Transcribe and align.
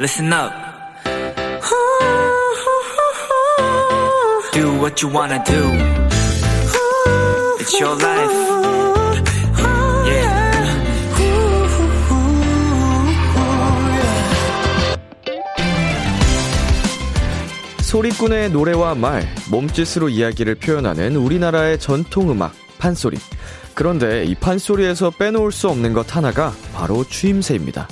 listen 0.00 0.32
up. 0.32 0.50
Do 4.54 4.80
what 4.80 5.02
you 5.02 5.12
wanna 5.12 5.44
do. 5.44 5.62
It's 7.60 7.78
your 7.78 7.94
life. 8.00 8.32
Yeah. 10.06 10.40
소리꾼의 17.82 18.50
노래와 18.52 18.94
말, 18.94 19.28
몸짓으로 19.50 20.08
이야기를 20.08 20.54
표현하는 20.54 21.16
우리나라의 21.16 21.78
전통음악, 21.78 22.54
판소리. 22.78 23.18
그런데 23.74 24.24
이 24.24 24.34
판소리에서 24.34 25.10
빼놓을 25.10 25.52
수 25.52 25.68
없는 25.68 25.92
것 25.92 26.16
하나가 26.16 26.54
바로 26.72 27.04
추임새입니다. 27.04 27.86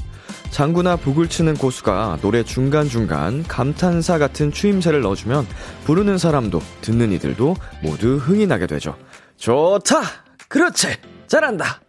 장구나 0.51 0.97
북을 0.97 1.29
치는 1.29 1.55
고수가 1.55 2.19
노래 2.20 2.43
중간중간 2.43 3.45
감탄사 3.45 4.19
같은 4.19 4.51
추임새를 4.51 5.02
넣어주면 5.02 5.47
부르는 5.84 6.19
사람도 6.19 6.61
듣는 6.80 7.12
이들도 7.12 7.55
모두 7.83 8.16
흥이 8.16 8.47
나게 8.47 8.66
되죠. 8.66 8.97
좋다! 9.37 10.01
그렇지! 10.48 10.89
잘한다! 11.27 11.80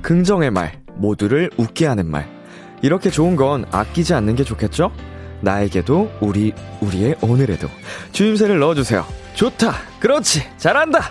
긍정의 0.00 0.50
말, 0.50 0.80
모두를 0.96 1.50
웃게 1.56 1.86
하는 1.86 2.10
말. 2.10 2.28
이렇게 2.82 3.10
좋은 3.10 3.36
건 3.36 3.64
아끼지 3.70 4.12
않는 4.14 4.36
게 4.36 4.44
좋겠죠? 4.44 4.92
나에게도, 5.40 6.10
우리, 6.20 6.52
우리의 6.80 7.16
오늘에도. 7.22 7.68
추임새를 8.12 8.58
넣어주세요. 8.58 9.23
좋다! 9.34 9.72
그렇지! 9.98 10.44
잘한다! 10.58 11.10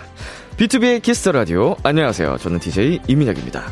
BTOB의 0.56 1.02
키스 1.02 1.21
더 1.21 1.32
라디오. 1.32 1.76
안녕하세요. 1.82 2.38
저는 2.38 2.58
DJ 2.58 3.00
이민혁입니다. 3.06 3.64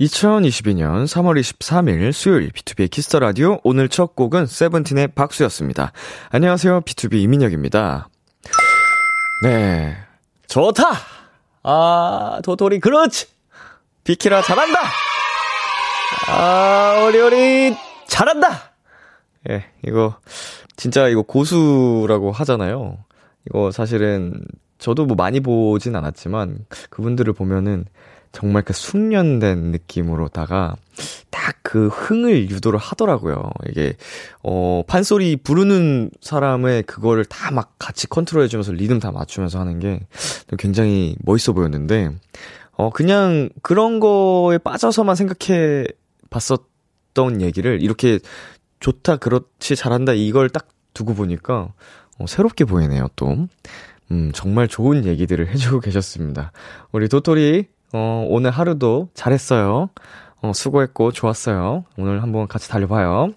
2022년 0.00 1.04
3월 1.06 1.40
23일 1.40 2.12
수요일 2.12 2.50
BTOB의 2.50 2.90
키스 2.90 3.08
더 3.08 3.18
라디오. 3.18 3.58
오늘 3.64 3.88
첫 3.88 4.14
곡은 4.14 4.46
세븐틴의 4.46 5.08
박수였습니다. 5.08 5.92
안녕하세요. 6.30 6.82
BTOB 6.82 7.14
이민혁입니다. 7.22 8.08
네. 9.42 9.96
좋다! 10.46 10.84
아, 11.64 12.40
도토리, 12.44 12.78
그렇지! 12.78 13.26
비키라 14.04 14.42
잘한다! 14.42 14.78
아, 16.28 17.08
우리, 17.08 17.74
잘한다! 18.06 18.72
예, 19.50 19.64
이거, 19.86 20.16
진짜 20.76 21.08
이거 21.08 21.22
고수라고 21.22 22.30
하잖아요. 22.32 23.03
이거 23.46 23.70
사실은, 23.70 24.40
저도 24.78 25.06
뭐 25.06 25.16
많이 25.16 25.40
보진 25.40 25.96
않았지만, 25.96 26.66
그분들을 26.90 27.32
보면은, 27.32 27.84
정말 28.32 28.62
그 28.62 28.72
숙련된 28.72 29.70
느낌으로다가 29.70 30.76
딱 31.30 31.54
그 31.64 31.88
흥을 31.88 32.50
유도를 32.50 32.78
하더라고요. 32.78 33.50
이게 33.68 33.96
어 34.42 34.82
판소리 34.86 35.34
부르는 35.34 36.10
사람의 36.20 36.84
그거를 36.84 37.24
다 37.24 37.50
막 37.50 37.74
같이 37.78 38.06
컨트롤해 38.06 38.48
주면서 38.48 38.72
리듬 38.72 39.00
다 39.00 39.10
맞추면서 39.10 39.58
하는 39.58 39.78
게 39.80 40.00
굉장히 40.58 41.16
멋있어 41.24 41.52
보였는데 41.52 42.10
어 42.72 42.90
그냥 42.90 43.48
그런 43.62 43.98
거에 43.98 44.58
빠져서만 44.58 45.16
생각해 45.16 45.86
봤었던 46.30 47.40
얘기를 47.40 47.82
이렇게 47.82 48.18
좋다 48.80 49.16
그렇지 49.16 49.74
잘한다 49.74 50.12
이걸 50.12 50.50
딱 50.50 50.68
두고 50.94 51.14
보니까 51.14 51.72
어 52.18 52.26
새롭게 52.26 52.64
보이네요, 52.64 53.08
또. 53.16 53.46
음, 54.10 54.30
정말 54.34 54.68
좋은 54.68 55.04
얘기들을 55.04 55.48
해주고 55.48 55.80
계셨습니다. 55.80 56.52
우리 56.92 57.08
도토리 57.08 57.66
어, 57.92 58.26
오늘 58.28 58.50
하루도 58.50 59.08
잘했어요. 59.14 59.88
어, 60.42 60.52
수고했고, 60.52 61.12
좋았어요. 61.12 61.84
오늘 61.96 62.22
한번 62.22 62.48
같이 62.48 62.68
달려봐요. 62.68 63.32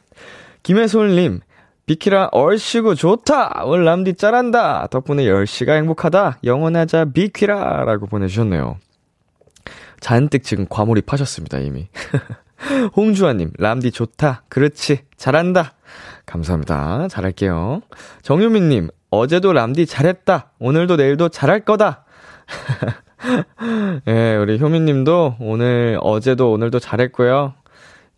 김혜솔님, 0.64 1.42
비키라 1.86 2.30
얼씨구 2.32 2.96
좋다! 2.96 3.64
오늘 3.66 3.86
람디 3.86 4.16
짤한다! 4.16 4.88
덕분에 4.88 5.24
10시가 5.24 5.76
행복하다! 5.76 6.40
영원하자 6.44 7.06
비키라! 7.14 7.86
라고 7.86 8.08
보내주셨네요. 8.08 8.78
잔뜩 10.00 10.44
지금 10.44 10.66
과몰입하셨습니다, 10.68 11.60
이미. 11.60 11.88
홍주아님, 12.96 13.52
람디 13.58 13.92
좋다! 13.92 14.44
그렇지! 14.50 15.02
잘한다! 15.16 15.74
감사합니다. 16.26 17.08
잘할게요. 17.10 17.82
정유민님, 18.22 18.90
어제도 19.10 19.54
람디 19.54 19.86
잘했다! 19.86 20.52
오늘도 20.60 20.96
내일도 20.98 21.30
잘할 21.30 21.62
거다! 21.62 22.06
예, 24.08 24.36
우리 24.36 24.60
효민님도 24.60 25.38
오늘, 25.40 25.98
어제도 26.02 26.52
오늘도 26.52 26.80
잘했고요. 26.80 27.54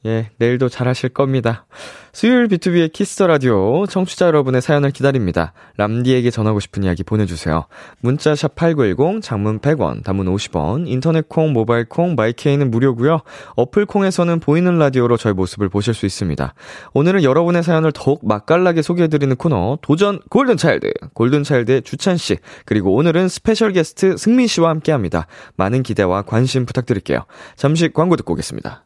예, 0.06 0.30
내일도 0.38 0.70
잘하실 0.70 1.10
겁니다. 1.10 1.66
수요일 2.14 2.48
BTOB의 2.48 2.92
키스 2.92 3.14
더 3.14 3.28
라디오 3.28 3.86
청취자 3.86 4.28
여러분의 4.28 4.62
사연을 4.62 4.92
기다립니다. 4.92 5.54
람디에게 5.78 6.32
전하고 6.32 6.60
싶은 6.60 6.84
이야기 6.84 7.04
보내주세요. 7.04 7.66
문자 8.00 8.34
샵 8.34 8.56
8910, 8.56 9.22
장문 9.22 9.60
100원, 9.60 10.04
단문 10.04 10.26
50원, 10.28 10.88
인터넷 10.88 11.28
콩, 11.30 11.54
모바일 11.54 11.86
콩, 11.86 12.16
마이케이는 12.16 12.72
무료고요. 12.72 13.20
어플 13.56 13.86
콩에서는 13.86 14.40
보이는 14.40 14.80
라디오로 14.80 15.18
저의 15.18 15.34
모습을 15.34 15.70
보실 15.70 15.94
수 15.94 16.06
있습니다. 16.06 16.54
오늘은 16.94 17.24
여러분의 17.24 17.64
사연을 17.64 17.92
더욱 17.94 18.26
맛깔나게 18.26 18.82
소개해드리는 18.82 19.36
코너 19.36 19.78
도전 19.82 20.20
골든 20.30 20.58
차일드, 20.58 20.92
골든 21.14 21.44
차일드의 21.44 21.84
주찬 21.84 22.18
씨, 22.18 22.38
그리고 22.66 22.96
오늘은 22.96 23.28
스페셜 23.28 23.72
게스트 23.74 24.18
승민 24.18 24.48
씨와 24.48 24.70
함께합니다. 24.70 25.28
많은 25.58 25.84
기대와 25.84 26.24
관심 26.24 26.66
부탁드릴게요. 26.66 27.26
잠시 27.56 27.90
광고 27.94 28.16
듣고 28.16 28.34
오겠습니다. 28.34 28.86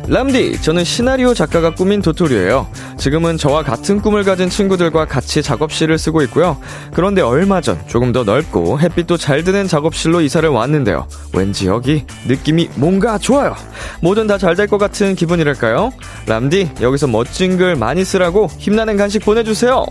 람디, 0.07 0.61
저는 0.61 0.83
시나리오 0.83 1.33
작가가 1.33 1.73
꿈인 1.73 2.01
도토리예요. 2.01 2.67
지금은 2.97 3.37
저와 3.37 3.63
같은 3.63 4.01
꿈을 4.01 4.23
가진 4.23 4.49
친구들과 4.49 5.05
같이 5.05 5.41
작업실을 5.41 5.97
쓰고 5.97 6.21
있고요. 6.23 6.57
그런데 6.93 7.21
얼마 7.21 7.61
전 7.61 7.79
조금 7.87 8.11
더 8.11 8.23
넓고 8.23 8.79
햇빛도 8.79 9.15
잘 9.17 9.43
드는 9.43 9.67
작업실로 9.67 10.19
이사를 10.21 10.47
왔는데요. 10.49 11.07
왠지 11.33 11.67
여기 11.67 12.03
느낌이 12.27 12.69
뭔가 12.75 13.17
좋아요. 13.17 13.55
뭐든 14.01 14.27
다 14.27 14.37
잘 14.37 14.55
될 14.55 14.67
것 14.67 14.77
같은 14.77 15.15
기분이랄까요? 15.15 15.91
람디, 16.27 16.71
여기서 16.81 17.07
멋진 17.07 17.57
글 17.57 17.75
많이 17.75 18.03
쓰라고 18.03 18.47
힘나는 18.57 18.97
간식 18.97 19.19
보내주세요. 19.23 19.85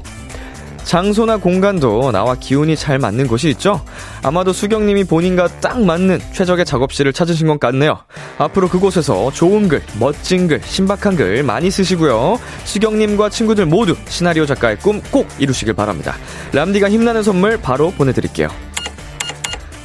장소나 0.84 1.36
공간도 1.36 2.10
나와 2.12 2.34
기운이 2.34 2.76
잘 2.76 2.98
맞는 2.98 3.26
곳이 3.28 3.48
있죠? 3.50 3.84
아마도 4.22 4.52
수경님이 4.52 5.04
본인과 5.04 5.60
딱 5.60 5.80
맞는 5.80 6.20
최적의 6.32 6.64
작업실을 6.64 7.12
찾으신 7.12 7.46
것 7.46 7.60
같네요. 7.60 7.98
앞으로 8.38 8.68
그곳에서 8.68 9.30
좋은 9.32 9.68
글, 9.68 9.82
멋진 9.98 10.48
글, 10.48 10.60
신박한 10.64 11.16
글 11.16 11.42
많이 11.42 11.70
쓰시고요. 11.70 12.38
수경님과 12.64 13.28
친구들 13.30 13.66
모두 13.66 13.96
시나리오 14.08 14.46
작가의 14.46 14.78
꿈 14.78 15.00
꼭 15.10 15.26
이루시길 15.38 15.74
바랍니다. 15.74 16.14
람디가 16.52 16.90
힘나는 16.90 17.22
선물 17.22 17.56
바로 17.60 17.90
보내드릴게요. 17.92 18.48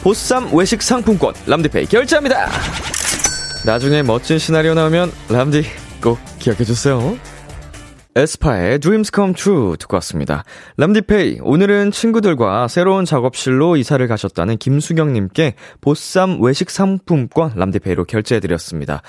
보쌈 0.03 0.49
외식 0.53 0.81
상품권 0.83 1.33
람디페이 1.47 1.85
결제합니다. 1.87 2.49
나중에 3.65 4.03
멋진 4.03 4.37
시나리오 4.37 4.73
나오면 4.75 5.11
람디 5.29 5.63
꼭 6.01 6.19
기억해주세요. 6.37 7.17
에스파의 8.15 8.79
Dreams 8.79 9.11
Come 9.13 9.33
True 9.33 9.75
듣고 9.77 9.97
왔습니다. 9.97 10.45
람디페이, 10.77 11.39
오늘은 11.41 11.91
친구들과 11.91 12.69
새로운 12.69 13.03
작업실로 13.03 13.75
이사를 13.75 14.07
가셨다는 14.07 14.57
김수경님께 14.57 15.55
보쌈 15.81 16.39
외식 16.41 16.69
상품권 16.69 17.51
람디페이로 17.55 18.05
결제해드렸습니다. 18.05 19.01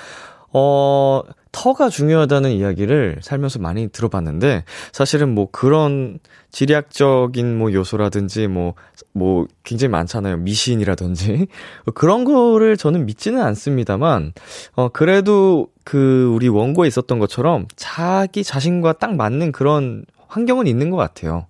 어, 0.51 1.21
터가 1.51 1.89
중요하다는 1.89 2.51
이야기를 2.51 3.19
살면서 3.21 3.59
많이 3.59 3.87
들어봤는데, 3.87 4.63
사실은 4.91 5.33
뭐 5.33 5.49
그런 5.51 6.19
지리학적인 6.51 7.57
뭐 7.57 7.73
요소라든지 7.73 8.47
뭐, 8.47 8.73
뭐 9.13 9.47
굉장히 9.63 9.91
많잖아요. 9.91 10.37
미신이라든지. 10.37 11.47
그런 11.93 12.23
거를 12.23 12.77
저는 12.77 13.05
믿지는 13.05 13.41
않습니다만, 13.41 14.33
어, 14.75 14.89
그래도 14.89 15.67
그 15.83 16.31
우리 16.33 16.47
원고에 16.47 16.87
있었던 16.87 17.19
것처럼 17.19 17.67
자기 17.75 18.43
자신과 18.43 18.93
딱 18.93 19.15
맞는 19.15 19.51
그런 19.51 20.05
환경은 20.27 20.67
있는 20.67 20.89
것 20.89 20.97
같아요. 20.97 21.47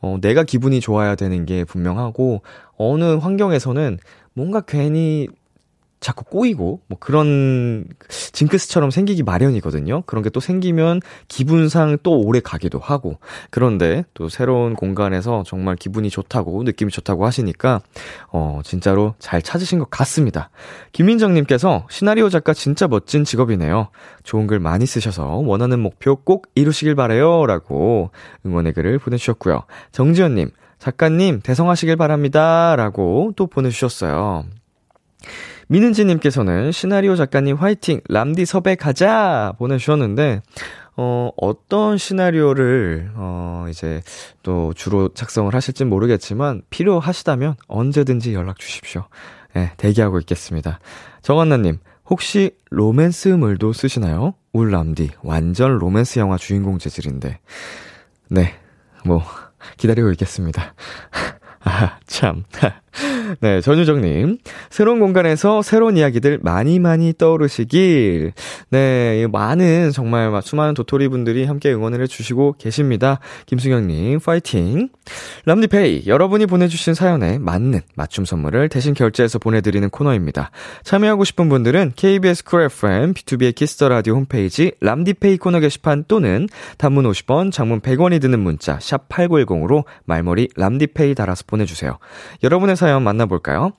어, 0.00 0.18
내가 0.20 0.44
기분이 0.44 0.80
좋아야 0.80 1.14
되는 1.14 1.44
게 1.44 1.64
분명하고, 1.64 2.42
어느 2.76 3.16
환경에서는 3.16 3.98
뭔가 4.34 4.60
괜히 4.60 5.28
자꾸 6.02 6.24
꼬이고 6.24 6.80
뭐 6.88 6.98
그런 7.00 7.86
징크스처럼 8.08 8.90
생기기 8.90 9.22
마련이거든요. 9.22 10.02
그런 10.02 10.22
게 10.24 10.32
또 10.32 10.40
생기면 10.40 11.00
기분상 11.28 11.98
또 12.02 12.18
오래 12.18 12.40
가기도 12.40 12.78
하고 12.78 13.18
그런데 13.50 14.04
또 14.14 14.28
새로운 14.28 14.74
공간에서 14.74 15.44
정말 15.46 15.76
기분이 15.76 16.10
좋다고 16.10 16.62
느낌이 16.64 16.90
좋다고 16.90 17.26
하시니까 17.26 17.82
어 18.32 18.60
진짜로 18.64 19.14
잘 19.18 19.42
찾으신 19.42 19.78
것 19.78 19.90
같습니다. 19.90 20.50
김민정 20.92 21.34
님께서 21.34 21.86
시나리오 21.90 22.28
작가 22.30 22.54
진짜 22.54 22.88
멋진 22.88 23.24
직업이네요. 23.24 23.88
좋은 24.24 24.46
글 24.46 24.58
많이 24.58 24.86
쓰셔서 24.86 25.42
원하는 25.44 25.80
목표 25.80 26.16
꼭 26.16 26.46
이루시길 26.54 26.94
바래요라고 26.94 28.10
응원의 28.46 28.72
글을 28.72 28.98
보내 28.98 29.16
주셨고요. 29.18 29.62
정지현 29.92 30.34
님 30.36 30.50
작가님 30.78 31.40
대성하시길 31.42 31.96
바랍니다. 31.96 32.74
라고 32.76 33.32
또 33.36 33.46
보내주셨어요. 33.46 34.44
민은지님께서는 35.72 36.70
시나리오 36.70 37.16
작가님 37.16 37.56
화이팅! 37.56 38.02
람디 38.06 38.44
섭외 38.44 38.74
가자! 38.74 39.54
보내주셨는데, 39.56 40.42
어, 40.98 41.30
어떤 41.38 41.96
시나리오를, 41.96 43.10
어, 43.14 43.64
이제 43.70 44.02
또 44.42 44.74
주로 44.74 45.08
작성을 45.14 45.52
하실진 45.54 45.88
모르겠지만, 45.88 46.60
필요하시다면 46.68 47.54
언제든지 47.68 48.34
연락 48.34 48.58
주십시오. 48.58 49.06
네, 49.54 49.72
대기하고 49.78 50.18
있겠습니다. 50.20 50.78
정한나님, 51.22 51.78
혹시 52.04 52.50
로맨스물도 52.68 53.72
쓰시나요? 53.72 54.34
울람디, 54.52 55.12
완전 55.22 55.78
로맨스 55.78 56.18
영화 56.18 56.36
주인공 56.36 56.78
재질인데. 56.78 57.40
네, 58.28 58.54
뭐, 59.06 59.22
기다리고 59.78 60.10
있겠습니다. 60.10 60.74
아, 61.64 61.98
참. 62.06 62.44
네, 63.40 63.60
전유정님. 63.60 64.38
새로운 64.70 65.00
공간에서 65.00 65.62
새로운 65.62 65.96
이야기들 65.96 66.40
많이 66.42 66.78
많이 66.78 67.12
떠오르시길. 67.16 68.32
네, 68.70 69.26
많은, 69.30 69.90
정말 69.92 70.30
수많은 70.42 70.74
도토리 70.74 71.08
분들이 71.08 71.44
함께 71.44 71.72
응원을 71.72 72.02
해주시고 72.02 72.56
계십니다. 72.58 73.20
김수경님, 73.46 74.20
파이팅. 74.20 74.90
람디페이, 75.46 76.04
여러분이 76.06 76.46
보내주신 76.46 76.94
사연에 76.94 77.38
맞는 77.38 77.80
맞춤 77.94 78.24
선물을 78.24 78.68
대신 78.68 78.94
결제해서 78.94 79.38
보내드리는 79.38 79.88
코너입니다. 79.90 80.50
참여하고 80.84 81.24
싶은 81.24 81.48
분들은 81.48 81.92
KBS 81.96 82.44
쿨 82.44 82.62
FM, 82.62 83.14
BTOB의 83.14 83.54
키스 83.54 83.75
더 83.75 83.88
라디오 83.88 84.14
홈페이지, 84.14 84.72
람디페이 84.80 85.38
코너 85.38 85.60
게시판 85.60 86.04
또는 86.08 86.48
단문 86.78 87.04
50원, 87.10 87.52
장문 87.52 87.80
100원이 87.80 88.20
드는 88.20 88.38
문자, 88.38 88.78
샵 88.80 89.08
8910으로 89.08 89.84
말머리 90.04 90.48
람디페이 90.56 91.14
달아서 91.14 91.44
보내주세요. 91.46 91.98
여러분의 92.42 92.76
사연 92.82 93.04
만나볼까요? 93.04 93.70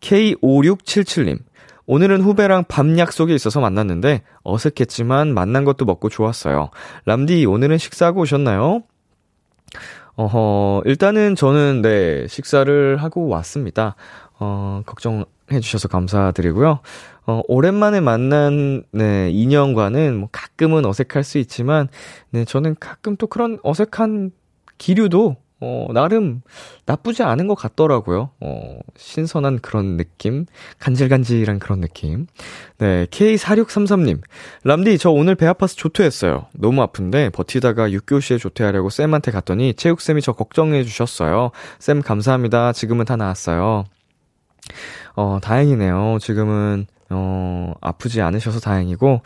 K5677님. 0.00 1.38
오늘은 1.86 2.20
후배랑 2.20 2.64
밤 2.66 2.98
약속이 2.98 3.32
있어서 3.32 3.60
만났는데 3.60 4.22
어색했지만 4.42 5.32
만난 5.34 5.64
것도 5.64 5.84
먹고 5.84 6.08
좋았어요. 6.08 6.70
람디, 7.04 7.46
오늘은 7.46 7.78
식사하고 7.78 8.22
오셨나요? 8.22 8.82
어허, 10.16 10.82
일단은 10.84 11.36
저는 11.36 11.80
네, 11.82 12.26
식사를 12.26 12.96
하고 12.96 13.28
왔습니다. 13.28 13.94
어, 14.40 14.82
걱정해 14.84 15.60
주셔서 15.62 15.86
감사드리고요. 15.86 16.80
어, 17.26 17.42
오랜만에 17.46 18.00
만난, 18.00 18.82
네, 18.90 19.30
인연과는 19.30 20.16
뭐 20.16 20.28
가끔은 20.32 20.84
어색할 20.86 21.22
수 21.22 21.38
있지만, 21.38 21.88
네, 22.30 22.44
저는 22.44 22.74
가끔 22.80 23.14
또 23.14 23.28
그런 23.28 23.60
어색한 23.62 24.32
기류도 24.78 25.36
어, 25.62 25.88
나름 25.92 26.40
나쁘지 26.86 27.22
않은 27.22 27.46
것 27.46 27.54
같더라고요. 27.54 28.30
어, 28.40 28.78
신선한 28.96 29.60
그런 29.60 29.98
느낌? 29.98 30.46
간질간질한 30.78 31.58
그런 31.58 31.80
느낌. 31.80 32.26
네, 32.78 33.06
K4633님. 33.06 34.20
람디, 34.64 34.96
저 34.98 35.10
오늘 35.10 35.34
배 35.34 35.46
아파서 35.46 35.74
조퇴했어요. 35.76 36.46
너무 36.54 36.80
아픈데 36.82 37.30
버티다가 37.30 37.90
6교시에 37.90 38.38
조퇴하려고 38.38 38.88
쌤한테 38.88 39.30
갔더니 39.30 39.74
체육쌤이 39.74 40.22
저 40.22 40.32
걱정해 40.32 40.82
주셨어요. 40.82 41.50
쌤 41.78 42.00
감사합니다. 42.00 42.72
지금은 42.72 43.04
다 43.04 43.16
나았어요. 43.16 43.84
어, 45.16 45.38
다행이네요. 45.42 46.18
지금은, 46.20 46.86
어, 47.10 47.74
아프지 47.82 48.22
않으셔서 48.22 48.60
다행이고, 48.60 49.20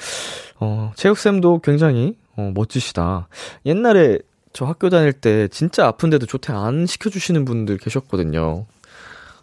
어, 0.60 0.92
체육쌤도 0.96 1.60
굉장히, 1.60 2.16
어, 2.36 2.50
멋지시다. 2.54 3.28
옛날에 3.66 4.19
저 4.54 4.66
학교 4.66 4.88
다닐 4.88 5.12
때 5.12 5.48
진짜 5.48 5.88
아픈데도 5.88 6.26
조퇴 6.26 6.52
안 6.52 6.86
시켜주시는 6.86 7.44
분들 7.44 7.76
계셨거든요. 7.76 8.66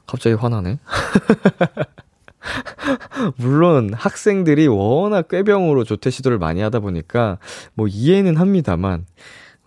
갑자기 0.08 0.36
화나네. 0.36 0.80
물론 3.36 3.94
학생들이 3.94 4.68
워낙 4.68 5.28
꾀병으로 5.28 5.84
조퇴 5.84 6.10
시도를 6.10 6.40
많이 6.40 6.62
하다 6.62 6.80
보니까 6.80 7.40
뭐 7.74 7.88
이해는 7.88 8.38
합니다만, 8.38 9.06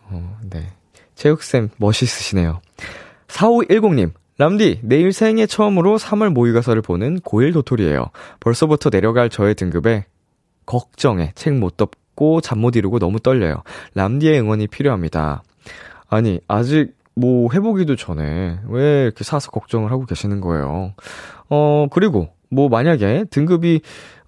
어, 0.04 0.38
네. 0.48 0.72
체육쌤 1.14 1.68
멋있으시네요. 1.76 2.62
4510님, 3.28 4.12
람디, 4.38 4.80
내일 4.82 5.12
생애 5.12 5.46
처음으로 5.46 5.98
3월 5.98 6.30
모의고사를 6.30 6.80
보는 6.80 7.20
고1 7.20 7.52
도토리예요. 7.52 8.06
벌써부터 8.40 8.88
내려갈 8.88 9.28
저의 9.28 9.54
등급에 9.54 10.06
걱정에 10.64 11.32
책 11.34 11.52
못 11.52 11.76
덮고 11.76 12.03
춥고 12.14 12.40
잠 12.40 12.58
못 12.58 12.76
이루고 12.76 12.98
너무 12.98 13.20
떨려요. 13.20 13.62
람디의 13.94 14.40
응원이 14.40 14.68
필요합니다. 14.68 15.42
아니, 16.08 16.40
아직 16.48 16.94
뭐 17.14 17.50
해보기도 17.52 17.96
전에 17.96 18.58
왜 18.68 19.02
이렇게 19.04 19.22
사서 19.24 19.50
걱정을 19.50 19.90
하고 19.90 20.06
계시는 20.06 20.40
거예요. 20.40 20.94
어, 21.50 21.86
그리고 21.90 22.28
뭐 22.50 22.68
만약에 22.68 23.24
등급이 23.30 23.80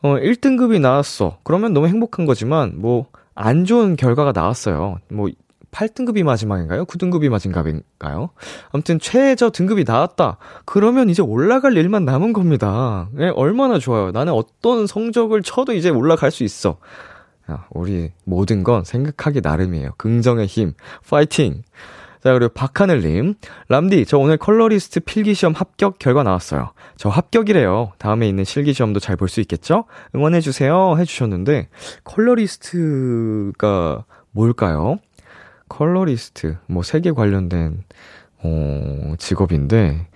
어 0.03 0.17
1등급이 0.17 0.81
나왔어. 0.81 1.39
그러면 1.45 1.73
너무 1.73 1.89
행복한 1.89 2.27
거지만 2.27 2.75
뭐 2.81 3.07
안 3.37 3.67
좋은 3.67 3.97
결과가 3.97 4.33
나왔어요. 4.33 4.97
뭐 5.11 5.29
8등급이 5.71 6.23
마지막인가요? 6.25 6.87
9등급이 6.87 7.29
마지막인가요? 7.29 8.31
아무튼 8.73 8.99
최저 8.99 9.51
등급이 9.51 9.85
나왔다. 9.87 10.39
그러면 10.65 11.11
이제 11.11 11.21
올라갈 11.21 11.77
일만 11.77 12.07
남은 12.07 12.33
겁니다. 12.33 13.11
네, 13.13 13.29
얼마나 13.29 13.79
좋아요. 13.79 14.11
나는 14.11 14.33
어떤 14.33 14.87
성적을 14.87 15.43
쳐도 15.43 15.75
이제 15.75 15.91
올라갈 15.91 16.31
수 16.31 16.45
있어. 16.45 16.79
우리 17.71 18.11
모든 18.25 18.65
건 18.65 18.85
생각하기 18.85 19.41
나름이에요. 19.43 19.93
긍정의 19.97 20.47
힘, 20.47 20.75
파이팅! 21.09 21.63
자, 22.23 22.33
그리고 22.33 22.53
박하늘님. 22.55 23.35
람디, 23.69 24.07
저 24.07 24.19
오늘 24.19 24.37
컬러리스트 24.37 24.99
필기시험 25.01 25.53
합격 25.53 26.01
결과 26.01 26.25
나왔어요. 26.25 26.73
저 26.97 27.09
합격이래요. 27.09 27.93
다음에 27.99 28.29
있는 28.29 28.43
실기시험도 28.43 28.99
잘 28.99 29.17
볼 29.17 29.29
수 29.29 29.41
있겠죠? 29.43 29.85
응원해주세요. 30.15 30.97
해주셨는데, 30.99 31.69
컬러리스트가 32.03 34.05
뭘까요? 34.33 34.99
컬러리스트, 35.69 36.57
뭐, 36.67 36.83
색에 36.83 37.13
관련된, 37.13 37.85
어, 38.47 39.15
직업인데, 39.19 40.07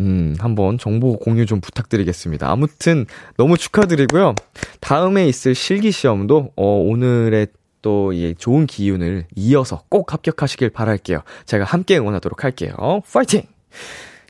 음, 0.00 0.34
한번 0.38 0.78
정보 0.78 1.18
공유 1.18 1.46
좀 1.46 1.60
부탁드리겠습니다. 1.60 2.50
아무튼 2.50 3.06
너무 3.36 3.56
축하드리고요. 3.56 4.34
다음에 4.80 5.26
있을 5.28 5.54
실기 5.54 5.90
시험도 5.92 6.52
어, 6.56 6.64
오늘의 6.64 7.48
또 7.82 8.21
이 8.21 8.34
좋은 8.38 8.66
기운을 8.66 9.26
이어서 9.36 9.82
꼭 9.90 10.12
합격하시길 10.12 10.70
바랄게요. 10.70 11.20
제가 11.44 11.64
함께 11.64 11.98
응원하도록 11.98 12.42
할게요. 12.42 12.74
파이팅! 13.12 13.42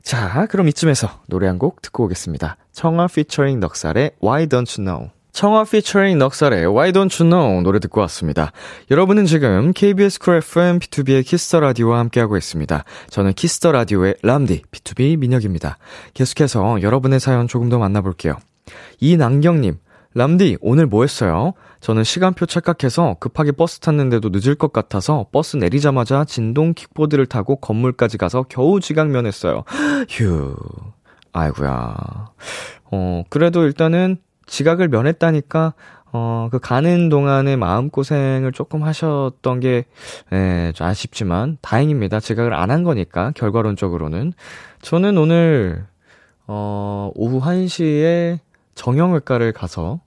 자, 0.03 0.45
그럼 0.51 0.67
이쯤에서 0.67 1.21
노래 1.27 1.47
한 1.47 1.57
곡 1.57 1.81
듣고 1.81 2.03
오겠습니다. 2.05 2.57
청하 2.73 3.07
피처링 3.07 3.59
넉살의 3.61 4.11
Why 4.21 4.47
Don't 4.47 4.79
You 4.79 4.85
Know. 4.85 5.14
청하 5.35 5.65
피처링 5.65 6.17
넉살의 6.17 6.65
Why 6.67 6.93
Don't 6.93 7.21
You 7.21 7.29
Know 7.29 7.61
노래 7.61 7.79
듣고 7.79 7.99
왔습니다. 7.99 8.53
여러분은 8.89 9.25
지금 9.25 9.73
KBS 9.73 10.19
쿨 10.19 10.37
FM 10.37 10.79
BTOB의 10.79 11.25
키스 11.25 11.46
더 11.46 11.59
라디오와 11.59 11.99
함께하고 11.99 12.37
있습니다. 12.37 12.85
저는 13.09 13.33
키스 13.33 13.58
더 13.58 13.73
라디오의 13.73 14.15
람디 14.23 14.61
BTOB 14.71 15.19
민혁입니다. 15.19 15.77
계속해서 16.13 16.81
여러분의 16.81 17.19
사연 17.19 17.49
조금 17.49 17.67
더 17.67 17.77
만나볼게요. 17.79 18.37
이난경님, 19.01 19.77
람디, 20.13 20.59
오늘 20.61 20.85
뭐 20.85 21.03
했어요? 21.03 21.51
저는 21.81 22.05
시간표 22.05 22.45
착각해서 22.45 23.17
급하게 23.19 23.51
버스 23.51 23.81
탔는데도 23.81 24.29
늦을 24.29 24.55
것 24.55 24.71
같아서 24.71 25.25
버스 25.33 25.57
내리자마자 25.57 26.23
전동 26.23 26.73
킥보드를 26.73 27.25
타고 27.25 27.57
건물까지 27.57 28.17
가서 28.17 28.45
겨우 28.47 28.79
지각 28.79 29.00
면했어요. 29.00 29.65
휴. 30.07 30.55
아이구야. 31.33 31.93
어, 32.89 33.23
그래도 33.29 33.65
일단은 33.65 34.19
지각을 34.47 34.87
면했다니까, 34.89 35.73
어, 36.13 36.47
그 36.51 36.59
가는 36.59 37.09
동안에 37.09 37.55
마음고생을 37.57 38.51
조금 38.53 38.83
하셨던 38.83 39.59
게, 39.59 39.85
예, 40.31 40.71
좀 40.75 40.87
아쉽지만, 40.87 41.57
다행입니다. 41.61 42.19
지각을 42.19 42.53
안 42.53 42.71
한 42.71 42.83
거니까, 42.83 43.31
결과론적으로는. 43.35 44.33
저는 44.81 45.17
오늘, 45.17 45.85
어, 46.47 47.11
오후 47.15 47.41
1시에 47.41 48.39
정형외과를 48.75 49.51
가서, 49.53 49.99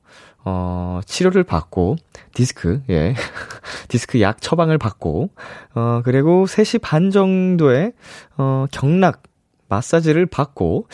어, 0.45 1.01
치료를 1.05 1.45
받고, 1.45 1.97
디스크, 2.33 2.81
예. 2.91 3.15
디스크 3.89 4.21
약 4.21 4.41
처방을 4.41 4.79
받고, 4.79 5.31
어, 5.75 6.01
그리고 6.05 6.47
3시 6.47 6.81
반 6.81 7.11
정도에, 7.11 7.93
어, 8.39 8.67
경락 8.71 9.23
마사지를 9.69 10.27
받고, 10.27 10.87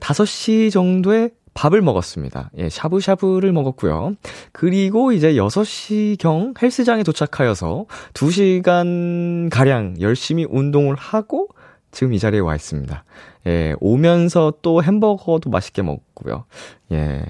5시 0.00 0.68
어, 0.68 0.70
정도에 0.70 1.30
밥을 1.54 1.82
먹었습니다. 1.82 2.50
예, 2.58 2.68
샤브샤브를 2.68 3.52
먹었고요. 3.52 4.14
그리고 4.52 5.12
이제 5.12 5.34
6시경 5.34 6.60
헬스장에 6.60 7.02
도착하여서 7.02 7.86
2시간 8.14 9.50
가량 9.50 9.96
열심히 10.00 10.46
운동을 10.48 10.96
하고 10.96 11.48
지금 11.90 12.14
이 12.14 12.18
자리에 12.18 12.40
와 12.40 12.54
있습니다. 12.54 13.04
예, 13.46 13.74
오면서 13.80 14.54
또 14.62 14.82
햄버거도 14.82 15.50
맛있게 15.50 15.82
먹고요. 15.82 16.44
예. 16.92 17.24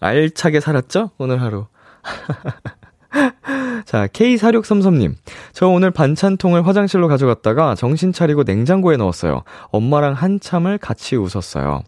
알차게 0.00 0.60
살았죠? 0.60 1.10
오늘 1.18 1.40
하루. 1.40 1.66
자, 3.86 4.06
K4633님. 4.08 5.14
저 5.52 5.68
오늘 5.68 5.90
반찬통을 5.90 6.66
화장실로 6.66 7.08
가져갔다가 7.08 7.74
정신 7.74 8.12
차리고 8.12 8.42
냉장고에 8.42 8.96
넣었어요. 8.96 9.44
엄마랑 9.70 10.14
한참을 10.14 10.78
같이 10.78 11.16
웃었어요. 11.16 11.82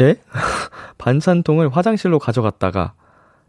예? 0.00 0.16
반찬통을 0.98 1.68
화장실로 1.68 2.18
가져갔다가 2.18 2.94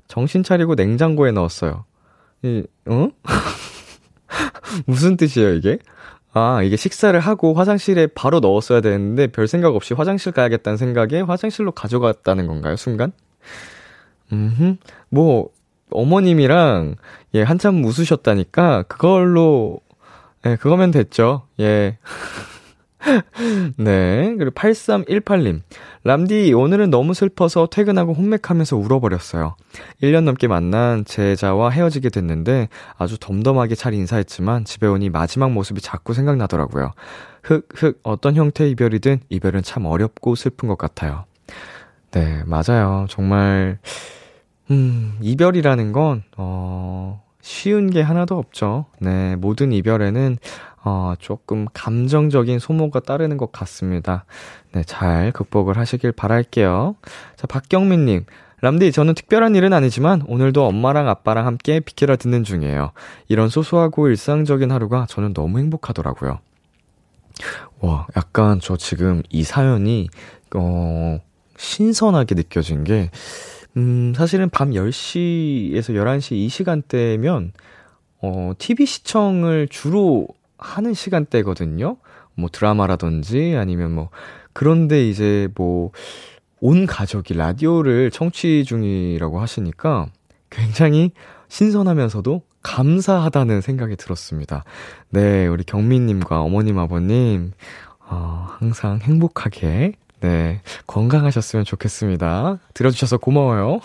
정신 0.07 0.43
차리고 0.43 0.75
냉장고에 0.75 1.31
넣었어요. 1.31 1.85
이, 2.43 2.63
어? 2.85 3.09
무슨 4.85 5.17
뜻이에요, 5.17 5.53
이게? 5.53 5.79
아, 6.33 6.61
이게 6.61 6.75
식사를 6.75 7.17
하고 7.19 7.53
화장실에 7.53 8.07
바로 8.07 8.41
넣었어야 8.41 8.81
되는데 8.81 9.27
별 9.27 9.47
생각 9.47 9.73
없이 9.73 9.93
화장실 9.93 10.33
가야겠다는 10.33 10.77
생각에 10.77 11.21
화장실로 11.21 11.71
가져갔다는 11.71 12.45
건가요, 12.47 12.75
순간? 12.75 13.13
음, 14.33 14.77
뭐, 15.09 15.49
어머님이랑, 15.91 16.95
예, 17.35 17.41
한참 17.41 17.83
웃으셨다니까, 17.85 18.83
그걸로, 18.83 19.79
예, 20.45 20.57
그거면 20.57 20.91
됐죠. 20.91 21.43
예. 21.59 21.97
네. 23.77 24.35
그리고 24.37 24.51
8318님. 24.51 25.61
람디, 26.03 26.53
오늘은 26.53 26.89
너무 26.89 27.13
슬퍼서 27.13 27.67
퇴근하고 27.71 28.13
혼맥하면서 28.13 28.77
울어버렸어요. 28.77 29.55
1년 30.01 30.23
넘게 30.23 30.47
만난 30.47 31.05
제자와 31.05 31.69
헤어지게 31.69 32.09
됐는데 32.09 32.69
아주 32.97 33.17
덤덤하게 33.19 33.75
잘 33.75 33.93
인사했지만 33.93 34.65
집에 34.65 34.87
오니 34.87 35.09
마지막 35.09 35.51
모습이 35.51 35.81
자꾸 35.81 36.13
생각나더라고요. 36.13 36.91
흑, 37.43 37.67
흑, 37.75 37.99
어떤 38.03 38.35
형태의 38.35 38.71
이별이든 38.71 39.21
이별은 39.29 39.63
참 39.63 39.85
어렵고 39.85 40.35
슬픈 40.35 40.67
것 40.67 40.77
같아요. 40.77 41.25
네, 42.11 42.43
맞아요. 42.45 43.05
정말, 43.09 43.79
음, 44.71 45.17
이별이라는 45.21 45.91
건, 45.91 46.23
어, 46.37 47.24
쉬운 47.45 47.91
게 47.91 48.01
하나도 48.01 48.39
없죠. 48.39 48.85
네, 48.99 49.35
모든 49.35 49.71
이별에는 49.71 50.37
어, 50.83 51.13
조금 51.19 51.67
감정적인 51.73 52.57
소모가 52.57 53.01
따르는 53.01 53.37
것 53.37 53.51
같습니다. 53.51 54.25
네, 54.71 54.83
잘 54.83 55.31
극복을 55.31 55.77
하시길 55.77 56.11
바랄게요. 56.13 56.95
자, 57.35 57.45
박경민 57.45 58.05
님. 58.05 58.25
람디, 58.61 58.91
저는 58.91 59.13
특별한 59.13 59.53
일은 59.53 59.73
아니지만 59.73 60.23
오늘도 60.25 60.65
엄마랑 60.65 61.07
아빠랑 61.07 61.45
함께 61.45 61.79
비키라 61.79 62.15
듣는 62.15 62.43
중이에요. 62.43 62.93
이런 63.27 63.49
소소하고 63.49 64.07
일상적인 64.07 64.71
하루가 64.71 65.05
저는 65.07 65.35
너무 65.35 65.59
행복하더라고요. 65.59 66.39
와, 67.79 68.07
약간 68.17 68.59
저 68.59 68.75
지금 68.75 69.21
이 69.29 69.43
사연이, 69.43 70.09
어, 70.55 71.19
신선하게 71.57 72.33
느껴진 72.33 72.83
게, 72.83 73.11
음, 73.77 74.13
사실은 74.15 74.49
밤 74.49 74.71
10시에서 74.71 75.93
11시 75.93 76.33
이 76.33 76.49
시간대면, 76.49 77.51
어, 78.21 78.53
TV 78.57 78.85
시청을 78.85 79.67
주로 79.69 80.27
하는 80.57 80.93
시간대거든요. 80.93 81.97
뭐 82.35 82.49
드라마라든지 82.51 83.55
아니면 83.57 83.91
뭐 83.93 84.09
그런데 84.53 85.07
이제 85.07 85.49
뭐 85.55 85.91
온 86.67 86.85
가족이 86.85 87.35
라디오를 87.35 88.09
청취 88.11 88.63
중이라고 88.65 89.39
하시니까 89.39 90.07
굉장히 90.49 91.11
신선하면서도 91.47 92.41
감사하다는 92.63 93.61
생각이 93.61 93.95
들었습니다. 93.95 94.63
네, 95.09 95.45
우리 95.45 95.63
경민님과 95.63 96.41
어머님, 96.41 96.79
아버님, 96.79 97.51
어, 97.99 98.47
항상 98.57 98.99
행복하게, 99.03 99.93
네, 100.25 100.59
건강하셨으면 100.87 101.65
좋겠습니다. 101.65 102.57
들어주셔서 102.73 103.17
고마워요. 103.19 103.79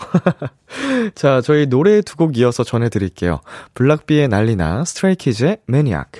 자, 1.13 1.39
저희 1.41 1.67
노래 1.67 2.01
두 2.01 2.15
곡 2.17 2.35
이어서 2.37 2.63
전해드릴게요. 2.63 3.41
블락비의 3.75 4.27
난리나, 4.27 4.85
스트레이키즈의 4.85 5.57
매니악. 5.67 6.11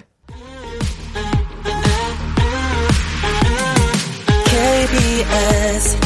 KBS 4.45 5.97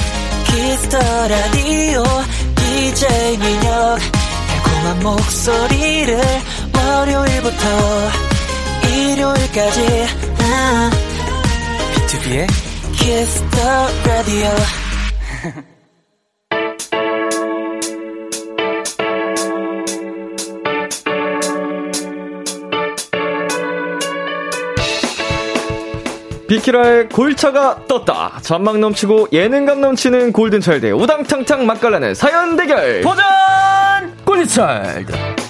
키스 0.46 0.78
더 0.78 0.98
라디오 1.28 2.04
DJ 2.56 3.38
민혁 3.38 4.00
달콤한 4.48 5.00
목소리를 5.04 6.18
월요일부터 6.74 7.66
일요일까지 8.90 10.06
비투비의 11.96 12.48
키스 13.06 13.38
더 13.38 13.58
라디오 14.08 14.48
비키라의 26.48 27.10
골차가 27.10 27.80
떴다. 27.88 28.40
잔망 28.42 28.82
넘치고 28.82 29.28
예능감 29.32 29.82
넘치는 29.82 30.32
골든차일드 30.32 30.92
우당탕탕 30.94 31.64
맛깔나는 31.68 32.16
사연 32.16 32.56
대결. 32.56 33.02
도전! 33.02 33.24
골든차일드 34.26 35.45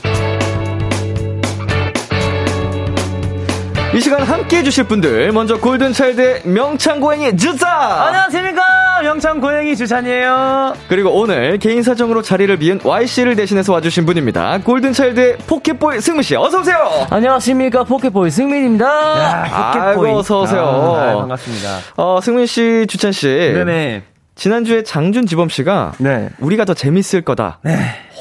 이 3.95 4.01
시간 4.01 4.23
함께 4.23 4.57
해주실 4.57 4.83
분들 4.85 5.31
먼저 5.31 5.57
골든차일드의 5.57 6.41
명창고앵이 6.43 7.37
주찬 7.37 7.67
안녕하십니까? 8.07 9.01
명창고앵이 9.03 9.75
주찬이에요. 9.77 10.73
그리고 10.89 11.11
오늘 11.11 11.57
개인 11.59 11.81
사정으로 11.81 12.21
자리를 12.21 12.57
비운 12.57 12.79
Y 12.83 12.90
씨를 12.90 13.37
대신해서 13.37 13.71
와주신 13.71 14.05
분입니다. 14.05 14.59
골든차일드의 14.65 15.37
포켓보이 15.47 16.01
승민씨 16.01 16.35
어서오세요! 16.35 17.07
안녕하십니까? 17.09 17.85
포켓보이 17.85 18.31
승민입니다. 18.31 18.85
야, 18.85 19.71
포켓보이. 19.73 20.07
아이고 20.09 20.19
어서오세요. 20.19 20.61
아, 20.61 21.11
아, 21.11 21.15
반갑습니다. 21.19 21.77
어 21.95 22.19
승민씨 22.21 22.87
주찬씨. 22.89 23.27
네네 23.27 24.03
지난주에 24.35 24.83
장준 24.83 25.25
지범 25.25 25.47
씨가 25.49 25.93
네. 25.97 26.29
우리가 26.39 26.65
더 26.65 26.73
재밌을 26.73 27.21
거다. 27.21 27.59
네. 27.63 27.77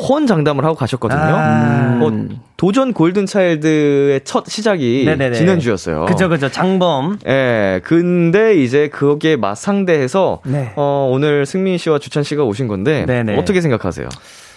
혼 0.08 0.26
장담을 0.26 0.64
하고 0.64 0.74
가셨거든요. 0.76 1.20
아~ 1.20 2.00
어, 2.02 2.28
도전 2.56 2.92
골든 2.92 3.26
차일드의 3.26 4.20
첫 4.24 4.48
시작이 4.48 5.04
네네네. 5.06 5.36
지난주였어요. 5.36 6.06
그죠, 6.06 6.28
그죠. 6.28 6.48
장범. 6.48 7.18
예. 7.26 7.80
근데 7.84 8.54
이제 8.54 8.88
거기에 8.88 9.36
맞상대해서 9.36 10.40
네. 10.44 10.72
어, 10.76 11.08
오늘 11.10 11.46
승민 11.46 11.78
씨와 11.78 11.98
주찬 11.98 12.22
씨가 12.22 12.44
오신 12.44 12.68
건데 12.68 13.04
네네. 13.06 13.36
어떻게 13.36 13.60
생각하세요? 13.60 14.08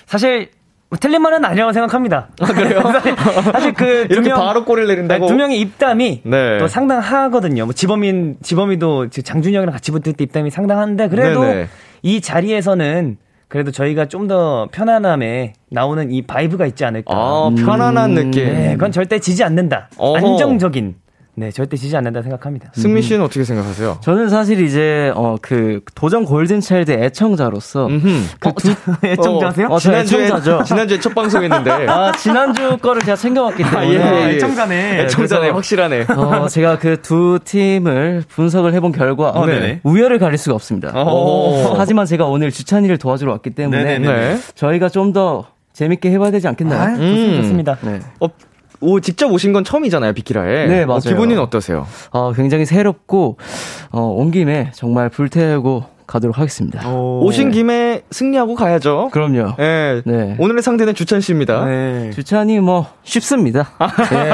사실 0.06 0.50
뭐 0.90 0.98
틀린 1.00 1.22
말은 1.22 1.44
아니라고 1.44 1.74
생각합니다. 1.74 2.30
아, 2.40 2.46
그래요? 2.46 2.82
사실 3.52 3.74
그 3.74 4.08
두 4.14 4.22
명, 4.22 4.38
바로 4.40 4.64
꼬리를 4.64 4.88
내린다고 4.88 5.26
네, 5.26 5.28
두 5.28 5.36
명의 5.36 5.60
입담이 5.60 6.22
네. 6.24 6.58
또 6.60 6.68
상당하거든요. 6.68 7.66
뭐 7.66 7.74
지범인 7.74 8.38
지범이도 8.42 9.10
장준영이랑 9.10 9.74
같이 9.74 9.92
붙을 9.92 10.14
때 10.14 10.24
입담이 10.24 10.50
상당한데 10.50 11.10
그래도 11.10 11.42
네네. 11.42 11.68
이 12.04 12.22
자리에서는 12.22 13.18
그래도 13.50 13.72
저희가 13.72 14.08
좀 14.08 14.28
더 14.28 14.68
편안함에 14.74 15.54
나오는 15.70 16.12
이 16.12 16.22
vibe가 16.22 16.66
있지 16.68 16.84
않을까. 16.84 17.14
아, 17.14 17.50
편안한 17.58 18.12
음, 18.12 18.16
느낌. 18.16 18.46
네, 18.46 18.72
그건 18.74 18.92
절대 18.92 19.20
지지 19.20 19.42
않는다. 19.44 19.90
어허. 19.98 20.18
안정적인 20.18 20.96
네, 21.40 21.52
절대 21.52 21.78
지지 21.78 21.96
않는다 21.96 22.24
생각합니다. 22.24 22.72
승민 22.74 23.04
씨는 23.04 23.22
음. 23.22 23.26
어떻게 23.26 23.44
생각하세요? 23.44 24.00
저는 24.02 24.28
사실 24.30 24.60
이제 24.60 25.12
어 25.16 25.36
그 25.40 25.82
도전 25.94 26.26
골든 26.26 26.62
차일드 26.62 26.92
애청자로서 26.92 27.88
그두 28.40 28.72
어, 28.90 28.96
애청자세요? 29.06 29.68
어, 29.68 29.78
지난주에 29.78 30.24
애청자죠. 30.26 30.64
지난주에 30.66 31.00
첫 31.00 31.14
방송했는데 31.14 31.72
아 31.88 32.12
지난주 32.14 32.78
거를 32.80 33.02
제가 33.04 33.16
챙겨왔기 33.16 33.64
때문에 33.64 33.78
아, 34.02 34.24
예, 34.24 34.30
예. 34.30 34.36
애청자네. 34.36 35.02
애청자네 35.04 35.50
확실하네. 35.50 36.06
어, 36.10 36.48
제가 36.48 36.80
그 36.80 36.98
두 37.04 37.40
팀을 37.44 38.24
분석을 38.28 38.74
해본 38.74 38.92
결과 38.92 39.30
어, 39.30 39.46
우열을 39.84 40.18
가릴 40.18 40.38
수가 40.40 40.56
없습니다. 40.56 40.92
하지만 41.78 42.06
제가 42.08 42.26
오늘 42.26 42.52
주찬이를 42.52 42.98
도와주러 42.98 43.32
왔기 43.34 43.52
때문에 43.52 44.00
네. 44.00 44.38
저희가 44.56 44.90
좀 44.90 45.14
더 45.14 45.46
재밌게 45.74 46.12
해봐야 46.12 46.32
되지 46.32 46.48
않겠나요? 46.50 46.82
아, 46.82 46.86
음. 46.98 47.38
좋습니다. 47.42 47.78
네. 47.82 48.00
어, 48.20 48.28
오, 48.80 49.00
직접 49.00 49.32
오신 49.32 49.54
건 49.54 49.64
처음이잖아요, 49.64 50.14
비키라에. 50.14 50.68
네, 50.68 50.86
맞아요. 50.86 50.98
어, 50.98 51.00
기분은 51.00 51.40
어떠세요? 51.40 51.88
어, 52.12 52.32
굉장히 52.34 52.66
새롭고, 52.66 53.38
어, 53.92 54.02
온 54.02 54.32
김에 54.32 54.72
정말 54.76 55.10
불태우고 55.10 55.97
가도록 56.08 56.38
하겠습니다. 56.40 56.90
오. 56.90 57.30
신 57.32 57.52
김에 57.52 58.02
승리하고 58.10 58.56
가야죠. 58.56 59.10
그럼요. 59.12 59.56
네. 59.58 60.02
네. 60.06 60.36
오늘의 60.40 60.64
상대는 60.64 60.96
주찬 60.96 61.20
씨입니다. 61.20 61.66
네. 61.66 62.12
주찬이 62.12 62.62
뭐 62.62 62.88
쉽습니다. 63.04 63.70
네. 64.10 64.32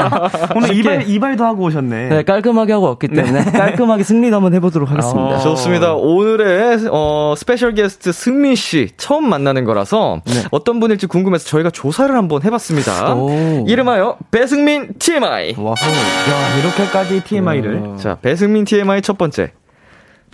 오늘 0.55 0.75
이발 0.75 1.09
이발도 1.09 1.43
하고 1.43 1.63
오셨네. 1.63 2.09
네, 2.09 2.23
깔끔하게 2.23 2.73
하고 2.73 2.85
왔기 2.85 3.07
때문에 3.07 3.43
네. 3.43 3.51
깔끔하게 3.57 4.03
승리도 4.03 4.35
한번 4.35 4.53
해보도록 4.53 4.91
하겠습니다. 4.91 5.35
아. 5.35 5.39
좋습니다. 5.39 5.95
오늘의 5.95 6.87
어, 6.91 7.33
special 7.35 7.73
guest 7.73 8.11
승민 8.11 8.53
씨 8.55 8.89
처음 8.97 9.27
만나는 9.27 9.65
거라서 9.65 10.21
네. 10.25 10.43
어떤 10.51 10.79
분일지 10.79 11.07
궁금해서 11.07 11.45
저희가 11.47 11.71
조사를 11.71 12.15
한번 12.15 12.43
해봤습니다. 12.43 13.15
오. 13.15 13.65
이름하여 13.67 14.17
배승민 14.29 14.93
TMI. 14.99 15.55
와우. 15.57 15.73
야 15.73 16.59
이렇게까지 16.59 17.23
TMI를. 17.23 17.71
음. 17.73 17.97
자 17.97 18.17
배승민 18.21 18.63
TMI 18.63 19.01
첫 19.01 19.17
번째. 19.17 19.51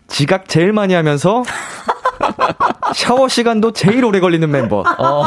지각 0.09 0.47
제일 0.47 0.73
많이 0.73 0.93
하면서 0.93 1.43
샤워 2.93 3.27
시간도 3.27 3.71
제일 3.71 4.03
오래 4.03 4.19
걸리는 4.19 4.49
멤버. 4.49 4.83
어. 4.97 5.25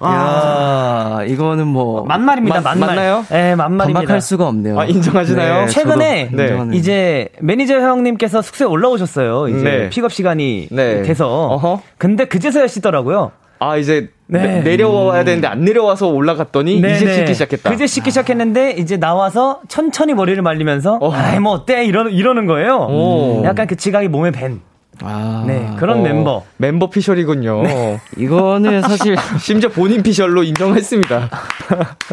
야, 0.04 1.24
이거는 1.26 1.66
뭐 1.66 2.04
맞말입니다. 2.04 2.60
맞, 2.60 2.78
맞말. 2.78 2.88
맞나요? 2.96 3.26
네, 3.30 3.56
맞말입니다. 3.56 4.00
반박할 4.00 4.20
수가 4.20 4.46
없네요. 4.46 4.78
아, 4.78 4.84
인정하시나요? 4.84 5.62
네, 5.62 5.66
최근에 5.66 6.30
네. 6.32 6.68
이제 6.72 7.28
매니저 7.40 7.80
형님께서 7.80 8.40
숙소에 8.40 8.66
올라오셨어요. 8.68 9.48
이제 9.48 9.62
네. 9.62 9.88
픽업 9.88 10.12
시간이 10.12 10.68
네. 10.70 11.02
돼서. 11.02 11.26
어허. 11.28 11.82
근데 11.98 12.26
그제서야 12.26 12.68
씻더라고요. 12.68 13.32
아 13.58 13.76
이제 13.76 14.10
네. 14.26 14.60
내려와야 14.60 15.24
되는데 15.24 15.46
안 15.46 15.64
내려와서 15.64 16.08
올라갔더니 16.08 16.80
네, 16.80 16.96
이제 16.96 17.04
네. 17.04 17.14
씻기 17.14 17.34
시작했다. 17.34 17.70
그제 17.70 17.86
씻기 17.86 18.10
시작했는데 18.10 18.72
이제 18.72 18.96
나와서 18.98 19.60
천천히 19.68 20.14
머리를 20.14 20.40
말리면서 20.42 20.98
어. 21.00 21.12
아이 21.12 21.40
뭐 21.40 21.52
어때 21.52 21.84
이러 21.84 22.08
이러는 22.08 22.46
거예요. 22.46 22.76
오. 22.76 23.42
약간 23.44 23.66
그 23.66 23.76
지각이 23.76 24.08
몸에 24.08 24.30
밴. 24.30 24.60
아, 25.00 25.44
네 25.46 25.70
그런 25.78 26.00
어, 26.00 26.02
멤버 26.02 26.44
멤버 26.56 26.90
피셜이군요. 26.90 27.62
네. 27.62 28.00
이거는 28.18 28.82
사실 28.82 29.16
심지어 29.40 29.70
본인 29.70 30.02
피셜로 30.02 30.42
인정했습니다. 30.42 31.30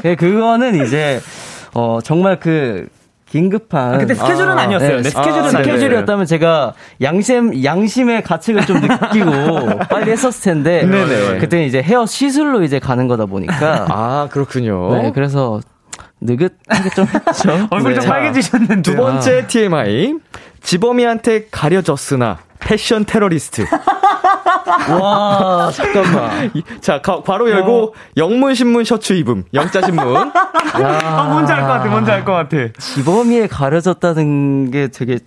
네 0.04 0.16
그거는 0.16 0.86
이제 0.86 1.20
어 1.74 2.00
정말 2.04 2.40
그 2.40 2.88
긴급한. 3.30 3.96
아, 3.96 3.98
근데 3.98 4.14
스케줄은 4.14 4.58
아, 4.58 4.66
니었어요 4.68 5.02
네, 5.02 5.10
스케줄은 5.10 5.46
아, 5.46 5.50
스케줄이었다면 5.50 6.26
제가 6.26 6.74
양심 7.02 7.64
양심의 7.64 8.24
가책을 8.24 8.66
좀 8.66 8.82
느끼고 8.82 9.80
빨리 9.90 10.12
했었을 10.12 10.44
텐데. 10.44 10.86
네네. 10.86 11.40
그때는 11.40 11.66
이제 11.66 11.82
헤어 11.82 12.06
시술로 12.06 12.64
이제 12.64 12.80
가는 12.80 13.08
거다 13.08 13.26
보니까. 13.26 13.88
아 13.90 14.28
그렇군요. 14.32 15.02
네, 15.02 15.12
그래서 15.14 15.60
느긋하게 16.22 16.90
좀 16.96 17.06
했죠. 17.06 17.68
얼굴 17.72 17.94
네. 17.94 18.00
좀 18.00 18.10
빨개지셨는데. 18.10 18.82
두 18.82 18.96
번째 18.96 19.48
TMI. 19.48 20.16
지범이한테 20.62 21.48
가려졌으나 21.52 22.40
패션 22.60 23.06
테러리스트. 23.06 23.66
와, 25.00 25.72
잠깐만. 25.74 26.52
자, 26.82 27.02
가, 27.02 27.22
바로 27.22 27.50
열고 27.50 27.84
어. 27.84 27.92
영문신문 28.18 28.84
셔츠 28.84 29.14
입음. 29.14 29.44
영자신문. 29.54 30.32
아, 30.76 31.24
뭔지 31.32 31.52
알 31.54 31.62
것 31.62 31.68
같아, 31.68 31.86
뭔지 31.90 32.12
알 32.12 32.26
것 32.26 32.32
같아. 32.34 32.58
지범이에 32.80 33.48
가려졌다는 33.48 34.72
게 34.72 34.88
되게 34.90 35.20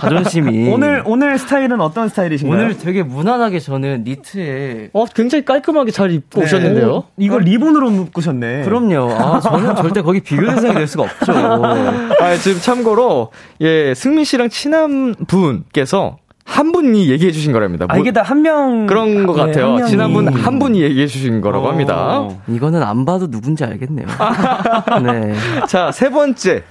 자존심이. 0.00 0.68
오늘, 0.72 1.02
오늘 1.06 1.38
스타일은 1.38 1.80
어떤 1.80 2.08
스타일이신가요? 2.08 2.58
오늘 2.60 2.78
되게 2.78 3.02
무난하게 3.02 3.60
저는 3.60 4.04
니트에. 4.04 4.90
어, 4.92 5.04
굉장히 5.14 5.44
깔끔하게 5.44 5.90
잘 5.92 6.10
입고 6.10 6.40
네. 6.40 6.46
오셨는데요? 6.46 6.90
오, 6.90 7.04
이거 7.18 7.38
리본으로 7.38 7.90
묶으셨네. 7.90 8.62
그럼요. 8.64 9.12
아, 9.12 9.40
저는 9.40 9.76
절대 9.76 10.02
거기 10.02 10.20
비교 10.20 10.46
대상이 10.46 10.74
될 10.74 10.86
수가 10.86 11.04
없죠. 11.04 11.32
아, 11.32 12.36
지금 12.42 12.60
참고로, 12.60 13.30
예, 13.60 13.94
승민 13.94 14.24
씨랑 14.24 14.48
친한 14.48 15.14
분께서 15.26 16.16
한 16.48 16.72
분이 16.72 17.08
얘기해 17.10 17.30
주신 17.30 17.52
거랍니다. 17.52 17.86
아, 17.88 17.98
이게 17.98 18.10
다 18.10 18.22
한 18.22 18.42
명. 18.42 18.86
그런 18.86 19.26
것 19.26 19.34
네, 19.34 19.52
같아요. 19.52 19.86
지난분 19.86 20.28
한 20.28 20.58
분이 20.58 20.80
얘기해 20.82 21.06
주신 21.06 21.40
거라고 21.40 21.66
어. 21.66 21.70
합니다. 21.70 22.26
이거는 22.48 22.82
안 22.82 23.04
봐도 23.04 23.30
누군지 23.30 23.64
알겠네요. 23.64 24.06
네. 25.04 25.34
자, 25.68 25.92
세 25.92 26.10
번째. 26.10 26.64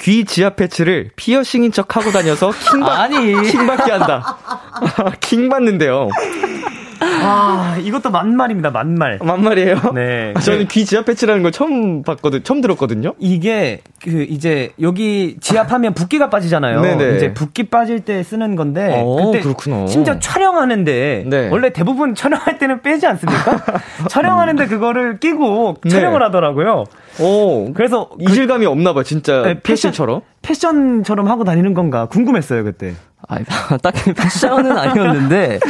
귀 0.00 0.24
지하 0.24 0.50
패치를 0.50 1.10
피어싱인 1.16 1.70
척 1.72 1.96
하고 1.96 2.10
다녀서 2.10 2.50
킹받, 2.50 3.00
아니. 3.00 3.40
킹받게 3.50 3.90
한다. 3.92 4.36
킹 5.20 5.48
받는데요. 5.48 6.08
아, 7.02 7.76
이것도 7.80 8.10
만말입니다, 8.10 8.70
만말. 8.70 9.18
만말이에요? 9.22 9.92
네. 9.94 10.34
저는 10.44 10.68
귀 10.68 10.84
지압 10.84 11.04
패치라는 11.06 11.42
걸 11.42 11.52
처음 11.52 12.02
봤거든, 12.02 12.44
처음 12.44 12.60
들었거든요? 12.60 13.14
이게, 13.18 13.80
그, 14.02 14.26
이제, 14.28 14.70
여기 14.80 15.36
지압하면 15.40 15.94
붓기가 15.94 16.30
빠지잖아요. 16.30 16.80
네네. 16.80 17.16
이제 17.16 17.34
붓기 17.34 17.64
빠질 17.64 18.00
때 18.00 18.22
쓰는 18.22 18.56
건데. 18.56 19.02
오, 19.02 19.18
어, 19.18 19.26
그때 19.26 19.40
그렇구나. 19.40 19.86
심지어 19.86 20.18
촬영하는데. 20.18 21.24
네. 21.26 21.48
원래 21.50 21.72
대부분 21.72 22.14
촬영할 22.22 22.58
때는 22.58 22.82
빼지 22.82 23.06
않습니까? 23.06 23.62
촬영하는데 24.08 24.66
그거를 24.66 25.18
끼고 25.18 25.76
네. 25.84 25.90
촬영을 25.90 26.22
하더라고요. 26.22 26.84
오. 27.20 27.72
그래서. 27.74 28.10
이질감이 28.18 28.64
그, 28.64 28.70
없나 28.70 28.92
봐, 28.94 29.02
진짜. 29.02 29.42
네, 29.42 29.60
패션처럼? 29.60 30.22
패션처럼 30.42 31.28
하고 31.28 31.44
다니는 31.44 31.74
건가 31.74 32.06
궁금했어요, 32.06 32.64
그때. 32.64 32.94
아니, 33.28 33.44
딱히 33.82 34.12
패션은 34.12 34.76
아니었는데, 34.76 35.60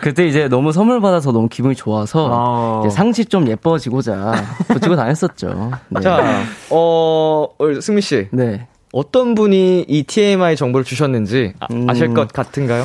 그때 0.00 0.26
이제 0.26 0.48
너무 0.48 0.72
선물 0.72 1.00
받아서 1.00 1.32
너무 1.32 1.48
기분이 1.48 1.74
좋아서, 1.74 2.28
어. 2.30 2.88
상시 2.90 3.24
좀 3.24 3.48
예뻐지고자 3.48 4.32
붙이고 4.68 4.96
다녔었죠. 4.96 5.72
네. 5.88 6.00
자, 6.00 6.42
어, 6.70 7.48
승미 7.80 8.00
씨. 8.00 8.28
네. 8.30 8.66
어떤 8.92 9.34
분이 9.34 9.86
이 9.88 10.04
TMI 10.04 10.54
정보를 10.54 10.84
주셨는지 10.84 11.52
아, 11.58 11.66
음. 11.72 11.90
아실 11.90 12.14
것 12.14 12.32
같은가요? 12.32 12.84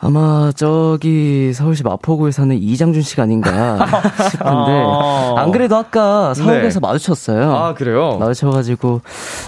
아마 0.00 0.52
저기 0.54 1.52
서울시 1.52 1.82
마포구에 1.82 2.30
사는 2.30 2.56
이장준 2.56 3.02
씨가 3.02 3.24
아닌가 3.24 3.84
싶은데 4.30 4.46
아~ 4.46 5.34
안 5.36 5.50
그래도 5.50 5.76
아까 5.76 6.32
서울에서 6.34 6.80
네. 6.80 6.86
마주쳤어요. 6.86 7.52
아 7.52 7.74
그래요? 7.74 8.16
마주쳐가지고 8.18 9.00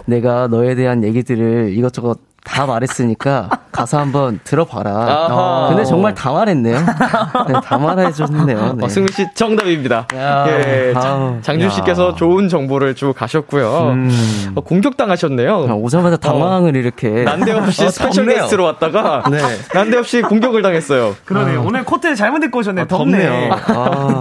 내가 0.07 0.49
너에 0.49 0.75
대한 0.75 1.05
얘기들을 1.05 1.73
이것저것 1.77 2.19
다 2.45 2.67
말했으니까 2.67 3.49
가서 3.71 3.99
한번 3.99 4.41
들어봐라. 4.45 4.91
아하. 4.91 5.69
근데 5.69 5.85
정말 5.85 6.15
다 6.15 6.33
말했네요. 6.33 6.79
네, 6.79 7.55
다 7.63 7.79
말해줬네요. 7.79 8.73
네. 8.75 8.85
어, 8.85 8.89
승민 8.89 9.13
씨 9.13 9.27
정답입니다. 9.35 10.07
야, 10.15 10.47
예, 10.49 10.95
장준 11.43 11.71
씨께서 11.71 12.15
좋은 12.15 12.49
정보를 12.49 12.95
주고 12.95 13.13
가셨고요. 13.13 13.91
음. 13.93 14.53
어, 14.55 14.61
공격당하셨네요. 14.63 15.67
아, 15.69 15.75
오자마자 15.75 16.17
당황을 16.17 16.75
어, 16.75 16.79
이렇게. 16.79 17.25
난데없이 17.25 17.85
어, 17.85 17.91
special 17.91 18.27
guest로 18.27 18.65
왔다가 18.65 19.25
네. 19.31 19.39
난데없이 19.75 20.23
공격을 20.23 20.63
당했어요. 20.63 21.15
그러네요. 21.25 21.61
아. 21.61 21.65
오늘 21.65 21.85
코트 21.85 22.15
잘못 22.17 22.43
입고 22.45 22.61
오셨네요. 22.61 22.85
아, 22.85 22.89
덥네요. 22.89 23.51
아. 23.67 24.21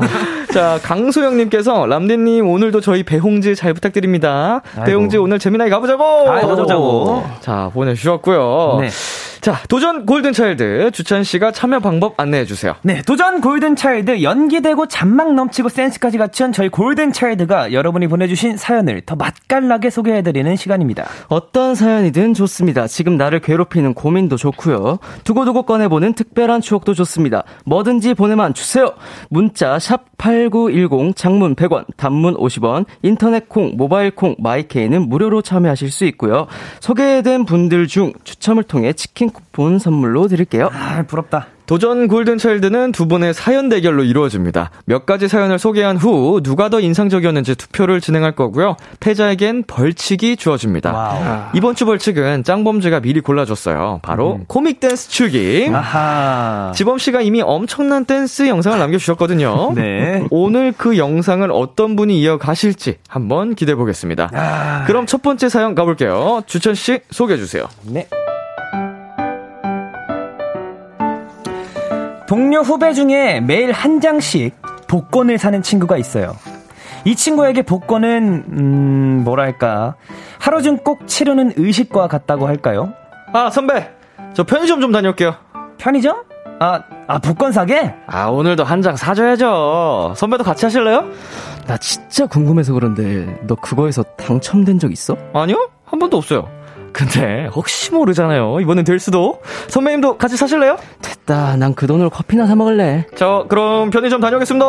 자, 0.53 0.79
강소영님께서 0.81 1.85
람디님 1.85 2.47
오늘도 2.47 2.81
저희 2.81 3.03
배홍즈 3.03 3.55
잘 3.55 3.73
부탁드립니다. 3.73 4.61
아이고. 4.75 4.85
배홍즈 4.85 5.17
오늘 5.17 5.37
재미나게 5.37 5.69
가보자고. 5.69 6.31
아이고, 6.31 6.47
가보자고. 6.47 7.23
자, 7.39 7.69
보내주셨고요. 7.73 8.77
네. 8.81 8.89
자, 9.41 9.57
도전 9.69 10.05
골든차일드 10.05 10.91
주찬 10.91 11.23
씨가 11.23 11.51
참여 11.51 11.79
방법 11.79 12.19
안내해 12.19 12.43
주세요. 12.43 12.75
네, 12.81 13.01
도전 13.03 13.39
골든차일드 13.39 14.21
연기되고 14.21 14.87
잔망 14.87 15.35
넘치고 15.35 15.69
센스까지 15.69 16.17
갖춘 16.17 16.51
저희 16.51 16.67
골든차일드가 16.67 17.71
여러분이 17.71 18.07
보내주신 18.07 18.57
사연을 18.57 19.01
더 19.05 19.15
맛깔나게 19.15 19.91
소개해 19.91 20.23
드리는 20.23 20.53
시간입니다. 20.57 21.05
어떤 21.29 21.73
사연이든 21.73 22.33
좋습니다. 22.33 22.87
지금 22.87 23.15
나를 23.15 23.39
괴롭히는 23.39 23.93
고민도 23.93 24.35
좋고요. 24.35 24.99
두고두고 25.23 25.63
꺼내보는 25.63 26.13
특별한 26.13 26.59
추억도 26.59 26.93
좋습니다. 26.93 27.43
뭐든지 27.65 28.15
보내만 28.15 28.53
주세요. 28.53 28.91
문자 29.29 29.79
샵 29.79 30.08
#8910 30.19 31.15
장문 31.15 31.55
100원, 31.55 31.85
단문 31.97 32.35
50원, 32.35 32.85
인터넷 33.01 33.49
콩, 33.49 33.71
모바일 33.75 34.11
콩, 34.11 34.35
마이케이는 34.37 35.09
무료로 35.09 35.41
참여하실 35.41 35.89
수 35.89 36.05
있고요. 36.05 36.45
소개된 36.81 37.45
분들 37.45 37.87
중 37.87 38.13
추첨을 38.23 38.63
통해 38.63 38.93
치킨 38.93 39.29
쿠폰 39.29 39.79
선물로 39.79 40.27
드릴게요. 40.27 40.69
아, 40.71 41.03
부럽다. 41.03 41.47
도전 41.69 42.07
골든차일드는 42.07 42.93
두 42.93 43.07
분의 43.07 43.35
사연 43.35 43.69
대결로 43.69 44.03
이루어집니다. 44.03 44.71
몇 44.85 45.05
가지 45.05 45.27
사연을 45.27 45.59
소개한 45.59 45.97
후 45.97 46.41
누가 46.41 46.67
더 46.69 46.79
인상적이었는지 46.79 47.53
투표를 47.53 48.01
진행할 48.01 48.31
거고요. 48.31 48.75
패자에겐 48.99 49.65
벌칙이 49.67 50.35
주어집니다. 50.35 50.91
와우. 50.91 51.49
이번 51.53 51.75
주 51.75 51.85
벌칙은 51.85 52.43
짱범즈가 52.43 53.01
미리 53.01 53.21
골라줬어요. 53.21 53.99
바로 54.01 54.37
음. 54.37 54.45
코믹 54.47 54.79
댄스 54.79 55.09
추기. 55.09 55.69
아하. 55.71 56.71
지범 56.73 56.97
씨가 56.97 57.21
이미 57.21 57.43
엄청난 57.43 58.05
댄스 58.05 58.47
영상을 58.47 58.79
남겨주셨거든요. 58.79 59.73
네. 59.77 60.25
오늘 60.31 60.73
그 60.75 60.97
영상을 60.97 61.47
어떤 61.51 61.95
분이 61.95 62.19
이어가실지 62.19 62.95
한번 63.07 63.53
기대해 63.53 63.75
보겠습니다. 63.75 64.31
아. 64.33 64.85
그럼 64.87 65.05
첫 65.05 65.21
번째 65.21 65.49
사연 65.49 65.75
가볼게요. 65.75 66.41
주찬 66.47 66.73
씨 66.73 67.01
소개해 67.11 67.37
주세요. 67.37 67.67
네. 67.83 68.07
동료 72.29 72.59
후배 72.61 72.93
중에 72.93 73.39
매일 73.41 73.71
한 73.71 73.99
장씩 73.99 74.55
복권을 74.87 75.39
사는 75.39 75.63
친구가 75.63 75.97
있어요. 75.97 76.35
이 77.03 77.15
친구에게 77.15 77.63
복권은 77.63 78.43
음 78.51 79.21
뭐랄까 79.23 79.95
하루 80.37 80.61
중 80.61 80.77
꼭 80.77 81.07
치르는 81.07 81.53
의식과 81.55 82.07
같다고 82.07 82.45
할까요? 82.47 82.93
아 83.33 83.49
선배 83.49 83.89
저 84.35 84.43
편의점 84.43 84.79
좀 84.79 84.91
다녀올게요. 84.91 85.33
편의점? 85.79 86.21
아, 86.59 86.83
아 87.07 87.17
복권 87.17 87.51
사게? 87.51 87.95
아 88.05 88.27
오늘도 88.27 88.63
한 88.63 88.83
장 88.83 88.95
사줘야죠. 88.95 90.13
선배도 90.15 90.43
같이 90.43 90.65
하실래요? 90.67 91.05
나 91.65 91.77
진짜 91.77 92.27
궁금해서 92.27 92.73
그런데 92.73 93.39
너 93.47 93.55
그거에서 93.55 94.03
당첨된 94.17 94.77
적 94.77 94.91
있어? 94.91 95.17
아니요 95.33 95.67
한 95.83 95.97
번도 95.97 96.17
없어요. 96.17 96.47
근데 96.93 97.47
혹시 97.53 97.93
모르잖아요. 97.93 98.59
이번엔 98.61 98.83
될 98.85 98.99
수도. 98.99 99.41
선배님도 99.67 100.17
같이 100.17 100.37
사실래요? 100.37 100.77
됐다. 101.01 101.55
난 101.57 101.73
그 101.75 101.87
돈으로 101.87 102.09
커피나 102.09 102.45
사 102.47 102.55
먹을래. 102.55 103.05
저 103.15 103.45
그럼 103.47 103.89
편의점 103.89 104.19
다녀오겠습니다. 104.21 104.65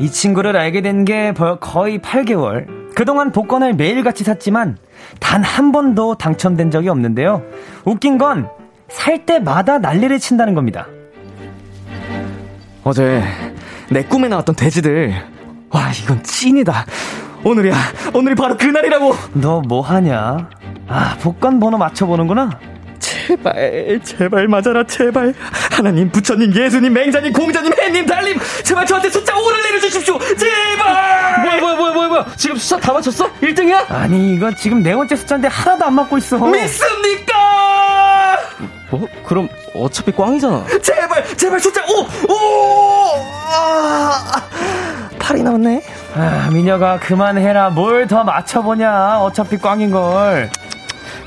이 0.00 0.10
친구를 0.10 0.56
알게 0.56 0.82
된 0.82 1.04
게 1.04 1.32
거의 1.60 1.98
8개월. 2.00 2.66
그동안 2.94 3.32
복권을 3.32 3.74
매일같이 3.74 4.22
샀지만 4.24 4.76
단 5.20 5.42
한 5.42 5.72
번도 5.72 6.14
당첨된 6.16 6.70
적이 6.70 6.88
없는데요. 6.90 7.42
웃긴 7.84 8.18
건 8.18 8.48
살 8.88 9.24
때마다 9.26 9.78
난리를 9.78 10.18
친다는 10.20 10.54
겁니다. 10.54 10.86
어제 12.84 13.22
내 13.90 14.02
꿈에 14.04 14.28
나왔던 14.28 14.54
돼지들. 14.56 15.12
와, 15.70 15.90
이건 15.90 16.22
찐이다. 16.22 16.86
오늘이야. 17.44 17.74
오늘이 18.14 18.34
바로 18.34 18.56
그날이라고. 18.56 19.14
너 19.34 19.60
뭐 19.60 19.80
하냐? 19.82 20.48
아, 20.88 21.16
복권 21.20 21.60
번호 21.60 21.78
맞춰보는구나? 21.78 22.50
제발, 22.98 24.00
제발 24.02 24.48
맞아라, 24.48 24.84
제발. 24.86 25.34
하나님, 25.72 26.10
부처님, 26.10 26.54
예수님, 26.54 26.92
맹자님, 26.92 27.32
공자님, 27.32 27.72
해님, 27.78 28.06
달님, 28.06 28.38
제발 28.62 28.86
저한테 28.86 29.08
숫자 29.10 29.34
5를 29.34 29.62
내려주십시오! 29.62 30.18
제발! 30.18 31.42
뭐야, 31.42 31.60
뭐야, 31.60 31.74
뭐야, 31.76 31.92
뭐야, 31.94 32.08
뭐야. 32.08 32.26
지금 32.36 32.56
숫자 32.56 32.78
다 32.78 32.92
맞췄어? 32.92 33.30
1등이야? 33.40 33.90
아니, 33.90 34.34
이거 34.34 34.52
지금 34.54 34.82
네 34.82 34.94
번째 34.94 35.16
숫자인데 35.16 35.48
하나도 35.48 35.84
안 35.86 35.94
맞고 35.94 36.18
있어. 36.18 36.38
믿습니까? 36.38 37.34
뭐? 38.90 39.08
그럼 39.26 39.48
어차피 39.74 40.12
꽝이잖아. 40.12 40.64
제발, 40.82 41.36
제발 41.36 41.60
숫자 41.60 41.82
5! 41.82 42.00
5! 42.28 42.34
아, 43.56 44.42
8이 45.24 45.42
나왔네. 45.42 45.82
아, 46.16 46.50
미녀가 46.52 46.98
그만해라. 46.98 47.70
뭘 47.70 48.06
더 48.06 48.22
맞춰보냐. 48.24 49.20
어차피 49.20 49.56
꽝인걸. 49.58 50.50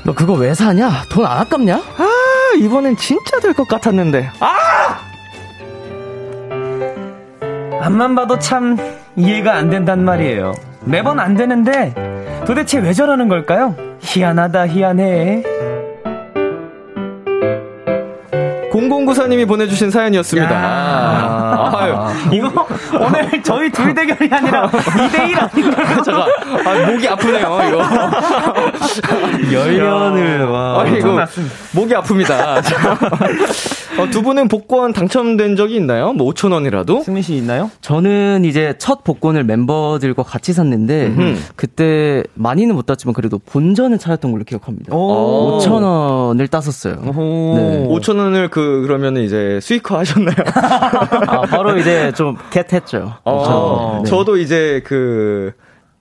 너 0.04 0.14
그거 0.14 0.34
왜 0.34 0.54
사냐? 0.54 1.02
돈 1.10 1.26
안 1.26 1.38
아깝냐? 1.38 1.74
아, 1.76 2.08
이번엔 2.58 2.96
진짜 2.96 3.40
될 3.40 3.52
것 3.54 3.66
같았는데. 3.66 4.30
아! 4.40 4.98
앞만 7.80 8.14
봐도 8.14 8.38
참 8.38 8.76
이해가 9.16 9.54
안 9.54 9.70
된단 9.70 10.04
말이에요. 10.04 10.54
매번 10.84 11.18
안 11.20 11.36
되는데 11.36 11.94
도대체 12.46 12.78
왜 12.78 12.92
저러는 12.92 13.28
걸까요? 13.28 13.74
희한하다, 14.00 14.68
희한해. 14.68 15.42
0094님이 18.88 19.46
보내주신 19.46 19.90
사연이었습니다. 19.90 20.50
아. 20.50 22.12
이거 22.32 22.66
오늘 22.92 23.42
저희 23.42 23.70
둘 23.70 23.94
대결이 23.94 24.28
아니라 24.32 24.68
2대1 24.68 25.52
아닌가요? 25.52 26.02
잠깐. 26.02 26.28
아, 26.66 26.90
목이 26.90 27.08
아프네요, 27.08 27.60
이거. 27.68 27.82
열연을, 29.52 30.44
와. 30.46 30.82
아, 30.82 30.86
이거 30.86 31.26
목이 31.72 31.94
아픕니다. 31.94 32.62
어, 33.96 34.10
두 34.10 34.22
분은 34.22 34.48
복권 34.48 34.92
당첨된 34.92 35.56
적이 35.56 35.76
있나요? 35.76 36.12
뭐 36.12 36.30
5천 36.32 36.52
원이라도? 36.52 37.02
승민 37.02 37.22
씨 37.22 37.34
있나요? 37.36 37.70
저는 37.80 38.44
이제 38.44 38.74
첫 38.78 39.02
복권을 39.04 39.44
멤버들과 39.44 40.22
같이 40.22 40.52
샀는데, 40.52 41.06
음흠. 41.06 41.38
그때 41.56 42.22
많이는 42.34 42.74
못 42.74 42.86
땄지만 42.86 43.14
그래도 43.14 43.38
본전을 43.38 43.98
찾았던 43.98 44.30
걸로 44.30 44.44
기억합니다. 44.44 44.94
5천 44.94 45.82
원을 45.82 46.48
땄었어요. 46.48 46.96
네. 46.96 47.86
5천 47.88 48.18
원을 48.18 48.48
그, 48.48 48.82
그러면 48.86 49.16
이제 49.16 49.58
수익화 49.62 49.98
하셨나요? 50.00 50.36
아, 51.26 51.40
바로 51.42 51.76
이제 51.78 52.12
좀 52.12 52.36
겟했죠. 52.50 53.14
어, 53.24 54.00
네. 54.04 54.10
저도 54.10 54.36
이제 54.36 54.82
그, 54.84 55.52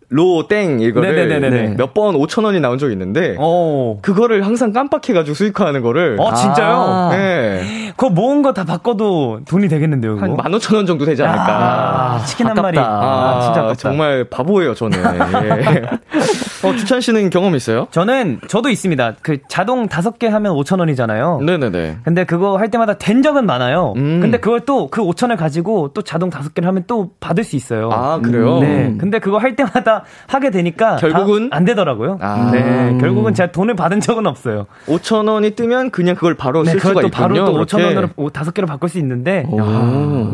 로땡 0.10 0.80
이거를 0.80 1.76
몇번 1.78 2.16
5천 2.16 2.46
원이 2.46 2.60
나온 2.62 2.78
적이 2.78 2.94
있는데 2.94 3.36
오. 3.38 4.00
그거를 4.02 4.46
항상 4.46 4.72
깜빡해가지고 4.72 5.34
수익화하는 5.36 5.82
거를 5.82 6.16
어 6.20 6.34
진짜요? 6.34 6.76
아. 6.78 7.10
네. 7.12 7.92
그거 7.98 8.10
모은 8.10 8.42
거 8.42 8.54
다 8.54 8.64
바꿔도 8.64 9.42
돈이 9.48 9.68
되겠는데요. 9.68 10.16
그거? 10.16 10.38
한 10.42 10.52
15,000원 10.52 10.88
정도 10.88 11.04
되지 11.06 11.22
않을까. 11.24 12.16
아, 12.16 12.24
치킨 12.26 12.48
한 12.48 12.56
마리. 12.56 12.80
아, 12.80 12.84
아, 12.84 13.42
진짜 13.44 13.60
아깝다. 13.62 13.76
정말 13.76 14.24
바보예요 14.24 14.74
저는. 14.74 14.98
예. 15.44 15.82
어 16.64 16.74
주찬 16.76 17.02
씨는 17.02 17.30
경험 17.30 17.56
있어요? 17.56 17.88
저는 17.92 18.40
저도 18.48 18.70
있습니다. 18.70 19.16
그 19.22 19.38
자동 19.48 19.88
다섯 19.88 20.18
개 20.18 20.28
하면 20.28 20.54
5천 20.56 20.80
원이잖아요. 20.80 21.42
네네네. 21.46 21.98
근데 22.04 22.24
그거 22.26 22.58
할 22.58 22.72
때마다 22.72 22.94
된 22.98 23.22
적은 23.22 23.46
많아요. 23.46 23.94
음. 23.98 24.20
근데 24.22 24.40
그걸 24.40 24.62
또 24.62 24.88
그 24.90 25.02
5천을 25.02 25.38
가지고 25.38 25.92
또 25.94 26.02
자동 26.02 26.30
다섯 26.30 26.54
개를 26.54 26.68
하면 26.68 26.84
또 26.88 27.12
받을 27.20 27.44
수 27.44 27.56
있어요. 27.56 27.90
아 27.92 28.20
그래요? 28.20 28.60
네. 28.60 28.96
근데 28.98 29.20
그거 29.20 29.38
할 29.38 29.56
때마다 29.56 30.04
하게 30.28 30.50
되니까 30.50 30.96
결국은 30.96 31.50
안 31.52 31.66
되더라고요. 31.66 32.18
아. 32.22 32.50
네, 32.52 32.98
결국은 33.00 33.34
제가 33.34 33.52
돈을 33.52 33.76
받은 33.76 34.00
적은 34.00 34.26
없어요. 34.26 34.66
5천 34.88 35.30
원이 35.30 35.52
뜨면 35.52 35.92
그냥 35.92 36.16
그걸 36.16 36.36
바로 36.36 36.64
네, 36.64 36.72
쓸 36.72 36.80
수가 36.80 37.02
있군요. 37.02 37.12
바로 37.12 37.36
또 37.46 37.66
5천 37.66 37.84
원으로 37.84 38.30
다섯 38.32 38.54
개로 38.54 38.66
바꿀 38.68 38.90
수 38.90 38.98
있는데 39.00 39.46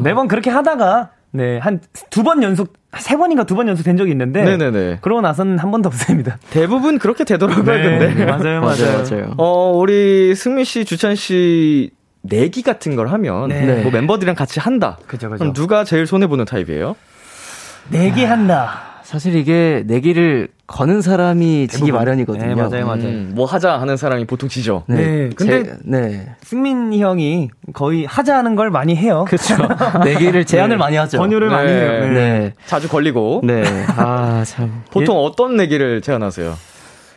매번 0.03 0.27
그렇게 0.27 0.49
하다가 0.49 1.09
네, 1.31 1.57
한 1.57 1.79
두 2.11 2.23
번 2.23 2.43
연속, 2.43 2.73
세 2.99 3.17
번인가 3.17 3.43
두 3.45 3.55
번 3.55 3.67
연속 3.67 3.83
된 3.83 3.97
적이 3.97 4.11
있는데. 4.11 4.43
네네네. 4.43 4.99
그러고 5.01 5.21
나서는 5.21 5.57
한 5.59 5.71
번도 5.71 5.87
없습니다. 5.87 6.37
대부분 6.51 6.99
그렇게 6.99 7.23
되더라고요, 7.23 7.63
네, 7.65 7.99
근데. 8.09 8.25
맞아요, 8.25 8.61
맞아요, 8.61 9.03
맞아요. 9.09 9.33
어, 9.37 9.71
우리 9.75 10.35
승민 10.35 10.63
씨, 10.65 10.85
주찬 10.85 11.15
씨, 11.15 11.91
내기 12.21 12.61
같은 12.61 12.95
걸 12.95 13.07
하면, 13.09 13.49
네. 13.49 13.81
뭐 13.81 13.91
멤버들이랑 13.91 14.35
같이 14.35 14.59
한다. 14.59 14.97
그죠, 15.07 15.29
그죠. 15.29 15.39
그럼 15.39 15.53
누가 15.53 15.83
제일 15.83 16.07
손해 16.07 16.27
보는 16.27 16.45
타입이에요? 16.45 16.95
내기 17.89 18.23
한다. 18.23 18.92
사실 19.13 19.35
이게 19.35 19.83
내기를 19.85 20.47
거는 20.65 21.01
사람이 21.01 21.67
지기 21.67 21.91
마련이거든요. 21.91 22.47
네, 22.47 22.55
맞아요, 22.55 22.87
맞아요. 22.87 23.03
음, 23.09 23.31
뭐 23.35 23.45
하자 23.45 23.79
하는 23.79 23.95
사람이 23.95 24.25
보통 24.25 24.49
지죠. 24.49 24.85
네. 24.87 24.95
네. 24.95 25.29
근데 25.35 25.63
제, 25.65 25.77
네. 25.83 26.35
승민 26.41 26.91
형이 26.91 27.51
거의 27.73 28.05
하자 28.05 28.35
하는 28.35 28.55
걸 28.55 28.71
많이 28.71 28.95
해요. 28.95 29.25
그렇죠. 29.27 29.55
내기를 30.03 30.45
제안을 30.45 30.77
네. 30.77 30.79
많이 30.79 30.95
하죠. 30.97 31.19
권유를 31.19 31.47
많이 31.49 31.67
네. 31.67 31.79
해요. 31.79 32.11
네. 32.11 32.53
자주 32.65 32.89
걸리고. 32.89 33.41
네. 33.43 33.63
아, 33.97 34.43
참. 34.47 34.81
보통 34.89 35.15
예, 35.15 35.21
어떤 35.21 35.57
내기를 35.57 36.01
제안하세요? 36.01 36.55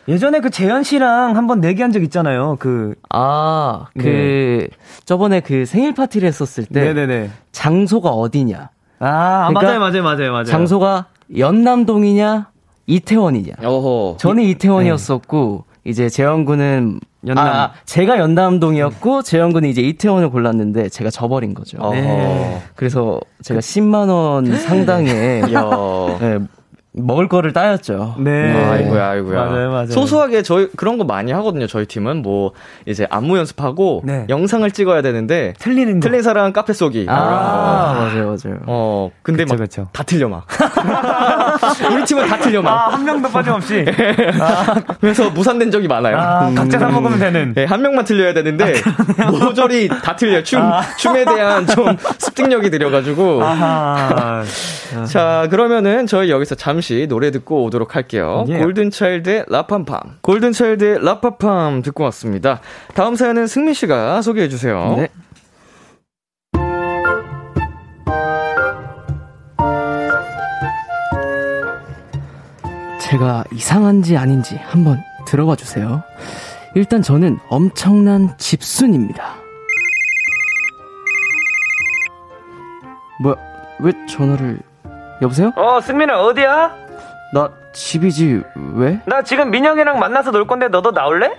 예전에 0.09 0.41
그 0.41 0.51
재현 0.51 0.83
씨랑 0.83 1.35
한번 1.35 1.63
내기한 1.63 1.93
적 1.93 2.03
있잖아요. 2.03 2.57
그 2.61 2.95
아, 3.09 3.87
그 3.99 4.03
네. 4.03 4.69
저번에 5.07 5.41
그 5.41 5.65
생일 5.65 5.95
파티를 5.95 6.29
했었을 6.29 6.67
때 6.67 6.93
네네네. 6.93 7.31
장소가 7.53 8.11
어디냐? 8.11 8.69
아, 8.99 9.49
그러니까 9.49 9.79
맞아요, 9.79 9.81
맞아요, 9.81 10.03
맞아요, 10.03 10.33
맞아요. 10.33 10.45
장소가 10.45 11.07
연남동이냐 11.35 12.51
이태원이냐. 12.87 13.55
어허. 13.65 14.17
저는 14.19 14.43
이태원이었었고 14.45 15.65
네. 15.69 15.91
이제 15.91 16.09
재현 16.09 16.45
군은 16.45 17.01
연남. 17.27 17.47
아, 17.47 17.73
제가 17.85 18.19
연남동이었고 18.19 19.23
재현 19.23 19.53
군은 19.53 19.69
이제 19.69 19.83
이태원을 19.83 20.31
골랐는데 20.31 20.89
제가 20.89 21.11
져버린 21.11 21.55
거죠. 21.55 21.79
네. 21.91 22.63
그래서 22.77 23.21
제가 23.43 23.61
10만 23.61 24.09
원 24.09 24.57
상당의 24.57 25.43
네, 25.43 26.39
먹을 26.97 27.29
거를 27.29 27.53
따였죠. 27.53 28.15
네. 28.19 28.53
네. 28.53 28.65
아이고야, 28.65 29.09
아이고야. 29.11 29.45
맞아요, 29.45 29.71
맞아요. 29.71 29.87
소소하게 29.89 30.43
저희 30.43 30.69
그런 30.77 30.97
거 30.97 31.05
많이 31.05 31.31
하거든요. 31.33 31.67
저희 31.67 31.85
팀은 31.85 32.23
뭐 32.23 32.53
이제 32.87 33.07
안무 33.11 33.37
연습하고 33.37 34.03
네. 34.05 34.25
영상을 34.29 34.69
찍어야 34.71 35.03
되는데 35.03 35.53
틀리는 35.59 36.01
틀린 36.01 36.23
사람 36.23 36.53
카페 36.53 36.73
쏘기. 36.73 37.07
아, 37.09 37.15
아 37.15 37.95
맞아요, 37.95 38.25
맞아요. 38.27 38.61
어, 38.67 39.11
근데 39.23 39.45
그쵸, 39.45 39.55
막 39.55 39.61
그쵸. 39.61 39.89
다 39.93 40.03
틀려 40.05 40.29
막. 40.29 40.47
우리 41.93 42.05
팀은 42.05 42.27
다 42.27 42.39
틀려 42.39 42.63
막. 42.63 42.73
아, 42.73 42.93
한 42.95 43.05
명도 43.05 43.29
빠짐없이. 43.29 43.85
아. 44.41 44.75
그래서 45.01 45.29
무산된 45.31 45.71
적이 45.71 45.89
많아요. 45.89 46.17
아, 46.17 46.49
음. 46.49 46.55
각자 46.55 46.79
사 46.79 46.89
먹으면 46.89 47.19
되는. 47.19 47.53
네, 47.55 47.65
한 47.65 47.83
명만 47.83 48.05
틀려야 48.05 48.33
되는데 48.33 48.75
아, 49.19 49.31
모조리 49.31 49.89
다 49.89 50.17
틀려. 50.17 50.43
춤 50.43 50.63
아. 50.63 50.81
춤에 50.97 51.25
대한 51.25 51.67
좀 51.67 51.97
습득력이 52.19 52.71
들여가지고. 52.71 53.43
자, 55.09 55.47
그러면은 55.51 56.07
저희 56.07 56.31
여기서 56.31 56.55
잠시 56.55 56.86
노래 57.09 57.31
듣고 57.31 57.65
오도록 57.65 57.97
할게요. 57.97 58.45
예. 58.49 58.59
골든차일드의 58.59 59.47
라팜팜. 59.49 60.19
골든차일드의 60.23 61.05
라팜팜 61.05 61.83
듣고 61.83 62.05
왔습니다. 62.05 62.61
다음 62.95 63.17
사연은 63.17 63.47
승민 63.47 63.75
씨가 63.75 64.23
소개해 64.23 64.49
주세요. 64.49 64.95
네. 64.97 65.09
제가 73.01 73.45
이상한지 73.53 74.17
아닌지 74.17 74.57
한번 74.57 74.99
들어봐 75.27 75.57
주세요. 75.57 76.03
일단 76.75 77.03
저는 77.03 77.39
엄청난 77.49 78.37
집순입니다. 78.37 79.37
뭐야, 83.23 83.37
왜 83.81 83.93
전화를, 84.09 84.59
여보세요? 85.23 85.53
어, 85.57 85.81
승민아, 85.81 86.21
어디야? 86.23 86.75
나 87.33 87.49
집이지, 87.73 88.43
왜? 88.75 89.01
나 89.07 89.23
지금 89.23 89.51
민영이랑 89.51 89.99
만나서 89.99 90.31
놀 90.31 90.47
건데 90.47 90.69
너도 90.69 90.93
나올래? 90.93 91.31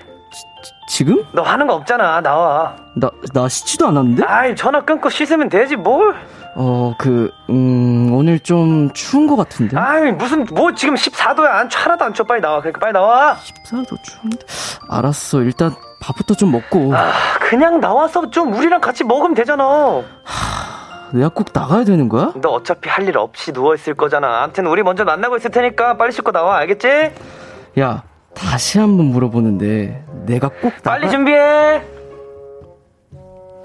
지, 0.89 1.03
금 1.05 1.23
너 1.33 1.41
하는 1.43 1.67
거 1.67 1.75
없잖아, 1.75 2.21
나와. 2.21 2.75
나, 2.95 3.09
나 3.33 3.47
씻지도 3.47 3.87
않았는데? 3.87 4.23
아이, 4.25 4.55
전화 4.55 4.81
끊고 4.83 5.09
씻으면 5.09 5.49
되지, 5.49 5.75
뭘? 5.75 6.15
어, 6.55 6.95
그, 6.97 7.29
음, 7.49 8.11
오늘 8.13 8.39
좀 8.39 8.91
추운 8.93 9.27
것 9.27 9.35
같은데? 9.35 9.77
아이, 9.77 10.11
무슨, 10.11 10.45
뭐 10.51 10.73
지금 10.73 10.95
14도야. 10.95 11.45
안, 11.45 11.69
하나도 11.71 12.05
안 12.05 12.13
추워. 12.13 12.25
빨리 12.25 12.41
나와. 12.41 12.59
그러니까 12.61 12.79
빨리 12.79 12.93
나와. 12.93 13.35
14도 13.35 14.01
추운데. 14.01 14.37
알았어. 14.89 15.41
일단 15.41 15.75
밥부터 16.01 16.33
좀 16.33 16.51
먹고. 16.51 16.95
아, 16.95 17.11
그냥 17.39 17.79
나와서 17.79 18.29
좀 18.31 18.53
우리랑 18.53 18.81
같이 18.81 19.03
먹으면 19.03 19.35
되잖아. 19.35 20.01
하, 21.11 21.17
내가 21.17 21.29
꼭 21.29 21.47
나가야 21.53 21.83
되는 21.83 22.09
거야? 22.09 22.33
너 22.41 22.49
어차피 22.49 22.89
할 22.89 23.07
일 23.07 23.17
없이 23.17 23.51
누워있을 23.51 23.93
거잖아. 23.95 24.43
암튼 24.43 24.67
우리 24.67 24.83
먼저 24.83 25.03
만나고 25.05 25.37
있을 25.37 25.51
테니까 25.51 25.97
빨리 25.97 26.11
씻고 26.11 26.31
나와. 26.31 26.57
알겠지? 26.57 27.11
야, 27.79 28.03
다시 28.33 28.79
한번 28.79 29.07
물어보는데 29.07 30.03
내가 30.25 30.49
꼭 30.49 30.73
나가... 30.83 30.91
빨리 30.91 31.09
준비해! 31.09 31.81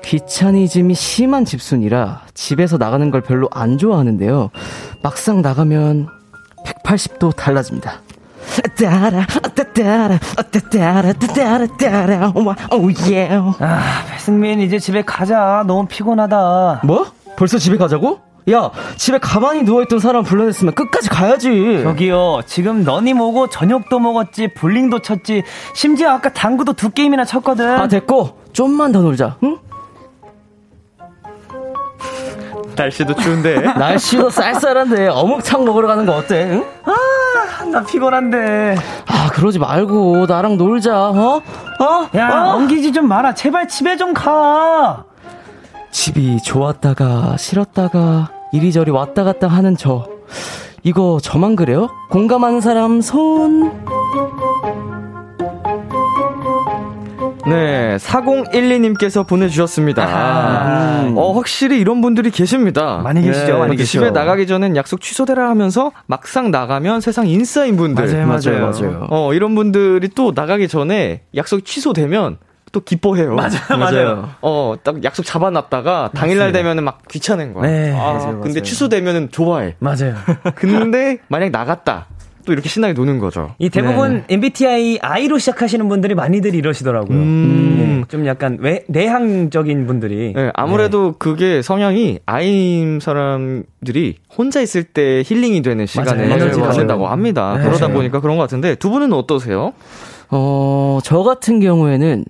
귀차니즘이 0.05 0.95
심한 0.95 1.45
집순이라 1.45 2.23
집에서 2.35 2.77
나가는 2.77 3.11
걸 3.11 3.21
별로 3.21 3.49
안 3.53 3.79
좋아하는데요. 3.79 4.51
막상 5.03 5.43
나가면 5.43 6.09
180도 6.67 7.35
달라집니다. 7.37 8.01
따라 8.79 9.25
따라 9.75 10.19
따라 10.71 11.13
따라 11.13 11.67
따라 11.79 12.33
오예 12.73 13.31
아 13.61 14.05
배승민 14.11 14.61
이제 14.61 14.79
집에 14.79 15.01
가자 15.03 15.65
너무 15.67 15.87
피곤하다 15.87 16.81
뭐? 16.85 17.07
벌써 17.37 17.59
집에 17.59 17.77
가자고? 17.77 18.21
야 18.51 18.71
집에 18.97 19.18
가만히 19.18 19.62
누워있던 19.62 20.01
사람 20.01 20.25
불러냈으면 20.25 20.75
끝까지 20.75 21.09
가야지 21.09 21.83
저기요 21.85 22.40
지금 22.45 22.83
너님 22.83 23.21
오고 23.21 23.49
저녁도 23.49 24.01
먹었지 24.01 24.49
볼링도 24.55 25.01
쳤지 25.01 25.45
심지어 25.75 26.11
아까 26.11 26.33
당구도 26.33 26.73
두 26.73 26.90
게임이나 26.90 27.25
쳤거든 27.25 27.79
아 27.79 27.87
됐고 27.87 28.40
좀만 28.53 28.90
더 28.90 29.01
놀자 29.01 29.37
응? 29.45 29.59
날씨도 32.75 33.14
추운데. 33.16 33.61
날씨도 33.77 34.31
쌀쌀한데 34.31 35.09
어묵창 35.09 35.64
먹으러 35.64 35.88
가는 35.88 36.07
거 36.07 36.14
어때? 36.16 36.49
응? 36.51 36.64
아, 36.85 37.64
나 37.66 37.83
피곤한데. 37.85 38.77
아, 39.07 39.29
그러지 39.33 39.59
말고 39.59 40.27
나랑 40.27 40.57
놀자. 40.57 41.11
어? 41.11 41.42
어? 41.81 42.09
야, 42.16 42.45
어? 42.45 42.57
옮기지 42.57 42.92
좀 42.92 43.09
마라. 43.09 43.35
제발 43.35 43.68
집에 43.68 43.97
좀 43.97 44.14
가. 44.14 45.05
집이 45.93 46.43
좋았다가 46.43 47.37
싫었다가 47.37 48.33
이리저리 48.53 48.91
왔다 48.91 49.25
갔다 49.25 49.47
하는 49.47 49.77
저. 49.77 50.09
이거 50.83 51.19
저만 51.23 51.55
그래요? 51.55 51.89
공감하는 52.11 52.61
사람 52.61 53.01
손. 53.01 53.71
네, 57.47 57.97
4012님께서 57.99 59.27
보내주셨습니다. 59.27 60.05
아, 60.05 61.03
음. 61.03 61.19
어, 61.19 61.33
확실히 61.33 61.81
이런 61.81 62.01
분들이 62.01 62.31
계십니다. 62.31 62.99
많이 62.99 63.21
계시죠, 63.21 63.53
네, 63.53 63.59
많이 63.59 63.77
계시죠. 63.77 63.99
집에 63.99 64.11
나가기 64.11 64.47
전엔 64.47 64.77
약속 64.77 65.01
취소되라 65.01 65.49
하면서 65.51 65.93
막상 66.07 66.51
나가면 66.51 67.01
세상 67.01 67.27
인싸인 67.27 67.77
분들. 67.77 68.07
맞아요, 68.07 68.27
맞아요. 68.27 68.71
맞아요. 68.71 69.07
어, 69.11 69.35
이런 69.35 69.55
분들이 69.55 70.09
또 70.09 70.33
나가기 70.35 70.69
전에 70.69 71.23
약속 71.37 71.65
취소되면 71.65 72.39
또 72.73 72.81
기뻐해요. 72.81 73.35
맞아요, 73.35 73.79
맞아요. 73.79 74.29
어, 74.41 74.75
딱 74.83 75.05
약속 75.05 75.25
잡아놨다가 75.25 76.11
당일날 76.15 76.53
되면은 76.53 76.83
막 76.85 77.07
귀찮은 77.09 77.53
거야. 77.53 77.71
네, 77.71 77.93
아, 77.93 78.15
맞아요, 78.15 78.41
근데 78.41 78.49
맞아요. 78.49 78.63
취소되면은 78.63 79.31
좋아해. 79.31 79.77
맞아요. 79.79 80.15
근데 80.57 81.19
만약 81.29 81.51
나갔다. 81.51 82.07
또 82.45 82.53
이렇게 82.53 82.69
신나게 82.69 82.93
노는 82.95 83.21
거죠. 83.21 83.55
이 83.59 83.71
대부분 83.71 84.25
네. 84.27 84.35
MBTI 84.35 84.99
I로 85.01 85.39
시작하시는 85.39 85.89
분들이 85.89 86.17
많이들 86.17 86.57
이러시더라고요. 86.57 87.17
음. 87.17 87.77
네, 87.79 88.05
좀 88.09 88.27
약간 88.27 88.59
외, 88.61 88.85
내향적인 88.89 89.87
분들이. 89.87 90.33
네, 90.35 90.51
아무래도 90.55 91.13
네. 91.13 91.17
그게 91.21 91.63
성향이 91.63 92.19
I인 92.27 92.99
사람들이 93.01 94.17
혼자 94.37 94.61
있을 94.61 94.83
때 94.83 95.23
힐링이 95.25 95.63
되는 95.63 95.87
시간에 95.87 96.25
에너지 96.25 96.59
받는다고 96.59 97.07
합니다. 97.07 97.55
네. 97.59 97.65
그러다 97.65 97.89
보니까 97.89 98.21
그런 98.21 98.37
것 98.37 98.43
같은데 98.43 98.75
두 98.75 98.91
분은 98.91 99.13
어떠세요? 99.13 99.73
어, 100.31 100.99
저 101.03 101.23
같은 101.23 101.61
경우에는 101.61 102.25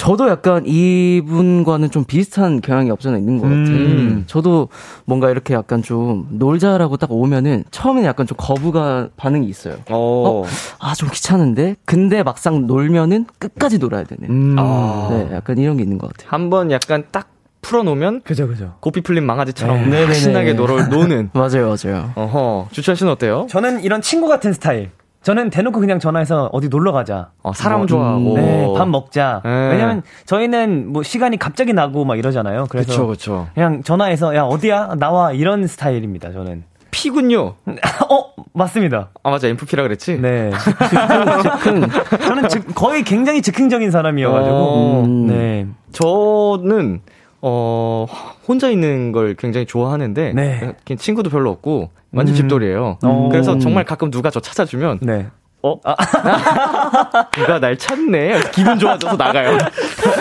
저도 0.00 0.30
약간 0.30 0.64
이분과는 0.64 1.90
좀 1.90 2.04
비슷한 2.04 2.62
경향이 2.62 2.90
없잖아 2.90 3.18
있는 3.18 3.36
것 3.36 3.44
같아요. 3.44 3.66
음. 3.66 4.24
저도 4.26 4.68
뭔가 5.04 5.30
이렇게 5.30 5.52
약간 5.52 5.82
좀 5.82 6.26
놀자라고 6.30 6.96
딱 6.96 7.12
오면은 7.12 7.64
처음에는 7.70 8.08
약간 8.08 8.26
좀 8.26 8.34
거부가 8.40 9.10
반응이 9.18 9.46
있어요. 9.46 9.76
어, 9.90 10.44
아, 10.78 10.94
좀 10.94 11.10
귀찮은데? 11.10 11.76
근데 11.84 12.22
막상 12.22 12.66
놀면은 12.66 13.26
끝까지 13.38 13.76
놀아야 13.76 14.04
되네. 14.04 14.26
음. 14.30 14.56
아. 14.58 15.08
네, 15.10 15.28
약간 15.34 15.58
이런 15.58 15.76
게 15.76 15.82
있는 15.82 15.98
것 15.98 16.10
같아요. 16.10 16.28
한번 16.30 16.70
약간 16.70 17.04
딱 17.12 17.28
풀어놓으면 17.60 18.22
그죠 18.22 18.48
그죠 18.48 18.76
고삐 18.80 19.02
풀린 19.02 19.24
망아지처럼 19.24 19.90
네. 19.90 20.10
신나게 20.14 20.54
놀, 20.54 20.88
노는 20.88 21.28
맞아요 21.34 21.68
맞아요 21.76 22.10
어허 22.14 22.68
주찬 22.72 22.94
씨는 22.94 23.12
어때요? 23.12 23.46
저는 23.50 23.82
이런 23.84 24.00
친구 24.00 24.28
같은 24.28 24.54
스타일 24.54 24.90
저는 25.22 25.50
대놓고 25.50 25.80
그냥 25.80 25.98
전화해서 25.98 26.48
어디 26.52 26.68
놀러 26.68 26.92
가자. 26.92 27.30
어, 27.42 27.52
사람 27.52 27.80
뭐, 27.80 27.86
좋아하고. 27.86 28.34
네, 28.36 28.74
밥 28.76 28.88
먹자. 28.88 29.42
네. 29.44 29.68
왜냐면 29.72 30.02
저희는 30.24 30.92
뭐 30.92 31.02
시간이 31.02 31.38
갑자기 31.38 31.72
나고 31.72 32.04
막 32.04 32.18
이러잖아요. 32.18 32.66
그래서 32.70 32.90
그쵸, 32.90 33.06
그쵸. 33.06 33.48
그냥 33.54 33.82
전화해서 33.82 34.34
야 34.34 34.44
어디야 34.44 34.94
나와 34.98 35.32
이런 35.32 35.66
스타일입니다. 35.66 36.32
저는. 36.32 36.64
피군요. 36.90 37.54
어 38.10 38.32
맞습니다. 38.52 39.10
아 39.22 39.30
맞아 39.30 39.46
MFP라 39.48 39.82
그랬지. 39.82 40.18
네. 40.18 40.50
즉흥, 40.90 41.42
즉흥. 41.42 42.18
저는 42.18 42.48
즉, 42.48 42.74
거의 42.74 43.04
굉장히 43.04 43.42
즉흥적인 43.42 43.90
사람이어가지고. 43.90 44.56
어, 44.56 45.04
음. 45.04 45.26
네. 45.26 45.66
저는 45.92 47.02
어 47.42 48.06
혼자 48.48 48.70
있는 48.70 49.12
걸 49.12 49.34
굉장히 49.34 49.66
좋아하는데 49.66 50.32
네. 50.32 50.74
친구도 50.98 51.30
별로 51.30 51.50
없고 51.50 51.90
완전 52.12 52.34
음. 52.34 52.36
집돌이에요. 52.36 52.98
오. 53.04 53.28
그래서 53.28 53.58
정말 53.58 53.84
가끔 53.84 54.10
누가 54.10 54.30
저 54.30 54.40
찾아주면 54.40 54.98
네. 55.02 55.28
어? 55.62 55.76
아. 55.84 55.94
누가 57.36 57.60
날 57.60 57.76
찾네. 57.76 58.40
기분 58.52 58.78
좋아져서 58.78 59.16
나가요. 59.16 59.58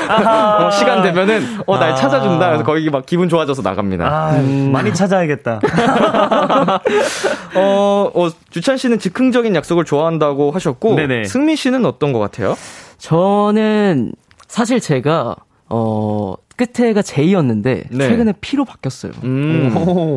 어, 0.10 0.69
시간 0.71 1.02
되면은 1.02 1.62
어 1.65 1.78
날 1.78 1.95
찾아준다. 1.95 2.47
그래서 2.47 2.63
거기 2.65 2.89
막 2.89 3.06
기분 3.06 3.30
좋아져서 3.30 3.62
나갑니다. 3.62 4.06
아, 4.06 4.32
음. 4.36 4.71
많이 4.73 4.93
찾아야겠다. 4.93 5.62
어, 7.56 8.12
어, 8.13 8.30
주찬 8.49 8.78
씨는 8.78 8.99
즉흥적인 8.99 9.56
약속을 9.56 9.86
좋아한다고 9.86 10.52
하셨고 10.52 10.95
네네. 10.95 11.23
승민 11.25 11.56
씨는 11.56 11.86
어떤 11.86 12.12
것 12.13 12.19
같아요? 12.19 12.56
저는 12.97 14.12
사실 14.47 14.80
제가 14.80 15.36
어 15.69 16.34
끝에가 16.60 17.02
J였는데 17.02 17.84
네. 17.89 18.08
최근에 18.10 18.34
P로 18.41 18.65
바뀌었어요. 18.65 19.13
음. 19.24 19.72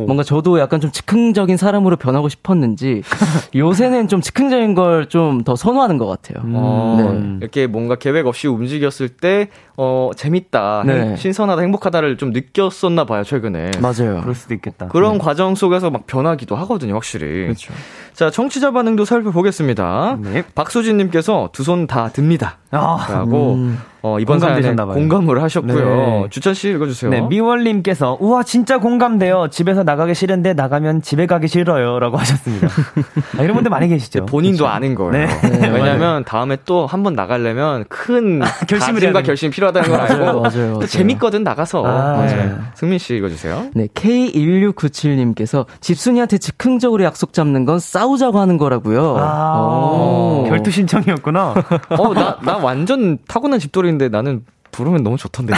뭔가 0.07 0.25
저도 0.25 0.59
약간 0.59 0.81
좀 0.81 0.91
즉흥적인 0.91 1.57
사람으로 1.57 1.97
변하고 1.97 2.29
싶었는지 2.29 3.03
요새는 3.55 4.09
좀 4.09 4.21
즉흥적인 4.21 4.75
걸 4.75 5.07
좀 5.09 5.45
더 5.45 5.55
선호하는 5.57 5.99
것 5.99 6.07
같아요. 6.07 6.43
음. 6.45 6.53
어, 6.57 6.97
네. 7.15 7.37
이렇게 7.41 7.67
뭔가 7.67 7.95
계획 7.97 8.27
없이 8.27 8.49
움직였을 8.49 9.09
때 9.09 9.49
어, 9.77 10.11
재밌다, 10.17 10.83
네. 10.87 11.17
신선하다, 11.17 11.61
행복하다를 11.63 12.17
좀 12.19 12.31
느꼈었나 12.33 13.05
봐요 13.05 13.25
최근에. 13.25 13.71
맞아요. 13.81 14.21
그럴 14.21 14.35
수도 14.35 14.55
있겠다. 14.55 14.89
그런 14.89 15.15
네. 15.15 15.19
과정 15.19 15.55
속에서 15.55 15.91
막 15.91 16.07
변하기도 16.07 16.55
하거든요, 16.57 16.95
확실히. 16.95 17.45
그렇죠. 17.45 17.73
자, 18.15 18.31
청취자 18.31 18.71
반응도 18.73 19.05
살펴보겠습니다. 19.05 20.19
네. 20.21 20.45
박수진님께서 20.55 21.51
두 21.53 21.63
손 21.63 21.87
다 21.87 22.09
듭니다. 22.09 22.59
아, 22.71 23.07
라고 23.11 23.55
음. 23.55 23.79
어, 24.03 24.19
이번 24.19 24.41
사연에 24.41 24.75
공감을 24.75 25.43
하셨고요. 25.43 25.85
네. 26.23 26.27
주찬 26.31 26.55
씨 26.55 26.71
읽어주세요. 26.71 27.11
네, 27.11 27.21
미월님께서 27.21 28.17
우와 28.19 28.43
진짜 28.43 28.79
공감돼요. 28.79 29.49
집에서 29.51 29.83
나가기 29.85 30.15
싫은데 30.15 30.55
나가면 30.55 31.03
집에 31.03 31.27
가기 31.27 31.47
싫어요라고 31.49 32.17
하셨습니다. 32.17 32.67
아, 33.39 33.43
이런 33.43 33.55
분들 33.55 33.71
많이 33.71 33.89
계시죠. 33.89 34.27
본인도 34.27 34.65
그렇죠? 34.65 34.75
아는 34.75 34.95
거예요. 34.95 35.13
네. 35.13 35.27
네. 35.27 35.69
왜냐하면 35.69 36.25
다음에 36.25 36.57
또 36.65 36.87
한 36.87 37.03
번 37.03 37.15
나가려면 37.15 37.85
큰 37.89 38.41
결심과 38.69 39.23
결심이 39.23 39.51
필요하다는 39.53 39.89
걸 39.91 40.01
알고 40.01 40.15
맞아요, 40.25 40.41
맞아요, 40.43 40.73
맞아요. 40.75 40.87
재밌거든 40.87 41.45
나가서. 41.45 41.85
아, 41.87 42.27
네. 42.27 42.35
맞아요. 42.37 42.59
승민 42.75 42.99
씨 42.99 43.15
읽어주세요. 43.17 43.67
네, 43.75 43.87
K1697님께서 43.95 45.67
집순이한테 45.81 46.39
즉흥적으로 46.39 47.05
약속 47.05 47.33
잡는 47.33 47.65
건 47.67 47.79
싸 47.79 48.02
우자고 48.07 48.39
하는 48.39 48.59
거라고요. 48.59 49.17
아, 49.19 50.45
결투 50.49 50.71
신청이었구나. 50.71 51.55
어, 51.91 52.15
나, 52.15 52.39
나 52.43 52.57
완전 52.57 53.19
타고난 53.29 53.59
집돌이 53.59 53.93
노래인데 53.93 54.09
나는 54.09 54.45
부르면 54.73 55.03
너무 55.03 55.17
좋던데. 55.19 55.55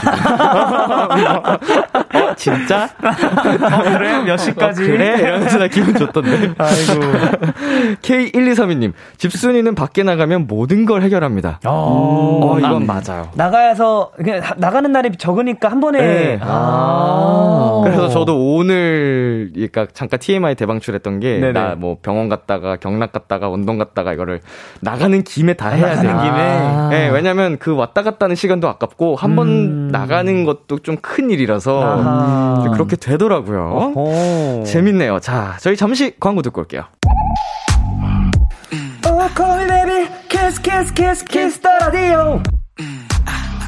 어, 2.14 2.34
진짜? 2.36 2.84
어, 2.84 3.82
그래? 3.82 4.22
몇 4.24 4.36
시까지? 4.36 4.82
어, 4.82 4.86
그래? 4.86 5.20
이러면서 5.20 5.58
나 5.58 5.68
기분 5.68 5.94
좋던데. 5.94 6.54
아이고. 6.58 7.00
K1232님, 8.02 8.92
집순이는 9.16 9.74
밖에 9.74 10.02
나가면 10.02 10.46
모든 10.46 10.84
걸 10.84 11.02
해결합니다. 11.02 11.60
어, 11.64 12.40
어 12.42 12.58
이건 12.58 12.86
나, 12.86 12.94
맞아요. 12.94 13.30
나가서, 13.34 14.12
그냥 14.16 14.42
나가는 14.56 14.90
날이 14.90 15.10
적으니까 15.16 15.70
한 15.70 15.80
번에. 15.80 15.98
네. 16.00 16.38
아. 16.42 17.80
그래서 17.84 18.08
저도 18.08 18.54
오늘, 18.56 19.50
그러니까 19.54 19.86
잠깐 19.92 20.18
TMI 20.18 20.54
대방출했던 20.56 21.20
게, 21.20 21.38
나 21.52 21.74
뭐 21.76 21.96
병원 22.02 22.28
갔다가, 22.28 22.76
경락 22.76 23.12
갔다가, 23.12 23.48
운동 23.48 23.78
갔다가 23.78 24.12
이거를 24.12 24.40
나가는 24.80 25.22
김에 25.22 25.54
다 25.54 25.68
해야 25.68 26.00
돼. 26.00 26.02
나가는 26.06 26.24
김에? 26.24 26.40
아. 26.40 26.88
네, 26.90 27.08
왜냐면 27.08 27.58
그 27.58 27.74
왔다 27.74 28.02
갔다 28.02 28.24
하는 28.24 28.36
시간도 28.36 28.68
아깝고, 28.68 29.03
있고 29.04 29.16
한번 29.16 29.48
음. 29.48 29.88
나가는 29.88 30.44
것도 30.44 30.78
좀 30.78 30.94
큰 31.04 31.30
일이라서 31.30 31.82
아하. 31.82 32.70
그렇게 32.72 32.96
되더라고요. 32.96 33.92
어허. 33.94 34.64
재밌네요. 34.64 35.20
자, 35.20 35.56
저희 35.60 35.76
잠시 35.76 36.14
광고 36.18 36.40
듣고 36.40 36.62
올게요. 36.62 36.84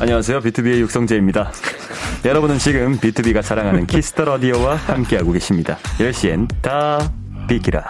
안녕하세요. 0.00 0.40
비투비의 0.40 0.80
육성재입니다. 0.80 1.52
여러분은 2.24 2.58
지금 2.58 2.98
비투비가 2.98 3.42
사랑하는 3.42 3.86
Kiss 3.86 4.08
the 4.08 4.24
Radio와 4.24 4.76
함께하고 4.76 5.32
계십니다. 5.32 5.76
10시엔 5.98 6.48
다 6.62 6.98
비키라. 7.48 7.84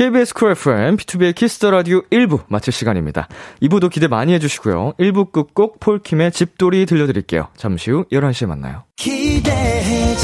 KBS 0.00 0.32
Cool 0.32 0.52
FM, 0.52 0.96
비투비의 0.96 1.34
Kiss 1.34 1.55
the 1.55 1.70
Radio 1.70 2.00
1부 2.04 2.44
마칠 2.48 2.72
시간입니다. 2.72 3.28
2부도 3.60 3.90
기대 3.90 4.08
많이 4.08 4.32
해주시고요. 4.32 4.94
1부 4.98 5.30
끝곡 5.30 5.78
폴킴의 5.78 6.32
집돌이 6.32 6.86
들려드릴게요. 6.86 7.48
잠시 7.54 7.90
후 7.90 8.06
11시에 8.10 8.46
만나요. 8.46 8.84
기대해 8.96 10.16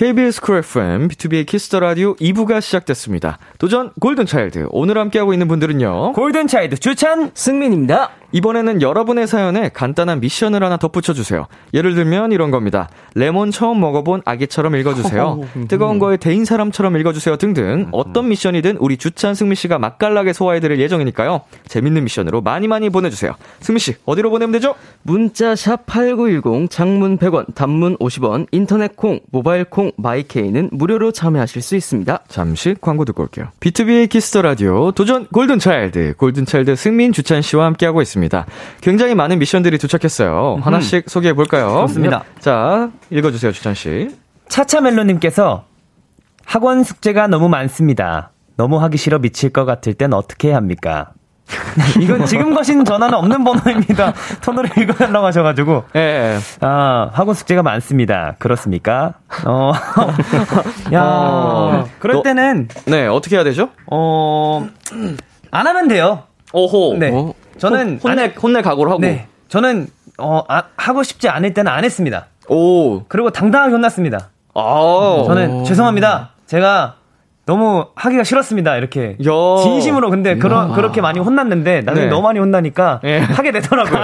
KBS 0.00 0.40
Cool 0.40 0.56
FM, 0.56 1.08
비투비의 1.08 1.44
Kiss 1.44 1.63
the 1.63 1.78
Radio 1.78 2.14
2부가 2.14 2.62
시작됐습니다. 2.62 3.38
도전 3.58 3.92
골든차일드. 4.00 4.68
오늘 4.70 4.96
함께하고 4.96 5.34
있는 5.34 5.46
분들은요. 5.46 6.14
골든차일드 6.14 6.78
주찬 6.78 7.30
승민입니다. 7.34 8.08
이번에는 8.32 8.82
여러분의 8.82 9.26
사연에 9.26 9.68
간단한 9.70 10.20
미션을 10.20 10.62
하나 10.62 10.76
덧붙여 10.76 11.12
주세요. 11.12 11.46
예를 11.74 11.94
들면 11.94 12.32
이런 12.32 12.50
겁니다. 12.50 12.88
레몬 13.14 13.50
처음 13.50 13.80
먹어본 13.80 14.22
아기처럼 14.24 14.76
읽어주세요. 14.76 15.40
뜨거운 15.68 15.98
거에 15.98 16.16
데인 16.16 16.44
사람처럼 16.44 16.96
읽어주세요 16.96 17.36
등등 17.36 17.88
어떤 17.92 18.28
미션이든 18.28 18.76
우리 18.78 18.96
주찬 18.96 19.34
승민 19.34 19.54
씨가 19.56 19.78
맛깔나게 19.78 20.32
소화해드릴 20.32 20.78
예정이니까요. 20.80 21.42
재밌는 21.66 22.04
미션으로 22.04 22.40
많이 22.40 22.68
많이 22.68 22.90
보내주세요. 22.90 23.34
승민 23.60 23.80
씨 23.80 23.94
어디로 24.04 24.30
보내면 24.30 24.52
되죠? 24.52 24.74
문자 25.02 25.56
샵 25.56 25.86
#8910 25.86 26.70
장문 26.70 27.18
100원, 27.18 27.54
단문 27.54 27.96
50원, 27.98 28.46
인터넷 28.52 28.96
콩, 28.96 29.20
모바일 29.30 29.64
콩, 29.64 29.90
my 29.96 30.17
K는 30.17 30.70
무료로 30.72 31.12
참여하실 31.12 31.62
수 31.62 31.76
있습니다. 31.76 32.20
잠시 32.28 32.74
광고 32.80 33.04
듣고 33.04 33.22
올게요. 33.24 33.48
비투비의 33.60 34.08
Kiss 34.08 34.27
the 34.27 34.42
Radio 34.42 34.92
도전 34.92 35.26
골든 35.26 35.58
차일드 35.58 36.14
골든 36.16 36.46
차일드 36.46 36.76
승민 36.76 37.12
주찬 37.12 37.42
씨와 37.42 37.66
함께하고 37.66 38.02
있습니다. 38.02 38.19
있습니다. 38.20 38.46
굉장히 38.80 39.14
많은 39.14 39.38
미션들이 39.38 39.78
도착했어요. 39.78 40.56
음흠. 40.56 40.64
하나씩 40.64 41.08
소개해 41.08 41.32
볼까요? 41.34 41.86
좋습니다. 41.86 42.24
자, 42.38 42.90
읽어주세요, 43.10 43.52
주찬 43.52 43.74
씨. 43.74 44.10
차차멜로님께서 44.48 45.64
학원 46.44 46.84
숙제가 46.84 47.26
너무 47.28 47.48
많습니다. 47.48 48.32
너무 48.56 48.80
하기 48.82 48.98
싫어 48.98 49.18
미칠 49.18 49.50
것 49.50 49.64
같을 49.64 49.94
땐 49.94 50.12
어떻게 50.12 50.48
해야 50.48 50.56
합니까? 50.56 51.12
이건 52.00 52.26
지금 52.26 52.54
거신 52.54 52.84
전화는 52.84 53.14
없는 53.14 53.42
번호입니다. 53.42 54.12
톤으로 54.40 54.68
읽어달라고 54.76 55.26
하셔가지고. 55.26 55.84
예, 55.96 56.00
예. 56.00 56.38
아, 56.60 57.10
학원 57.12 57.34
숙제가 57.34 57.62
많습니다. 57.64 58.36
그렇습니까? 58.38 59.14
어. 59.44 59.72
야, 60.92 61.02
어, 61.02 61.88
그럴 61.98 62.22
때는. 62.22 62.68
네, 62.86 63.08
어떻게 63.08 63.34
해야 63.34 63.42
되죠? 63.42 63.70
어, 63.90 64.68
안 65.50 65.66
하면 65.66 65.88
돼요. 65.88 66.24
오호. 66.52 66.96
네. 66.98 67.10
어? 67.12 67.34
저는 67.60 68.00
혼내 68.02 68.22
안, 68.22 68.30
혼내 68.30 68.62
각오를 68.62 68.90
하고. 68.90 69.00
네. 69.00 69.26
저는 69.48 69.86
어 70.18 70.42
아, 70.48 70.64
하고 70.76 71.02
싶지 71.02 71.28
않을 71.28 71.54
때는 71.54 71.70
안 71.70 71.84
했습니다. 71.84 72.26
오. 72.48 73.04
그리고 73.04 73.30
당당하게 73.30 73.72
혼났습니다. 73.72 74.30
아. 74.54 75.22
저는 75.26 75.64
죄송합니다. 75.64 76.30
제가 76.46 76.96
너무 77.46 77.86
하기가 77.94 78.24
싫었습니다. 78.24 78.76
이렇게 78.76 79.16
야. 79.24 79.62
진심으로 79.62 80.10
근데 80.10 80.36
그런 80.36 80.72
그렇게 80.72 81.00
많이 81.00 81.18
혼났는데 81.18 81.82
나중에 81.82 82.06
네. 82.06 82.10
너무 82.10 82.22
많이 82.22 82.38
혼나니까 82.38 83.00
네. 83.02 83.18
하게 83.18 83.50
되더라고요. 83.52 84.00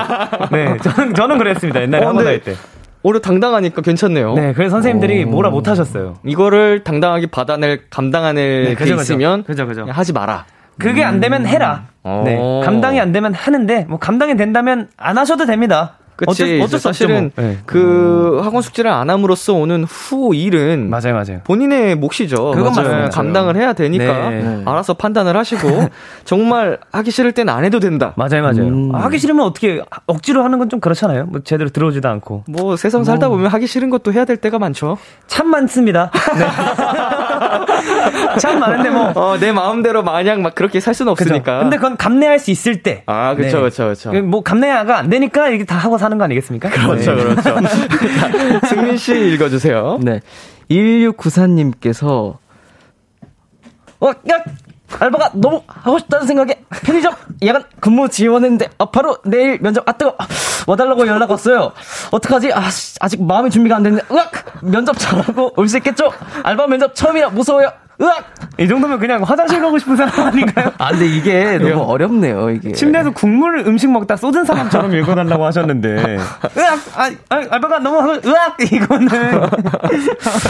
네, 0.51 0.77
저는 0.79 1.15
저는 1.15 1.39
그랬습니다. 1.39 1.81
옛날에 1.83 2.05
어, 2.05 2.09
학원 2.09 2.25
다닐 2.25 2.43
때. 2.43 2.55
오히려 3.03 3.21
당당하니까 3.21 3.83
괜찮네요. 3.83 4.35
네, 4.35 4.53
그래서 4.53 4.73
선생님들이 4.73 5.25
오. 5.25 5.29
뭐라 5.29 5.51
못 5.51 5.69
하셨어요. 5.69 6.17
이거를 6.25 6.83
당당하게 6.83 7.27
받아낼 7.27 7.83
감당하낼 7.89 8.65
네, 8.65 8.75
그죠, 8.75 8.97
게 8.97 9.03
있으면 9.03 9.45
그죠, 9.45 9.67
그죠. 9.67 9.87
하지 9.89 10.13
마라. 10.13 10.45
그게 10.79 11.03
안 11.05 11.21
되면 11.21 11.47
해라. 11.47 11.85
음. 12.05 12.23
네. 12.25 12.37
감당이 12.65 13.01
안 13.01 13.13
되면 13.13 13.35
하는데 13.35 13.87
뭐 13.89 13.99
감당이 13.99 14.37
된다면 14.37 14.89
안 14.97 15.19
하셔도 15.19 15.47
됩니다. 15.47 15.95
그치. 16.17 16.59
어쩔, 16.63 16.79
수 16.81 16.85
사실은 16.85 17.31
뭐. 17.37 17.45
네. 17.45 17.59
그 17.67 18.41
학원 18.43 18.63
숙제를 18.63 18.91
안 18.91 19.11
함으로써 19.11 19.53
오는 19.53 19.85
후 19.85 20.35
일은 20.35 20.89
맞아요, 20.89 21.13
맞아요. 21.13 21.41
본인의 21.45 21.97
몫이죠. 21.97 22.53
그건 22.53 22.73
맞아요. 22.73 23.11
감당을 23.11 23.55
해야 23.57 23.75
되니까 23.75 24.31
네. 24.31 24.63
알아서 24.65 24.95
판단을 24.95 25.37
하시고 25.37 25.69
정말 26.25 26.79
하기 26.91 27.11
싫을 27.11 27.33
때는 27.33 27.53
안 27.53 27.67
해도 27.67 27.81
된다. 27.81 28.15
맞아요, 28.17 28.41
맞아요. 28.41 28.63
음. 28.67 28.95
하기 28.95 29.19
싫으면 29.19 29.45
어떻게 29.45 29.83
억지로 30.07 30.43
하는 30.43 30.59
건 30.59 30.71
좀 30.71 30.81
그렇잖아요. 30.81 31.27
뭐 31.27 31.41
제대로 31.45 31.69
들어오지도 31.69 32.09
않고. 32.09 32.45
뭐 32.49 32.77
세상 32.77 33.05
살다 33.05 33.29
뭐. 33.29 33.37
보면 33.37 33.51
하기 33.53 33.67
싫은 33.67 33.91
것도 33.91 34.13
해야 34.15 34.25
될 34.25 34.39
때가 34.39 34.59
많죠. 34.59 34.97
참 35.27 35.49
많습니다. 35.49 36.11
네. 36.39 37.26
참 38.41 38.59
많은데 38.61 38.91
뭐. 38.91 39.13
어, 39.15 39.39
내 39.39 39.53
마음대로 39.53 40.03
마냥 40.03 40.43
막 40.43 40.55
그렇게 40.55 40.81
살 40.81 40.95
수는 40.95 41.13
없으니까. 41.13 41.39
그쵸. 41.39 41.59
근데 41.61 41.77
그건 41.77 41.97
감내할 41.97 42.39
수 42.39 42.51
있을 42.51 42.83
때. 42.83 43.03
아, 43.07 43.35
그렇죠, 43.35 43.59
그렇죠, 43.59 43.85
그렇죠. 43.85 44.13
뭐 44.23 44.43
감내가 44.43 44.99
안 44.99 45.09
되니까 45.09 45.49
이게 45.49 45.65
다 45.65 45.77
하고 45.77 45.99
사는 45.99 46.17
거 46.19 46.25
아니겠습니까? 46.25 46.71
그렇죠, 46.71 47.15
네. 47.15 47.23
그렇죠. 47.25 47.57
승민 48.69 48.97
씨 48.97 49.33
읽어주세요. 49.35 49.99
네. 50.03 50.21
1694님께서, 50.71 52.37
어, 54.01 54.09
야! 54.09 54.45
알바가 54.99 55.31
너무 55.35 55.63
하고 55.67 55.99
싶다는 55.99 56.27
생각에 56.27 56.63
편의점 56.85 57.13
야간 57.45 57.65
근무 57.81 58.09
지원했는데 58.09 58.71
아, 58.79 58.87
바로 58.87 59.19
내일 59.25 59.59
면접 59.61 59.87
아 59.89 59.93
뜨거 59.93 60.15
와달라고 60.67 61.07
연락 61.07 61.31
왔어요. 61.31 61.73
어떡하지? 62.11 62.53
아, 62.53 62.63
아직 63.01 63.23
마음의 63.25 63.51
준비가 63.51 63.77
안 63.77 63.83
됐는데 63.83 64.07
으악 64.13 64.33
면접 64.63 64.97
잘하고 64.99 65.53
올 65.57 65.69
수 65.69 65.77
있겠죠? 65.79 66.11
알바 66.43 66.67
면접 66.69 66.95
처음이라 66.95 67.31
무서워요. 67.31 67.71
으악! 68.01 68.27
이 68.59 68.69
정도면 68.69 68.99
그냥 68.99 69.23
화장실 69.23 69.61
가고 69.61 69.79
싶은 69.79 69.97
사람 69.97 70.29
아닌가요? 70.29 70.71
아, 70.79 70.91
근데 70.91 71.07
이게 71.07 71.59
너무 71.59 71.83
어렵네요, 71.83 72.51
이게. 72.51 72.73
침대에서 72.73 73.11
국물 73.13 73.65
음식 73.67 73.91
먹다 73.91 74.17
쏟은 74.17 74.45
사람처럼 74.45 74.93
읽어달라고 74.97 75.45
하셨는데. 75.47 76.19
으악! 76.19 76.79
아, 76.95 77.11
아, 77.31 77.43
알바가 77.51 77.79
너무, 77.79 78.21
으악! 78.25 78.57
이거는. 78.61 79.09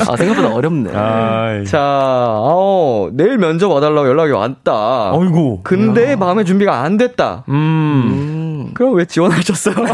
아, 0.09 0.17
생각보다 0.17 0.53
어렵네. 0.55 0.91
아 0.95 1.63
자, 1.67 1.79
어, 1.81 3.09
내일 3.13 3.39
면접 3.39 3.69
와달라고 3.71 4.09
연락이 4.09 4.33
왔다. 4.33 5.13
어이구. 5.13 5.61
근데 5.63 6.13
야. 6.13 6.17
마음의 6.17 6.45
준비가 6.45 6.81
안 6.83 6.97
됐다. 6.97 7.45
음. 7.49 7.55
음. 7.55 8.71
그럼 8.75 8.95
왜 8.95 9.05
지원하셨어요? 9.05 9.75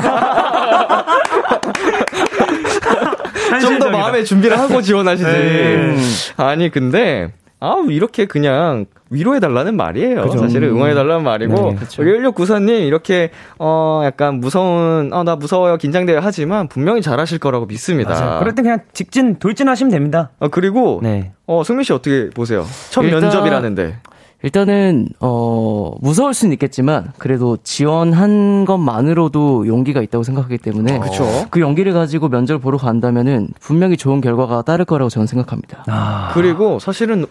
좀더 3.61 3.91
마음의 3.91 4.25
준비를 4.25 4.59
하고 4.59 4.81
지원하시지. 4.81 5.29
네. 5.31 5.97
아니, 6.39 6.71
근데 6.71 7.33
아, 7.65 7.77
이렇게 7.89 8.27
그냥 8.27 8.87
위로해달라는 9.11 9.77
말이에요. 9.77 10.23
그죠. 10.23 10.39
사실은 10.39 10.71
음. 10.71 10.77
응원해달라는 10.77 11.23
말이고. 11.23 11.55
네, 11.55 11.75
그렇죠. 11.77 12.03
우리 12.03 12.11
1694님, 12.19 12.89
이렇게, 12.89 13.31
어, 13.57 14.03
약간 14.05 14.41
무서운, 14.41 15.13
어, 15.13 15.23
나 15.23 15.37
무서워요, 15.37 15.77
긴장돼요 15.77 16.19
하지만 16.21 16.67
분명히 16.67 17.03
잘하실 17.03 17.39
거라고 17.39 17.67
믿습니다. 17.67 18.11
맞아요. 18.11 18.41
그럴 18.41 18.57
때 18.57 18.63
그냥 18.63 18.81
직진, 18.93 19.37
돌진하시면 19.37 19.93
됩니다. 19.93 20.31
어, 20.41 20.49
그리고, 20.49 20.99
네. 21.05 21.35
어, 21.47 21.63
승민 21.63 21.85
씨 21.85 21.93
어떻게 21.93 22.31
보세요? 22.31 22.67
첫 22.91 23.03
일단, 23.05 23.21
면접이라는데. 23.21 24.01
일단은 24.45 25.07
어 25.21 25.93
무서울 26.01 26.35
수는 26.35 26.53
있겠지만 26.55 27.13
그래도 27.19 27.59
지원한 27.63 28.65
것만으로도 28.65 29.69
용기가 29.69 30.03
있다고 30.03 30.25
생각하기 30.25 30.59
때문에 30.59 30.99
그쵸. 30.99 31.25
그 31.51 31.61
용기를 31.61 31.93
가지고 31.93 32.29
면접을 32.29 32.61
보러 32.61 32.77
간다면은 32.77 33.51
분명히 33.61 33.97
좋은 33.97 34.21
결과가 34.21 34.63
따를 34.63 34.85
거라고 34.85 35.11
저는 35.11 35.29
생각합니다. 35.29 35.85
아. 35.87 36.33
그리고 36.35 36.81
사실은 36.81 37.27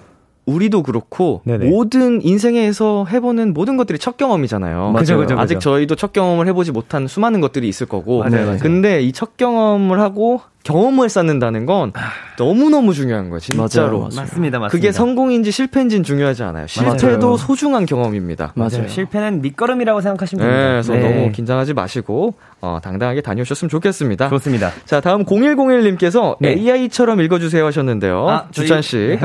우리도 0.51 0.83
그렇고 0.83 1.41
네네. 1.45 1.69
모든 1.69 2.21
인생에서 2.21 3.05
해보는 3.09 3.53
모든 3.53 3.77
것들이 3.77 3.97
첫 3.99 4.17
경험이잖아요. 4.17 4.93
그죠, 4.97 5.17
그죠, 5.17 5.37
아직 5.39 5.59
저희도 5.59 5.95
첫 5.95 6.11
경험을 6.13 6.47
해보지 6.47 6.71
못한 6.71 7.07
수많은 7.07 7.39
것들이 7.41 7.67
있을 7.67 7.87
거고. 7.87 8.19
맞아요, 8.19 8.45
맞아요. 8.45 8.59
근데 8.59 9.01
이 9.01 9.11
첫 9.13 9.37
경험을 9.37 9.99
하고 9.99 10.41
경험을 10.63 11.09
쌓는다는 11.09 11.65
건 11.67 11.91
너무너무 12.37 12.93
중요한 12.93 13.29
거예요. 13.29 13.39
진짜로. 13.39 13.99
맞아요, 13.99 14.03
맞습니다, 14.15 14.59
맞습니다. 14.59 14.67
그게 14.69 14.91
성공인지 14.91 15.51
실패인지는 15.51 16.03
중요하지 16.03 16.43
않아요. 16.43 16.67
실패도 16.67 17.19
맞아요. 17.27 17.37
소중한 17.37 17.85
경험입니다. 17.85 18.53
맞아요. 18.55 18.87
실패는 18.87 19.41
밑거름이라고 19.41 20.01
생각하시면 20.01 20.43
됩니다. 20.45 20.63
네, 20.63 20.71
그래서 20.73 20.93
네. 20.93 20.99
너무 21.15 21.31
긴장하지 21.31 21.73
마시고 21.73 22.33
어, 22.61 22.79
당당하게 22.81 23.21
다녀오셨으면 23.21 23.69
좋겠습니다. 23.69 24.29
좋습니다. 24.29 24.71
자, 24.85 25.01
다음 25.01 25.25
0101님께서 25.25 26.37
네. 26.39 26.51
AI처럼 26.53 27.21
읽어주세요 27.21 27.65
하셨는데요. 27.65 28.29
아, 28.29 28.47
주찬 28.51 28.81
씨 28.81 28.97
네. 28.97 29.17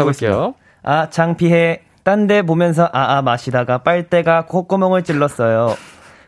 아, 0.87 1.11
창피해. 1.11 1.81
딴 2.05 2.29
데 2.29 2.43
보면서 2.43 2.89
아아 2.93 3.21
마시다가 3.23 3.79
빨대가 3.79 4.47
콧구멍을 4.47 5.03
찔렀어요. 5.03 5.75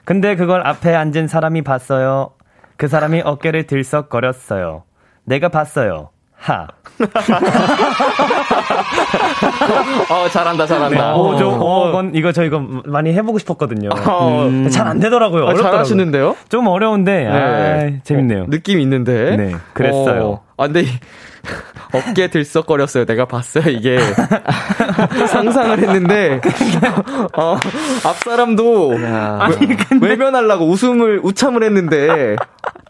근데 0.05 0.35
그걸 0.35 0.67
앞에 0.67 0.93
앉은 0.93 1.29
사람이 1.29 1.63
봤어요. 1.63 2.31
그 2.77 2.89
사람이 2.89 3.23
어깨를 3.25 3.69
들썩거렸어요. 3.69 4.83
내가 5.25 5.49
봤어요. 5.51 6.11
하. 6.35 6.67
어, 10.11 10.29
잘한다, 10.29 10.67
잘한다. 10.67 10.97
네. 10.97 11.01
어, 11.01 11.37
저, 11.37 11.49
어, 11.49 11.89
이건, 11.91 12.15
이거 12.15 12.33
저 12.33 12.45
이거 12.45 12.61
많이 12.87 13.13
해보고 13.13 13.39
싶었거든요. 13.39 13.91
어, 13.91 14.47
음. 14.47 14.69
잘안 14.69 14.99
되더라고요. 15.01 15.45
어, 15.45 15.55
잘하시는데요? 15.55 16.37
좀 16.49 16.67
어려운데, 16.67 17.25
네. 17.25 17.29
아, 17.29 17.91
재밌네요. 18.03 18.43
어, 18.43 18.47
느낌 18.49 18.81
있는데. 18.81 19.37
네, 19.37 19.55
그랬어요. 19.75 20.25
어, 20.31 20.43
아, 20.57 20.67
근데 20.67 20.85
어깨 21.93 22.29
들썩거렸어요. 22.29 23.05
내가 23.05 23.25
봤어요, 23.25 23.69
이게. 23.71 23.99
상상을 25.29 25.79
했는데, 25.79 26.41
어, 27.37 27.57
앞 28.05 28.17
사람도 28.19 28.89
외, 28.89 30.09
외면하려고 30.09 30.67
웃음을, 30.69 31.21
우참을 31.23 31.63
했는데, 31.65 32.37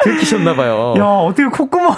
들키셨나봐요. 0.02 0.94
야, 0.98 1.04
어떻게 1.04 1.44
콧구멍을. 1.48 1.96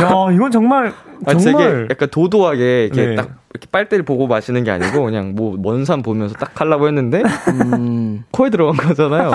야, 0.00 0.32
이건 0.32 0.50
정말. 0.50 0.92
아, 1.26 1.34
정말. 1.34 1.88
약간 1.90 2.08
도도하게, 2.10 2.84
이렇게 2.86 3.06
네. 3.06 3.14
딱, 3.14 3.28
이렇게 3.52 3.66
빨대를 3.70 4.04
보고 4.04 4.26
마시는 4.26 4.64
게 4.64 4.70
아니고, 4.70 5.04
그냥 5.04 5.34
뭐, 5.36 5.56
먼 5.58 5.84
산 5.84 6.02
보면서 6.02 6.34
딱 6.34 6.60
하려고 6.60 6.86
했는데, 6.88 7.22
음, 7.48 8.24
코에 8.32 8.50
들어간 8.50 8.76
거잖아요. 8.76 9.30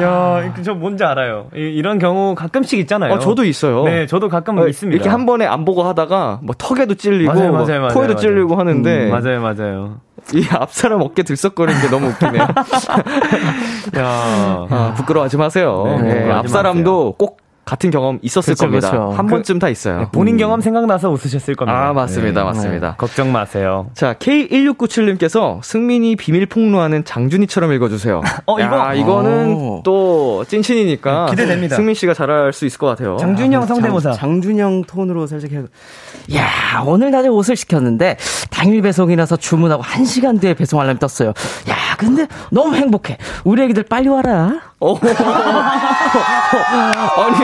야, 0.00 0.52
저 0.62 0.74
뭔지 0.74 1.04
알아요. 1.04 1.46
이, 1.54 1.80
런 1.80 1.98
경우 1.98 2.34
가끔씩 2.34 2.78
있잖아요. 2.80 3.14
어, 3.14 3.18
저도 3.18 3.44
있어요. 3.44 3.84
네, 3.84 4.06
저도 4.06 4.28
가끔 4.28 4.58
어, 4.58 4.66
있습니다. 4.66 4.94
이렇게 4.94 5.08
한 5.08 5.24
번에 5.26 5.46
안 5.46 5.64
보고 5.64 5.82
하다가, 5.84 6.40
뭐, 6.42 6.54
턱에도 6.58 6.94
찔리고, 6.94 7.32
맞아요, 7.32 7.52
맞아요, 7.52 7.66
맞아요, 7.80 7.94
코에도 7.94 8.14
맞아요. 8.14 8.16
찔리고 8.16 8.56
하는데, 8.56 9.04
음, 9.06 9.10
맞아요, 9.10 9.40
맞아요. 9.40 10.00
이 10.34 10.44
앞사람 10.50 11.00
어깨 11.02 11.22
들썩거리는 11.22 11.80
게 11.80 11.88
너무 11.88 12.08
웃기네요. 12.08 12.42
야, 13.96 14.66
아, 14.70 14.94
부끄러워하지 14.96 15.36
마세요. 15.36 15.84
네, 16.02 16.24
네, 16.24 16.32
앞사람도 16.32 17.14
꼭 17.16 17.38
같은 17.66 17.90
경험 17.90 18.20
있었을 18.22 18.54
그쵸, 18.54 18.66
겁니다. 18.66 18.90
그쵸. 18.92 19.10
한 19.10 19.26
그, 19.26 19.32
번쯤 19.32 19.58
다 19.58 19.68
있어요. 19.68 19.98
네, 19.98 20.06
본인 20.12 20.36
음. 20.36 20.38
경험 20.38 20.60
생각나서 20.60 21.10
웃으셨을 21.10 21.56
겁니다. 21.56 21.88
아, 21.88 21.92
맞습니다. 21.92 22.42
네. 22.42 22.44
맞습니다. 22.44 22.90
네. 22.90 22.94
걱정 22.96 23.32
마세요. 23.32 23.90
자, 23.92 24.14
K1697님께서 24.14 25.60
승민이 25.64 26.14
비밀 26.14 26.46
폭로하는 26.46 27.04
장준이처럼 27.04 27.72
읽어주세요. 27.72 28.22
어, 28.46 28.60
이거? 28.60 28.78
야, 28.78 28.94
이거는 28.94 29.54
오. 29.54 29.82
또 29.84 30.44
찐친이니까. 30.46 31.26
네, 31.26 31.30
기대됩니다. 31.32 31.74
승민 31.74 31.96
씨가 31.96 32.14
잘할 32.14 32.52
수 32.52 32.66
있을 32.66 32.78
것 32.78 32.86
같아요. 32.86 33.16
장준영 33.16 33.64
아, 33.64 33.66
성대모사. 33.66 34.12
장, 34.12 34.40
준영 34.40 34.84
톤으로 34.84 35.26
살짝 35.26 35.50
해. 35.50 35.58
야, 36.36 36.82
오늘 36.86 37.10
낮에 37.10 37.26
옷을 37.26 37.56
시켰는데 37.56 38.16
당일 38.48 38.80
배송이라서 38.82 39.38
주문하고 39.38 39.82
1시간 39.82 40.40
뒤에 40.40 40.54
배송 40.54 40.80
알람이 40.80 41.00
떴어요. 41.00 41.30
야, 41.68 41.96
근데 41.98 42.28
너무 42.52 42.76
행복해. 42.76 43.18
우리 43.42 43.62
애기들 43.62 43.82
빨리 43.82 44.08
와라. 44.08 44.60
아니, 47.16 47.36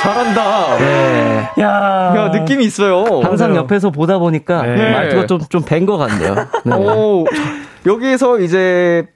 잘한다. 0.00 0.78
네. 0.78 1.48
야. 1.60 2.14
야, 2.16 2.28
느낌이 2.32 2.64
있어요. 2.64 3.04
항상 3.22 3.50
맞아요. 3.50 3.62
옆에서 3.62 3.90
보다 3.90 4.18
보니까 4.18 4.62
네. 4.62 4.92
말투가 4.92 5.26
좀, 5.26 5.40
좀뵌것 5.40 5.98
같네요. 5.98 6.34
네. 6.64 6.74
오, 6.74 7.26
여기에서 7.86 8.38
이제 8.38 9.06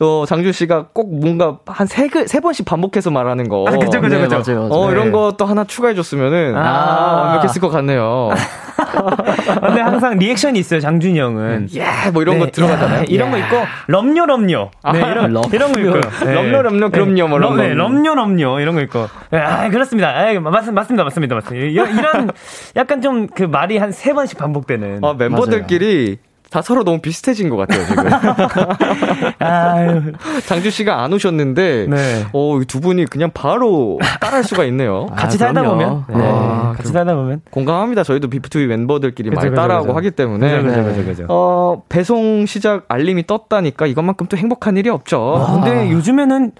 어, 0.00 0.24
장준 0.26 0.52
씨가 0.52 0.88
꼭 0.92 1.14
뭔가 1.20 1.58
한 1.66 1.86
세, 1.86 2.08
세 2.26 2.40
번씩 2.40 2.64
반복해서 2.64 3.10
말하는 3.10 3.48
거. 3.48 3.64
아, 3.68 3.72
그죠, 3.72 4.00
그죠, 4.00 4.16
네, 4.16 4.22
그죠. 4.26 4.42
맞아요, 4.56 4.68
맞아요. 4.68 4.72
어, 4.82 4.90
이런 4.90 5.12
것도 5.12 5.44
하나 5.44 5.64
추가해줬으면은, 5.64 6.56
아, 6.56 6.60
아 6.60 7.22
완벽했을 7.22 7.60
것 7.60 7.68
같네요. 7.68 8.30
근데 9.60 9.80
항상 9.80 10.18
리액션이 10.18 10.58
있어요, 10.58 10.80
장준이 10.80 11.18
형은. 11.18 11.68
예, 11.74 12.10
뭐 12.12 12.22
이런 12.22 12.38
네, 12.38 12.46
거 12.46 12.50
들어가잖아요. 12.50 13.00
야, 13.00 13.04
이런 13.08 13.30
거 13.30 13.38
있고, 13.38 13.56
럼뇨, 13.88 14.24
럼뇨. 14.26 14.70
네, 14.92 14.98
이런, 14.98 15.32
럼, 15.32 15.42
이런 15.52 15.72
거 15.72 15.80
있고. 15.80 16.24
네. 16.24 16.32
럼뇨, 16.34 16.62
럼뇨, 16.62 16.90
그럼요, 16.90 17.28
뭐, 17.28 17.38
럼, 17.38 17.56
네, 17.56 17.74
럼뇨, 17.74 18.14
럼뇨. 18.14 18.60
이런 18.60 18.74
거 18.74 18.80
있고. 18.82 19.06
아, 19.32 19.68
그렇습니다. 19.68 20.08
아, 20.10 20.32
맞, 20.40 20.70
맞습니다, 20.70 21.04
맞습니다, 21.04 21.34
맞습니다. 21.34 21.66
이런, 21.66 21.98
이런 21.98 22.30
약간 22.76 23.00
좀 23.02 23.28
그 23.34 23.42
말이 23.42 23.78
한 23.78 23.92
세 23.92 24.12
번씩 24.12 24.38
반복되는. 24.38 25.00
아, 25.02 25.14
멤버들끼리 25.18 26.18
다 26.50 26.62
서로 26.62 26.82
너무 26.82 27.00
비슷해진 27.00 27.50
것 27.50 27.56
같아요, 27.56 27.84
지금. 27.84 28.04
아유. 29.38 30.12
장주 30.46 30.70
씨가 30.70 31.02
안 31.02 31.12
오셨는데, 31.12 31.86
네. 31.90 32.24
어, 32.32 32.58
두 32.66 32.80
분이 32.80 33.04
그냥 33.04 33.30
바로 33.34 33.98
따라할 34.20 34.44
수가 34.44 34.64
있네요. 34.66 35.06
아, 35.10 35.14
같이 35.14 35.36
살다 35.36 35.62
보면. 35.62 36.04
네. 36.08 36.14
아, 36.16 36.72
같이 36.74 36.90
살다 36.90 37.14
보면. 37.14 37.42
공감합니다. 37.50 38.02
저희도 38.02 38.28
비프투비 38.28 38.66
멤버들끼리 38.66 39.30
많이 39.30 39.54
따라하고 39.54 39.88
그쵸. 39.88 39.96
하기 39.98 40.10
때문에. 40.12 40.62
그죠, 40.62 40.84
그죠, 40.84 41.04
그죠. 41.04 41.26
어, 41.28 41.82
배송 41.90 42.46
시작 42.46 42.86
알림이 42.88 43.26
떴다니까 43.26 43.86
이것만큼 43.86 44.26
또 44.28 44.38
행복한 44.38 44.78
일이 44.78 44.88
없죠. 44.88 45.36
아, 45.36 45.52
근데 45.60 45.90
요즘에는 45.92 46.52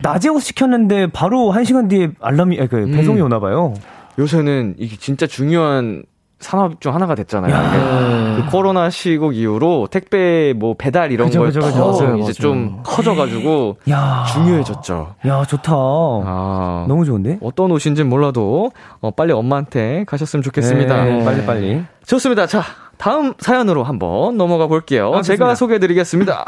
낮에 0.00 0.28
옷 0.30 0.40
시켰는데 0.40 1.08
바로 1.12 1.52
한 1.52 1.64
시간 1.64 1.86
뒤에 1.86 2.10
알람이, 2.20 2.56
그 2.68 2.86
배송이 2.86 3.20
음. 3.20 3.26
오나 3.26 3.38
봐요. 3.38 3.74
요새는 4.18 4.74
이게 4.78 4.96
진짜 4.96 5.28
중요한 5.28 6.02
산업 6.40 6.80
중 6.80 6.94
하나가 6.94 7.14
됐잖아요. 7.16 8.36
그 8.36 8.50
코로나 8.50 8.90
시국 8.90 9.34
이후로 9.34 9.88
택배 9.90 10.54
뭐 10.56 10.74
배달 10.78 11.10
이런 11.10 11.30
거에 11.30 11.48
이제 11.48 11.58
맞아요. 11.58 12.32
좀 12.32 12.80
커져가지고 12.84 13.76
야. 13.90 14.24
중요해졌죠. 14.32 15.14
야 15.26 15.44
좋다. 15.44 15.72
아, 15.74 16.84
너무 16.88 17.04
좋은데? 17.04 17.38
어떤 17.42 17.72
옷인지는 17.72 18.08
몰라도 18.08 18.70
어, 19.00 19.10
빨리 19.10 19.32
엄마한테 19.32 20.04
가셨으면 20.06 20.42
좋겠습니다. 20.44 21.04
네, 21.04 21.24
빨리 21.24 21.44
빨리. 21.44 21.82
좋습니다. 22.06 22.46
자 22.46 22.62
다음 22.98 23.34
사연으로 23.38 23.82
한번 23.82 24.36
넘어가 24.36 24.68
볼게요. 24.68 25.12
아, 25.14 25.22
제가 25.22 25.56
소개해드리겠습니다. 25.56 26.44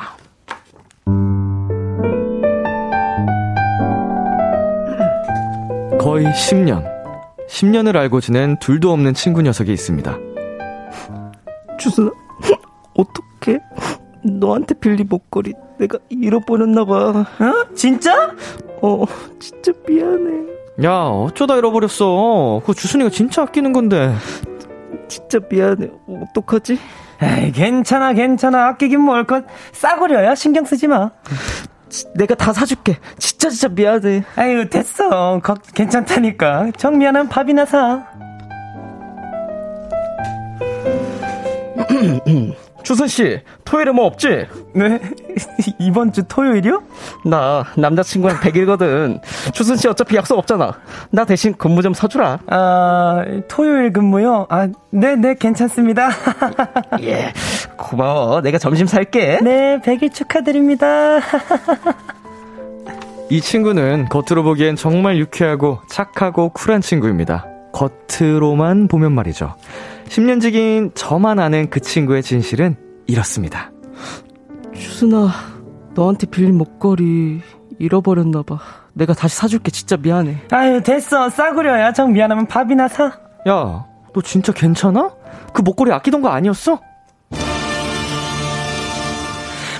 거의 5.98 6.24
10년. 6.26 6.99
10년을 7.50 7.96
알고 7.96 8.20
지낸 8.20 8.56
둘도 8.58 8.92
없는 8.92 9.14
친구 9.14 9.42
녀석이 9.42 9.72
있습니다. 9.72 10.16
주순아, 11.78 12.10
어떡해? 12.94 13.58
너한테 14.22 14.74
빌린 14.74 15.06
목걸이 15.08 15.52
내가 15.78 15.98
잃어버렸나 16.08 16.84
봐. 16.84 16.94
어? 16.94 17.26
진짜? 17.74 18.30
어, 18.82 19.04
진짜 19.40 19.72
미안해. 19.88 20.50
야, 20.84 20.92
어쩌다 21.06 21.56
잃어버렸어. 21.56 22.60
그거 22.60 22.72
주순이가 22.72 23.10
진짜 23.10 23.42
아끼는 23.42 23.72
건데. 23.72 24.14
진짜 25.08 25.38
미안해. 25.50 25.90
어떡하지? 26.06 26.78
에이, 27.22 27.52
괜찮아, 27.52 28.12
괜찮아. 28.12 28.68
아끼긴 28.68 29.00
뭘 29.00 29.24
것. 29.24 29.44
싸구려야 29.72 30.34
신경 30.34 30.64
쓰지 30.64 30.86
마. 30.86 31.10
내가 32.14 32.34
다 32.34 32.52
사줄게. 32.52 32.98
진짜 33.18 33.50
진짜 33.50 33.68
미안해. 33.68 34.24
아유, 34.36 34.68
됐어. 34.68 35.40
거, 35.42 35.54
괜찮다니까. 35.74 36.70
정 36.76 36.98
미안한 36.98 37.28
밥이나 37.28 37.64
사. 37.64 38.06
주선 42.82 43.08
씨, 43.08 43.40
토요일에 43.64 43.92
뭐 43.92 44.06
없지? 44.06 44.46
네? 44.74 45.00
이번 45.78 46.12
주 46.12 46.22
토요일이요? 46.24 46.82
나 47.24 47.64
남자친구랑 47.76 48.38
100일거든. 48.38 49.20
주선 49.52 49.76
씨 49.76 49.88
어차피 49.88 50.16
약속 50.16 50.38
없잖아. 50.38 50.78
나 51.10 51.24
대신 51.24 51.54
근무 51.54 51.82
좀 51.82 51.94
사주라. 51.94 52.40
아, 52.46 53.24
토요일 53.48 53.92
근무요? 53.92 54.46
아, 54.48 54.68
네, 54.90 55.16
네, 55.16 55.34
괜찮습니다. 55.34 56.10
예, 57.02 57.32
고마워. 57.76 58.40
내가 58.40 58.58
점심 58.58 58.86
살게. 58.86 59.38
네, 59.42 59.80
100일 59.82 60.12
축하드립니다. 60.12 61.20
이 63.30 63.40
친구는 63.40 64.08
겉으로 64.08 64.42
보기엔 64.42 64.74
정말 64.74 65.16
유쾌하고 65.18 65.78
착하고 65.88 66.48
쿨한 66.50 66.80
친구입니다. 66.80 67.46
겉으로만 67.72 68.88
보면 68.88 69.12
말이죠. 69.12 69.54
10년 70.08 70.40
지긴 70.40 70.90
저만 70.94 71.38
아는 71.38 71.70
그 71.70 71.78
친구의 71.78 72.24
진실은 72.24 72.74
이렇습니다. 73.06 73.70
주순아, 74.80 75.30
너한테 75.94 76.26
빌린 76.26 76.56
목걸이 76.56 77.42
잃어버렸나봐. 77.78 78.58
내가 78.94 79.14
다시 79.14 79.36
사줄게. 79.36 79.70
진짜 79.70 79.96
미안해. 79.96 80.42
아유, 80.50 80.82
됐어. 80.82 81.28
싸구려야. 81.28 81.92
정 81.92 82.12
미안하면 82.12 82.46
밥이나 82.46 82.88
사. 82.88 83.04
야, 83.04 83.12
너 84.12 84.20
진짜 84.24 84.52
괜찮아? 84.52 85.10
그 85.52 85.62
목걸이 85.62 85.92
아끼던 85.92 86.22
거 86.22 86.28
아니었어? 86.30 86.80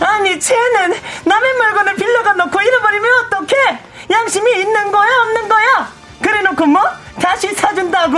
아니, 0.00 0.38
쟤는 0.38 0.94
남의 1.26 1.54
물건을 1.54 1.94
빌려가 1.96 2.32
놓고 2.34 2.60
잃어버리면 2.60 3.10
어떡해? 3.26 3.78
양심이 4.10 4.50
있는 4.60 4.92
거야, 4.92 5.08
없는 5.24 5.48
거야? 5.48 5.88
그래 6.22 6.42
놓고 6.42 6.66
뭐? 6.66 6.82
다시 7.20 7.48
사준다고? 7.54 8.16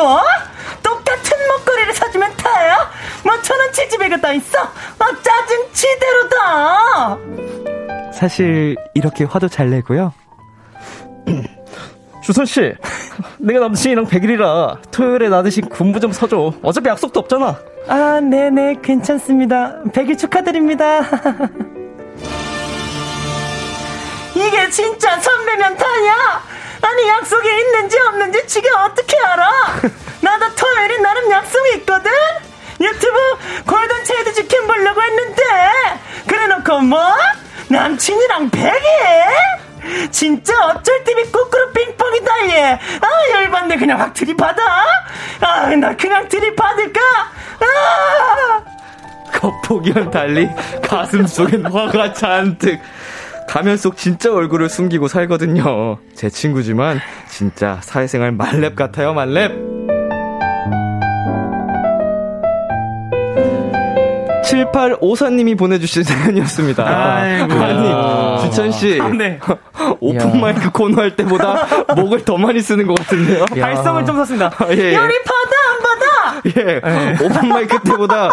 똑같은 0.83 1.37
목걸이를 1.49 1.95
사주면 1.95 2.33
다야? 2.37 2.91
뭐 3.25 3.41
천원치 3.43 3.89
집에 3.89 4.09
다 4.21 4.33
있어? 4.33 4.59
아 4.61 5.07
짜증 5.23 5.73
치대로다 5.73 7.19
사실 8.13 8.77
이렇게 8.95 9.25
화도 9.25 9.49
잘 9.49 9.71
내고요. 9.71 10.13
주선 12.23 12.45
씨 12.47 12.73
내가 13.39 13.61
남친이랑 13.61 14.07
100일이라 14.07 14.91
토요일에 14.93 15.29
나 15.29 15.43
대신 15.43 15.69
군부 15.69 15.99
좀 15.99 16.13
서줘. 16.13 16.53
어차피 16.63 16.89
약속도 16.89 17.21
없잖아. 17.21 17.59
아 17.89 18.21
네네 18.21 18.77
괜찮습니다. 18.83 19.83
100일 19.93 20.19
축하드립니다. 20.19 21.01
이게 24.35 24.71
진짜 24.71 25.19
선배면 25.19 25.77
다냐 25.77 26.43
아니 26.83 27.09
약속이 27.09 27.49
있는지 27.49 27.99
없는지 28.01 28.47
지가 28.47 28.85
어떻게 28.87 29.16
알아? 29.18 29.51
나도 30.20 30.55
토요일에 30.55 30.99
나름 30.99 31.30
약속이 31.30 31.74
있거든? 31.78 32.11
유튜브 32.80 33.16
골든 33.66 34.05
체이드 34.05 34.33
치킨 34.35 34.66
보려고 34.66 35.01
했는데 35.03 35.43
그래놓고 36.26 36.80
뭐? 36.80 37.01
남친이랑 37.68 38.51
베개? 38.51 40.09
진짜 40.11 40.55
어쩔 40.66 41.03
TV 41.05 41.24
꾸꾸루 41.33 41.72
빙뽕이다 41.72 42.49
얘. 42.51 42.72
아 43.01 43.30
열받네 43.33 43.76
그냥 43.76 44.01
확 44.01 44.12
들이받아. 44.14 44.62
아 45.41 45.74
나 45.76 45.97
그냥 45.97 46.28
들이받을까? 46.28 47.01
아! 47.61 48.62
겉보기와는 49.33 50.11
달리 50.11 50.49
가슴 50.87 51.26
속엔 51.26 51.66
화가 51.66 52.12
잔뜩. 52.12 52.80
가면 53.53 53.76
속 53.76 53.98
진짜 53.98 54.32
얼굴을 54.32 54.70
숨기고 54.70 55.09
살거든요. 55.09 55.98
제 56.14 56.30
친구지만 56.30 56.98
진짜 57.28 57.80
사회생활 57.82 58.32
말렙 58.32 58.74
같아요, 58.74 59.12
말렙. 59.12 59.53
7854님이 64.42 65.59
보내주신 65.59 66.03
사연이었습니다. 66.03 66.82
아이고. 66.82 67.53
아니, 67.55 68.42
주찬씨. 68.45 68.99
아, 69.03 69.09
네. 69.09 69.38
open 70.01 70.41
mic 70.41 70.70
코너 70.70 71.03
할 71.03 71.14
때보다 71.14 71.66
목을 71.94 72.24
더 72.24 72.38
많이 72.38 72.61
쓰는 72.61 72.86
것 72.86 72.96
같은데요? 72.96 73.44
발성을 73.61 74.07
좀 74.07 74.16
썼습니다. 74.16 74.50
아, 74.57 74.66
예. 74.70 74.96
안 74.96 75.09
받아? 75.09 75.41
예. 76.57 76.80
네. 76.80 77.16
open 77.24 77.49
mic 77.49 77.78
때보다, 77.80 78.30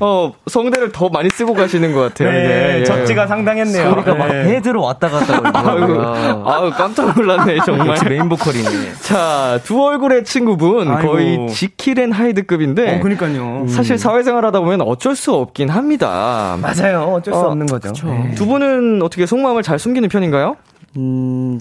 어, 0.00 0.32
성대를 0.46 0.92
더 0.92 1.08
많이 1.08 1.28
쓰고 1.30 1.54
가시는 1.54 1.92
것 1.92 2.00
같아요. 2.00 2.30
네. 2.30 2.46
네. 2.48 2.80
예. 2.80 2.84
적지가 2.84 3.26
상당했네요. 3.26 3.90
소리가 3.90 4.14
막 4.14 4.28
네. 4.28 4.44
헤드로 4.56 4.82
왔다 4.82 5.08
갔다 5.08 5.40
아이고, 5.54 6.48
아유, 6.48 6.70
깜짝 6.76 7.14
놀랐네, 7.14 7.58
정말. 7.64 7.96
메인 8.08 8.28
보컬이네. 8.28 8.68
자, 9.02 9.60
두 9.64 9.82
얼굴의 9.82 10.24
친구분. 10.24 10.90
아이고. 10.90 11.08
거의 11.12 11.48
지킬앤 11.48 12.12
하이드급인데. 12.12 12.96
어, 12.96 13.00
그니까요. 13.00 13.66
사실 13.68 13.98
사회생활 13.98 14.44
하다 14.44 14.60
보면 14.60 14.80
어쩔 14.82 15.14
수 15.14 15.32
없긴 15.34 15.68
합니다. 15.68 16.56
맞아요. 16.60 17.14
어쩔 17.16 17.32
수 17.34 17.40
어, 17.40 17.48
없는 17.50 17.66
거죠. 17.66 17.92
네. 18.06 18.34
두 18.34 18.46
분은 18.46 19.02
어떻게 19.02 19.26
속마음을 19.26 19.62
잘 19.62 19.78
숨기는 19.78 20.08
편인가요? 20.08 20.56
음, 20.96 21.58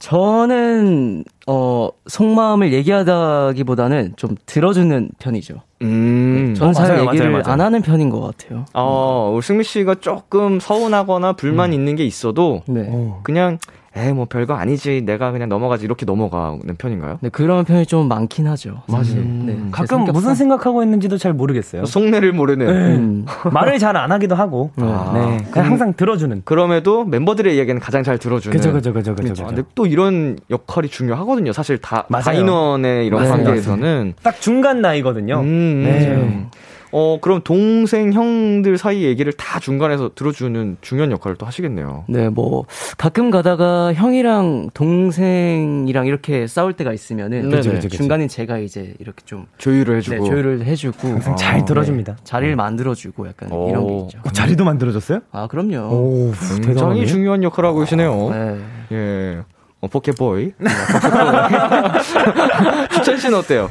저는 0.00 1.24
어 1.46 1.90
속마음을 2.06 2.72
얘기하다기보다는 2.72 4.14
좀 4.16 4.34
들어주는 4.46 5.10
편이죠. 5.18 5.60
음, 5.82 6.46
네, 6.48 6.54
저는 6.54 6.72
잘 6.72 6.88
맞아요, 6.88 7.06
얘기를 7.08 7.30
맞아요, 7.30 7.42
맞아요. 7.44 7.52
안 7.52 7.60
하는 7.60 7.82
편인 7.82 8.08
것 8.10 8.20
같아요. 8.20 8.64
어, 8.74 9.30
우리 9.34 9.42
승미 9.42 9.62
씨가 9.62 9.96
조금 9.96 10.58
서운하거나 10.58 11.34
불만 11.34 11.70
음. 11.70 11.74
있는 11.74 11.96
게 11.96 12.04
있어도 12.04 12.62
네. 12.66 12.90
그냥 13.22 13.58
에이, 13.96 14.12
뭐 14.12 14.24
별거 14.26 14.54
아니지. 14.54 15.02
내가 15.04 15.32
그냥 15.32 15.48
넘어가지. 15.48 15.84
이렇게 15.84 16.06
넘어가는 16.06 16.60
편인가요? 16.78 17.18
네, 17.22 17.28
그런 17.28 17.64
편이 17.64 17.86
좀 17.86 18.06
많긴 18.06 18.46
하죠. 18.46 18.82
맞아요. 18.86 19.16
음, 19.16 19.42
네, 19.46 19.58
가끔 19.72 20.04
무슨 20.04 20.36
생각하고 20.36 20.84
있는지도 20.84 21.18
잘 21.18 21.32
모르겠어요. 21.32 21.84
속내를 21.86 22.32
모르는. 22.32 22.66
네. 22.66 22.96
음. 22.96 23.26
말을 23.52 23.78
잘 23.80 23.96
안 23.96 24.12
하기도 24.12 24.36
하고. 24.36 24.70
아, 24.76 25.10
네. 25.14 25.44
그냥 25.50 25.72
항상 25.72 25.92
들어주는. 25.94 26.42
그럼에도 26.44 27.04
멤버들의 27.04 27.56
이야기는 27.56 27.80
가장 27.80 28.04
잘 28.04 28.16
들어주는. 28.18 28.56
그죠, 28.56 28.72
그죠, 28.72 28.92
그죠, 28.92 29.14
그죠. 29.16 29.44
근데 29.44 29.62
또 29.74 29.86
이런 29.86 30.38
역할이 30.50 30.88
중요하거든요. 30.88 31.52
사실 31.52 31.78
다, 31.78 32.06
맞아요. 32.08 32.22
다 32.24 32.32
인원의 32.32 33.06
이런 33.06 33.28
관계에서는. 33.28 34.14
딱 34.22 34.40
중간 34.40 34.80
나이거든요. 34.80 35.40
음, 35.40 35.82
네. 35.84 36.46
어, 36.92 37.18
그럼 37.20 37.40
동생, 37.44 38.12
형들 38.12 38.76
사이 38.78 39.04
얘기를 39.04 39.32
다 39.32 39.60
중간에서 39.60 40.10
들어주는 40.14 40.78
중요한 40.80 41.12
역할을 41.12 41.36
또 41.36 41.46
하시겠네요. 41.46 42.04
네, 42.08 42.28
뭐, 42.28 42.64
가끔 42.98 43.30
가다가 43.30 43.92
형이랑 43.94 44.70
동생이랑 44.74 46.06
이렇게 46.06 46.46
싸울 46.46 46.72
때가 46.72 46.92
있으면은. 46.92 47.50
그쵸, 47.50 47.70
그쵸, 47.70 47.88
그쵸. 47.88 47.96
중간에 47.96 48.26
제가 48.26 48.58
이제 48.58 48.94
이렇게 48.98 49.22
좀. 49.24 49.46
조율을 49.58 49.98
해주고. 49.98 50.24
네, 50.24 50.30
조율을 50.30 50.64
해주고. 50.66 51.08
항상 51.08 51.36
잘 51.36 51.64
들어줍니다. 51.64 52.16
네, 52.16 52.22
자리를 52.24 52.56
만들어주고 52.56 53.28
약간 53.28 53.52
오. 53.52 53.68
이런 53.68 53.86
게 53.86 53.96
있죠. 54.04 54.18
어, 54.24 54.30
자리도 54.30 54.64
만들어줬어요? 54.64 55.20
아, 55.32 55.46
그럼요. 55.46 55.94
오, 55.94 56.32
굉장히 56.32 56.74
대단하네. 56.74 57.06
중요한 57.06 57.42
역할을 57.42 57.68
하고 57.68 57.80
계시네요. 57.80 58.30
네. 58.30 58.58
예. 58.92 59.38
어, 59.80 59.86
포켓보이. 59.88 60.52
추천 62.92 63.16
씨는 63.18 63.38
어때요? 63.38 63.70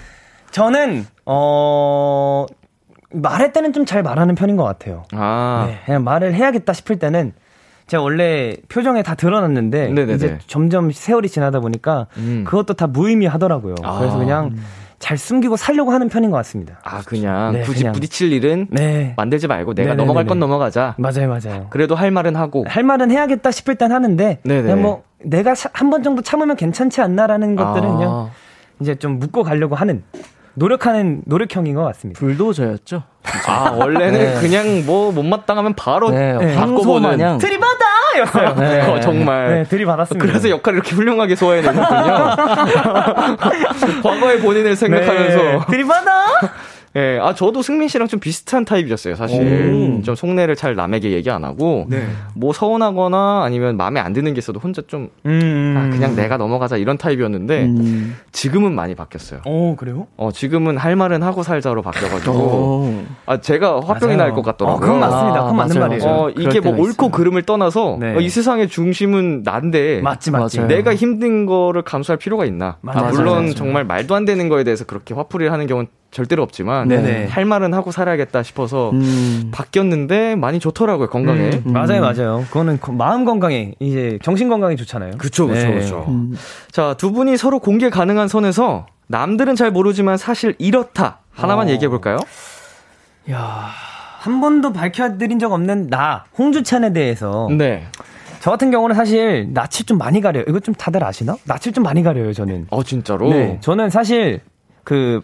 저는, 0.51 1.05
어, 1.25 2.45
말할 3.11 3.53
때는 3.53 3.73
좀 3.73 3.85
잘 3.85 4.03
말하는 4.03 4.35
편인 4.35 4.55
것 4.55 4.63
같아요. 4.63 5.03
아. 5.13 5.65
네, 5.67 5.79
그냥 5.85 6.03
말을 6.03 6.33
해야겠다 6.33 6.73
싶을 6.73 6.99
때는 6.99 7.33
제가 7.87 8.03
원래 8.03 8.55
표정에 8.69 9.01
다 9.01 9.15
드러났는데 9.15 9.87
네네네. 9.87 10.13
이제 10.13 10.37
점점 10.45 10.91
세월이 10.91 11.27
지나다 11.29 11.59
보니까 11.59 12.05
음. 12.17 12.43
그것도 12.45 12.75
다 12.75 12.85
무의미하더라고요. 12.87 13.75
아. 13.83 13.97
그래서 13.99 14.17
그냥 14.17 14.55
잘 14.99 15.17
숨기고 15.17 15.55
살려고 15.55 15.91
하는 15.91 16.07
편인 16.09 16.29
것 16.29 16.37
같습니다. 16.37 16.77
아 16.83 17.01
그냥 17.05 17.53
네, 17.53 17.61
굳이 17.61 17.79
그냥. 17.79 17.93
부딪힐 17.93 18.31
일은 18.33 18.67
네. 18.69 19.13
만들지 19.17 19.47
말고 19.47 19.73
내가 19.73 19.87
네네네네. 19.91 20.03
넘어갈 20.05 20.25
건 20.25 20.37
넘어가자. 20.39 20.93
맞아요, 20.99 21.29
맞아요. 21.29 21.67
그래도 21.71 21.95
할 21.95 22.11
말은 22.11 22.35
하고 22.35 22.63
할 22.67 22.83
말은 22.83 23.09
해야겠다 23.09 23.49
싶을 23.49 23.75
땐 23.75 23.91
하는데 23.91 24.39
네네. 24.43 24.61
그냥 24.61 24.81
뭐 24.83 25.03
내가 25.23 25.53
한 25.73 25.89
번 25.89 26.03
정도 26.03 26.21
참으면 26.21 26.55
괜찮지 26.57 27.01
않나라는 27.01 27.55
것들은 27.55 27.89
아. 27.89 27.93
그냥 27.97 28.29
이제 28.81 28.95
좀 28.95 29.17
묻고 29.19 29.43
가려고 29.43 29.73
하는 29.75 30.03
노력하는 30.53 31.21
노력형인 31.25 31.75
것 31.75 31.83
같습니다. 31.83 32.19
불도저였죠. 32.19 33.03
아 33.47 33.71
원래는 33.75 34.19
네. 34.19 34.39
그냥 34.39 34.85
뭐 34.85 35.11
못마땅하면 35.11 35.75
바로 35.75 36.09
네, 36.09 36.55
바꿔보는 36.55 37.37
들이받아 37.37 37.85
였어요. 38.19 38.55
네. 38.55 38.81
어, 38.81 38.99
정말 38.99 39.49
네, 39.49 39.63
들이받았습니다. 39.63 40.25
그래서 40.25 40.49
역할을 40.49 40.77
이렇게 40.79 40.95
훌륭하게 40.95 41.35
소화해내셨군요. 41.35 42.35
과거의 44.03 44.39
본인을 44.39 44.75
생각하면서 44.75 45.37
네. 45.37 45.59
들이받아. 45.69 46.25
예, 46.95 47.19
아 47.21 47.35
저도 47.35 47.61
승민 47.61 47.87
씨랑 47.87 48.07
좀 48.07 48.19
비슷한 48.19 48.65
타입이었어요. 48.65 49.15
사실 49.15 49.99
오. 49.99 50.01
좀 50.01 50.15
속내를 50.15 50.55
잘 50.55 50.75
남에게 50.75 51.11
얘기 51.11 51.29
안 51.29 51.43
하고 51.43 51.85
네. 51.87 52.07
뭐 52.35 52.51
서운하거나 52.53 53.43
아니면 53.43 53.77
마음에 53.77 53.99
안 53.99 54.13
드는 54.13 54.33
게 54.33 54.39
있어도 54.39 54.59
혼자 54.59 54.81
좀 54.87 55.09
음. 55.25 55.75
아, 55.77 55.89
그냥 55.93 56.15
내가 56.15 56.37
넘어가자 56.37 56.77
이런 56.77 56.97
타입이었는데 56.97 57.65
음. 57.65 58.15
지금은 58.31 58.73
많이 58.73 58.95
바뀌었어요. 58.95 59.41
어 59.45 59.75
그래요? 59.77 60.07
어 60.17 60.31
지금은 60.31 60.77
할 60.77 60.95
말은 60.95 61.21
하고 61.21 61.43
살자로 61.43 61.81
바뀌어가지고 61.83 63.03
아 63.25 63.37
제가 63.39 63.81
화병이 63.81 64.15
날 64.15 64.29
것 64.29 64.41
같더라고요. 64.43 64.77
어, 64.77 64.79
그건 64.79 64.99
맞습니다. 64.99 65.39
그건 65.41 65.49
아, 65.49 65.53
맞는 65.53 65.79
말이에요. 65.79 66.03
어, 66.05 66.29
이게 66.31 66.59
뭐 66.59 66.71
옳고 66.73 66.85
있어요. 67.05 67.11
그름을 67.11 67.43
떠나서 67.43 67.97
네. 67.99 68.15
어, 68.15 68.19
이 68.19 68.29
세상의 68.29 68.67
중심은 68.69 69.41
난데 69.43 70.01
맞지 70.01 70.31
맞지. 70.31 70.61
내가 70.61 70.93
힘든 70.95 71.45
거를 71.45 71.81
감수할 71.81 72.17
필요가 72.17 72.45
있나? 72.45 72.77
아, 72.85 73.03
물론 73.11 73.45
맞아. 73.47 73.55
정말 73.55 73.83
말도 73.85 74.13
안 74.15 74.25
되는 74.25 74.49
거에 74.49 74.63
대해서 74.63 74.85
그렇게 74.85 75.13
화풀이를 75.13 75.51
하는 75.51 75.65
경우는 75.67 75.87
절대로 76.11 76.41
없지만 76.43 76.87
네네. 76.87 77.27
할 77.27 77.45
말은 77.45 77.73
하고 77.73 77.91
살아야겠다 77.91 78.41
싶어서 78.43 78.91
음. 78.91 79.49
바뀌었는데 79.51 80.35
많이 80.35 80.59
좋더라고요 80.59 81.07
건강에 81.07 81.49
음. 81.49 81.63
음. 81.67 81.73
맞아요 81.73 82.01
맞아요 82.01 82.45
그거는 82.47 82.79
마음 82.97 83.25
건강에 83.25 83.73
이제 83.79 84.17
정신 84.23 84.49
건강에 84.49 84.75
좋잖아요 84.75 85.11
그렇죠 85.17 85.47
그렇죠 85.47 85.67
네. 85.67 85.73
그렇죠 85.73 86.05
음. 86.07 86.35
자두 86.71 87.11
분이 87.11 87.37
서로 87.37 87.59
공개 87.59 87.89
가능한 87.89 88.27
선에서 88.27 88.87
남들은 89.07 89.55
잘 89.55 89.71
모르지만 89.71 90.17
사실 90.17 90.55
이렇다 90.57 91.19
하나만 91.31 91.67
어. 91.67 91.71
얘기해 91.71 91.89
볼까요? 91.89 92.17
야한 93.29 94.41
번도 94.41 94.73
밝혀드린 94.73 95.39
적 95.39 95.51
없는 95.51 95.87
나 95.87 96.25
홍주찬에 96.37 96.93
대해서 96.93 97.47
네. 97.55 97.85
저 98.39 98.51
같은 98.51 98.71
경우는 98.71 98.95
사실 98.95 99.49
낯을 99.51 99.85
좀 99.85 99.97
많이 99.97 100.21
가려요. 100.21 100.45
이거 100.47 100.59
좀 100.59 100.73
다들 100.73 101.03
아시나? 101.03 101.35
낯을 101.43 101.73
좀 101.73 101.83
많이 101.83 102.03
가려요, 102.03 102.31
저는. 102.33 102.67
어, 102.69 102.83
진짜로? 102.83 103.29
네. 103.29 103.57
저는 103.61 103.89
사실 103.89 104.39
그 104.83 105.21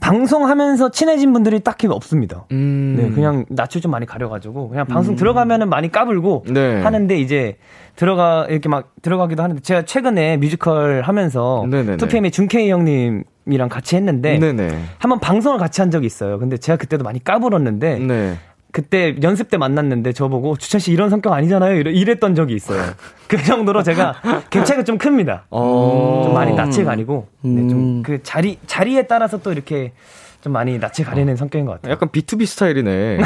방송하면서 0.00 0.90
친해진 0.90 1.32
분들이 1.32 1.60
딱히 1.60 1.86
없습니다. 1.86 2.46
음. 2.52 2.96
네, 2.98 3.10
그냥 3.10 3.44
낯을 3.48 3.80
좀 3.82 3.90
많이 3.92 4.06
가려가지고 4.06 4.70
그냥 4.70 4.86
방송 4.86 5.14
음. 5.14 5.16
들어가면은 5.16 5.68
많이 5.68 5.92
까불고 5.92 6.46
네. 6.48 6.80
하는데 6.82 7.16
이제 7.18 7.56
들어가 7.96 8.46
이렇게 8.48 8.68
막 8.68 8.94
들어가기도 9.02 9.42
하는데 9.42 9.60
제가 9.60 9.82
최근에 9.84 10.38
뮤지컬 10.38 11.02
하면서 11.02 11.64
투피엠의 11.98 12.30
준케이 12.30 12.70
형님 12.70 13.24
이랑 13.46 13.68
같이 13.68 13.96
했는데 13.96 14.38
네네. 14.38 14.68
한번 14.98 15.18
방송을 15.20 15.58
같이 15.58 15.80
한 15.80 15.90
적이 15.90 16.06
있어요. 16.06 16.38
근데 16.38 16.56
제가 16.56 16.76
그때도 16.76 17.04
많이 17.04 17.22
까불었는데 17.22 17.98
네. 17.98 18.34
그때 18.72 19.16
연습 19.22 19.50
때 19.50 19.56
만났는데 19.56 20.12
저보고 20.12 20.56
주찬 20.56 20.80
씨 20.80 20.92
이런 20.92 21.10
성격 21.10 21.32
아니잖아요. 21.32 21.80
이랬 21.80 22.20
던 22.20 22.34
적이 22.34 22.54
있어요. 22.54 22.82
그 23.26 23.42
정도로 23.42 23.82
제가 23.82 24.16
갭 24.50 24.64
차이가 24.64 24.84
좀 24.84 24.98
큽니다. 24.98 25.44
어. 25.50 26.22
좀 26.24 26.34
많이 26.34 26.54
낯을 26.54 26.84
가리고 26.84 27.28
네, 27.42 27.68
좀그 27.68 28.12
음. 28.12 28.18
자리 28.22 28.58
자리에 28.66 29.02
따라서 29.02 29.38
또 29.38 29.52
이렇게 29.52 29.92
좀 30.40 30.54
많이 30.54 30.78
낯을 30.78 31.04
가리는 31.04 31.32
어. 31.32 31.36
성격인 31.36 31.66
것 31.66 31.72
같아요. 31.72 31.92
약간 31.92 32.08
B2B 32.08 32.46
스타일이네. 32.46 33.18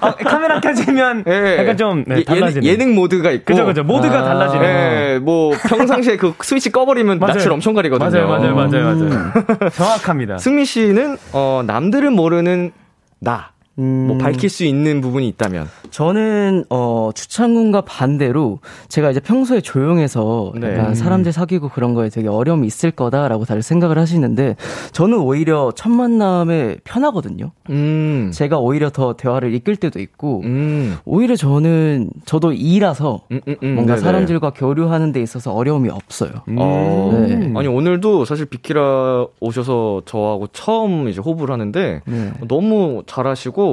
아, 0.00 0.14
카메라 0.22 0.60
켜지면 0.60 1.24
네. 1.24 1.58
약간 1.58 1.76
좀 1.76 2.04
네, 2.06 2.22
달라지는. 2.22 2.64
예 2.64 2.76
능, 2.76 2.94
모드가 2.94 3.30
있고. 3.32 3.44
그죠, 3.44 3.66
그죠. 3.66 3.82
모드가 3.82 4.20
아. 4.20 4.24
달라지는. 4.24 4.62
네, 4.62 5.18
뭐 5.18 5.52
평상시에 5.68 6.16
그 6.16 6.34
스위치 6.42 6.70
꺼버리면 6.70 7.18
낯을 7.18 7.50
엄청 7.50 7.74
가리거든요. 7.74 8.10
맞아요, 8.10 8.28
맞아요, 8.28 8.54
맞아요, 8.54 8.84
맞아요. 8.84 9.00
음. 9.00 9.70
정확합니다. 9.74 10.38
승미 10.38 10.64
씨는 10.64 11.16
어, 11.32 11.62
남들은 11.66 12.12
모르는 12.12 12.72
나. 13.18 13.55
음... 13.78 14.06
뭐 14.08 14.18
밝힐 14.18 14.48
수 14.48 14.64
있는 14.64 15.00
부분이 15.00 15.28
있다면 15.28 15.68
저는 15.90 16.64
어 16.70 17.10
추창군과 17.14 17.82
반대로 17.82 18.60
제가 18.88 19.10
이제 19.10 19.20
평소에 19.20 19.60
조용해서 19.60 20.52
네. 20.56 20.94
사람들 20.94 21.32
사귀고 21.32 21.68
그런 21.68 21.94
거에 21.94 22.08
되게 22.08 22.28
어려움이 22.28 22.66
있을 22.66 22.90
거다라고 22.90 23.44
다들 23.44 23.62
생각을 23.62 23.98
하시는데 23.98 24.56
저는 24.92 25.18
오히려 25.18 25.72
첫 25.74 25.90
만남에 25.90 26.76
편하거든요. 26.84 27.52
음. 27.70 28.30
제가 28.32 28.58
오히려 28.58 28.90
더 28.90 29.14
대화를 29.14 29.54
이끌 29.54 29.76
때도 29.76 30.00
있고 30.00 30.42
음. 30.44 30.96
오히려 31.04 31.36
저는 31.36 32.10
저도 32.24 32.52
이라서 32.52 33.22
음, 33.32 33.40
음, 33.48 33.56
음. 33.62 33.74
뭔가 33.74 33.94
네네. 33.94 34.04
사람들과 34.04 34.50
교류하는 34.50 35.12
데 35.12 35.22
있어서 35.22 35.52
어려움이 35.52 35.88
없어요. 35.90 36.30
어. 36.56 37.26
네. 37.28 37.52
아니 37.54 37.68
오늘도 37.68 38.24
사실 38.24 38.46
비키라 38.46 39.26
오셔서 39.40 40.02
저하고 40.04 40.48
처음 40.48 41.08
이제 41.08 41.20
호흡을 41.20 41.50
하는데 41.50 42.02
네. 42.04 42.32
너무 42.48 43.02
잘하시고 43.06 43.65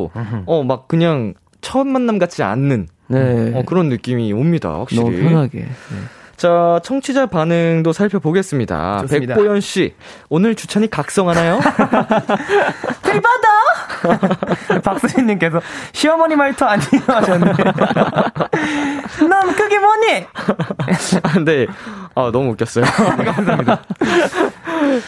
어, 0.45 0.63
막 0.63 0.87
그냥 0.87 1.33
처음 1.61 1.89
만남 1.89 2.19
같지 2.19 2.43
않는 2.43 2.87
네. 3.07 3.51
어, 3.55 3.63
그런 3.65 3.89
느낌이 3.89 4.33
옵니다, 4.33 4.69
확실히. 4.79 5.01
너무 5.03 5.17
편하게. 5.17 5.59
네. 5.59 5.67
자, 6.35 6.79
청취자 6.83 7.27
반응도 7.27 7.93
살펴보겠습니다. 7.93 9.01
좋습니다. 9.01 9.35
백보연 9.35 9.61
씨, 9.61 9.93
오늘 10.29 10.55
주찬이 10.55 10.89
각성하나요? 10.89 11.59
들받아! 13.03 13.53
박수진님께서 14.83 15.61
시어머니 15.93 16.35
말투 16.35 16.65
아니에요 16.65 17.01
하셨는데. 17.07 17.63
넌 19.29 19.55
그게 19.55 19.79
뭐니? 19.79 20.07
네. 21.45 21.67
아, 22.15 22.29
너무 22.31 22.49
웃겼어요. 22.51 22.83
감사합니다. 22.85 23.81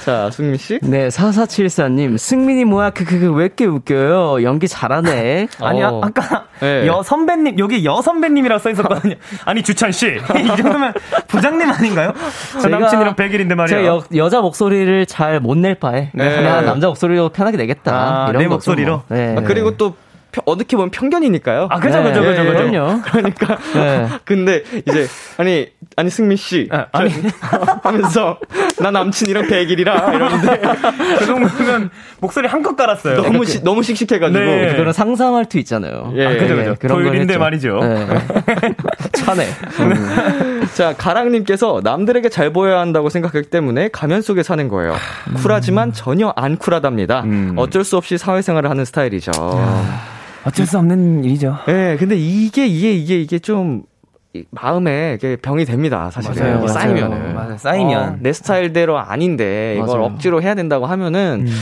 자, 0.03 0.30
승민 0.32 0.57
씨? 0.57 0.80
네, 0.82 1.07
4474님. 1.09 2.17
승민이 2.17 2.65
뭐야? 2.65 2.89
그, 2.91 3.05
그, 3.05 3.19
그, 3.19 3.32
왜 3.34 3.45
이렇게 3.45 3.65
웃겨요? 3.65 4.43
연기 4.43 4.67
잘하네. 4.67 5.47
아니, 5.61 5.84
어. 5.84 6.01
아까 6.03 6.45
네. 6.59 6.88
여 6.88 7.03
선배님, 7.03 7.59
여기 7.59 7.86
여 7.86 8.01
선배님이라고 8.01 8.59
써 8.59 8.69
있었거든요. 8.69 9.15
아니, 9.45 9.61
주찬 9.63 9.91
씨. 9.91 10.07
이 10.17 10.47
정도면 10.47 10.93
부장님 11.28 11.69
아닌가요? 11.69 12.13
저 12.61 12.67
남친이랑 12.69 13.15
100일인데 13.15 13.55
말이야. 13.55 13.78
제가 13.78 14.01
여, 14.15 14.30
자 14.30 14.41
목소리를 14.41 15.05
잘 15.05 15.39
못 15.39 15.55
낼 15.57 15.76
바에 15.76 16.09
네. 16.13 16.36
그냥 16.36 16.65
남자 16.65 16.88
목소리로 16.88 17.30
편하게 17.30 17.57
내겠다. 17.57 18.26
아, 18.26 18.30
이런 18.30 18.41
내 18.41 18.47
목소리로? 18.47 19.03
뭐. 19.07 19.17
네. 19.17 19.36
아, 19.38 19.41
그리고 19.41 19.78
또 19.78 19.95
어떻게 20.46 20.76
보면 20.76 20.92
편견이니까요. 20.92 21.68
아, 21.70 21.80
그죠, 21.80 22.04
그죠, 22.04 22.22
그죠, 22.22 22.44
그죠. 22.44 22.70
그럼요. 22.70 23.02
그러니까. 23.04 23.58
네. 23.74 24.08
근데 24.26 24.64
이제, 24.88 25.08
아니, 25.38 25.68
아니, 25.96 26.10
승민 26.10 26.38
씨. 26.38 26.68
아, 26.72 26.88
아니. 26.92 27.12
하면서, 27.84 28.38
나 28.80 28.92
남친이랑 28.92 29.48
100일이라 29.48 30.16
이러는데. 30.16 30.62
그 31.20 31.26
정도면 31.26 31.90
목소리 32.20 32.48
한껏 32.48 32.76
깔았어요. 32.76 33.22
너무, 33.22 33.46
시, 33.46 33.64
너무 33.64 33.84
씩씩해가지고. 33.84 34.40
네. 34.40 34.72
그거는 34.72 34.94
상상할 34.94 35.46
수 35.50 35.58
있잖아요. 35.60 36.12
예. 36.16 36.26
아, 36.26 36.30
그죠, 36.34 36.56
그죠. 36.56 36.76
네, 36.76 36.88
토요일인데 36.88 37.38
말이죠. 37.38 37.80
네. 37.82 38.08
차네. 39.14 39.48
음. 39.80 40.68
자, 40.74 40.94
가랑님께서 40.94 41.82
남들에게 41.84 42.30
잘 42.30 42.52
보여야 42.52 42.80
한다고 42.80 43.10
생각하기 43.10 43.50
때문에 43.50 43.90
가면 43.90 44.22
속에 44.22 44.44
사는 44.44 44.68
거예요. 44.68 44.96
음. 45.30 45.34
쿨하지만 45.36 45.94
전혀 45.94 46.34
안 46.36 46.58
쿨하답니다. 46.58 47.22
음. 47.22 47.54
어쩔 47.56 47.84
수 47.84 47.98
없이 47.98 48.18
사회생활을 48.18 48.70
하는 48.70 48.86
스타일이죠. 48.86 49.32
어쩔 50.46 50.66
수 50.66 50.78
없는 50.78 51.24
일이죠. 51.24 51.58
예, 51.68 51.72
네, 51.74 51.98
근데 51.98 52.16
이게, 52.16 52.68
이게, 52.68 52.93
이게, 52.93 53.20
이게 53.20 53.39
좀, 53.39 53.84
마음에 54.52 55.18
병이 55.41 55.66
됩니다, 55.66 56.12
사실. 56.12 56.34
맞아요, 56.41 56.56
맞아요. 56.56 56.68
쌓이면은. 56.68 57.34
맞아요, 57.36 57.58
쌓이면. 57.58 58.10
어, 58.14 58.18
내 58.20 58.34
스타일대로 58.34 58.98
아닌데, 59.00 59.76
이걸. 59.78 60.02
억지로 60.02 60.41
해야 60.41 60.56
된다고 60.56 60.86
하면은, 60.86 61.46
음. 61.48 61.54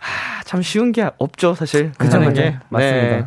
하, 0.00 0.42
참 0.44 0.62
쉬운 0.62 0.92
게 0.92 1.10
없죠, 1.18 1.54
사실. 1.54 1.92
그렇죠, 1.98 2.20
게. 2.20 2.58
맞습니다. 2.68 3.16
네. 3.16 3.26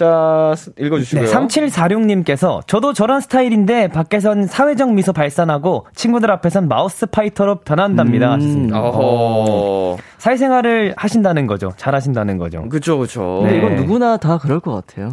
자, 0.00 0.54
읽어주시고요. 0.78 1.26
네, 1.26 1.30
3746님께서 1.30 2.66
저도 2.66 2.94
저런 2.94 3.20
스타일인데 3.20 3.88
밖에선 3.88 4.46
사회적 4.46 4.94
미소 4.94 5.12
발산하고 5.12 5.84
친구들 5.94 6.30
앞에선 6.30 6.68
마우스 6.68 7.04
파이터로 7.04 7.56
변한답니다. 7.56 8.36
음. 8.36 8.70
어. 8.72 9.98
사회생활을 10.16 10.94
하신다는 10.96 11.46
거죠. 11.46 11.74
잘 11.76 11.94
하신다는 11.94 12.38
거죠. 12.38 12.66
그죠, 12.70 12.98
그죠. 12.98 13.42
네. 13.44 13.58
이건 13.58 13.76
누구나 13.76 14.16
다 14.16 14.38
그럴 14.38 14.60
것 14.60 14.72
같아요. 14.72 15.10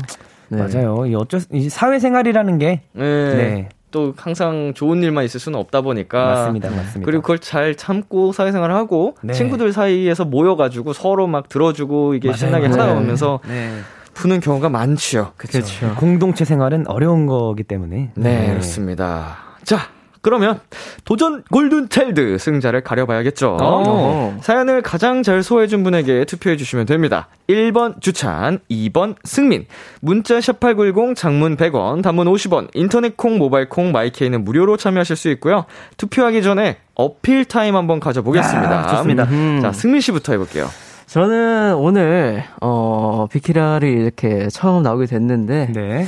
네. 0.48 0.62
맞아요. 0.62 1.06
이 1.06 1.14
어쩔 1.16 1.42
이 1.52 1.68
사회생활이라는 1.68 2.58
게 2.58 2.82
네. 2.94 3.04
네. 3.04 3.70
또 3.92 4.14
항상 4.16 4.74
좋은 4.74 5.04
일만 5.04 5.26
있을 5.26 5.42
수는 5.42 5.60
없다 5.60 5.82
보니까 5.82 6.26
맞습니다, 6.26 6.70
맞습니다. 6.70 7.06
그리고 7.06 7.22
그걸 7.22 7.40
잘 7.40 7.76
참고 7.76 8.32
사회생활을 8.32 8.74
하고 8.74 9.16
네. 9.22 9.34
친구들 9.34 9.74
사이에서 9.74 10.24
모여가지고 10.24 10.94
서로 10.94 11.28
막 11.28 11.50
들어주고 11.50 12.14
이게 12.14 12.30
맞아요, 12.30 12.38
신나게 12.38 12.72
살아오면서 12.72 13.42
네. 13.48 13.80
푸는 14.18 14.40
경우가 14.40 14.70
많죠. 14.70 15.34
그렇죠. 15.38 15.96
공동체 15.96 16.44
생활은 16.44 16.88
어려운 16.88 17.28
거기 17.28 17.64
때문에. 17.64 18.12
네, 18.16 18.40
네. 18.40 18.48
그렇습니다. 18.48 19.38
자, 19.64 19.90
그러면 20.22 20.60
도전 21.06 21.44
골든 21.52 21.90
차일드 21.90 22.38
승자를 22.40 22.82
가려봐야겠죠. 22.82 23.52
오. 23.52 23.58
어. 23.62 24.38
사연을 24.42 24.82
가장 24.82 25.22
잘 25.22 25.44
소화해준 25.44 25.84
분에게 25.84 26.26
투표해 26.26 26.58
주시면 26.58 26.88
됩니다. 26.88 27.28
1번 27.48 28.02
주찬, 28.02 28.60
2번 28.70 29.16
승민. 29.24 29.68
문자 30.02 30.40
샵8910 30.40 31.16
장문 31.16 31.56
100원, 31.56 32.02
단문 32.02 32.28
50원, 32.28 32.70
인터넷 32.74 33.16
콩, 33.16 33.38
모바일 33.38 33.70
콩, 33.70 33.92
마이케이는 33.92 34.44
무료로 34.44 34.78
참여하실 34.78 35.16
수 35.16 35.30
있고요. 35.30 35.66
투표하기 35.98 36.42
전에 36.42 36.78
어필 36.96 37.46
타임 37.46 37.76
한번 37.76 38.00
가져보겠습니다. 38.00 38.80
아, 38.86 38.88
좋습니다. 38.96 39.26
음. 39.26 39.60
자, 39.62 39.72
승민 39.72 40.02
씨부터 40.02 40.34
해볼게요. 40.34 40.68
저는 41.08 41.76
오늘 41.76 42.44
어 42.62 43.28
비키라를 43.32 43.88
이렇게 43.88 44.50
처음 44.50 44.84
나오게 44.84 45.06
됐는데 45.06 45.72
네. 45.74 46.06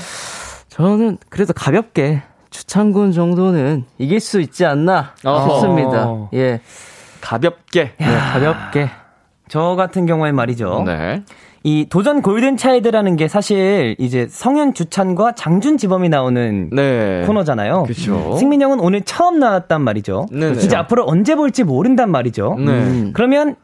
저는 0.67 1.17
그래도 1.29 1.53
가볍게 1.53 2.21
주창군 2.49 3.13
정도는 3.13 3.85
이길 3.97 4.19
수 4.19 4.41
있지 4.41 4.65
않나 4.65 5.13
싶습니다. 5.15 6.05
어. 6.07 6.29
예. 6.33 6.59
가볍게. 7.21 7.93
네, 7.97 8.05
가볍게. 8.05 8.89
저 9.47 9.75
같은 9.75 10.05
경우에 10.05 10.31
말이죠. 10.31 10.83
네. 10.85 11.23
이 11.63 11.87
도전 11.89 12.21
골든 12.21 12.57
차일드라는 12.57 13.15
게 13.17 13.27
사실 13.27 13.95
이제 13.99 14.27
성현 14.29 14.73
주찬과 14.73 15.33
장준 15.33 15.77
지범이 15.77 16.09
나오는 16.09 16.69
네. 16.71 17.23
코너잖아요. 17.25 17.83
그렇죠. 17.83 18.37
승민 18.37 18.61
형은 18.61 18.79
오늘 18.79 19.01
처음 19.01 19.39
나왔단 19.39 19.81
말이죠. 19.81 20.27
네네. 20.31 20.61
이제 20.61 20.75
앞으로 20.75 21.05
언제 21.07 21.35
볼지 21.35 21.63
모른단 21.63 22.11
말이죠. 22.11 22.55
네. 22.57 22.65
음. 22.71 23.11
그러면 23.13 23.55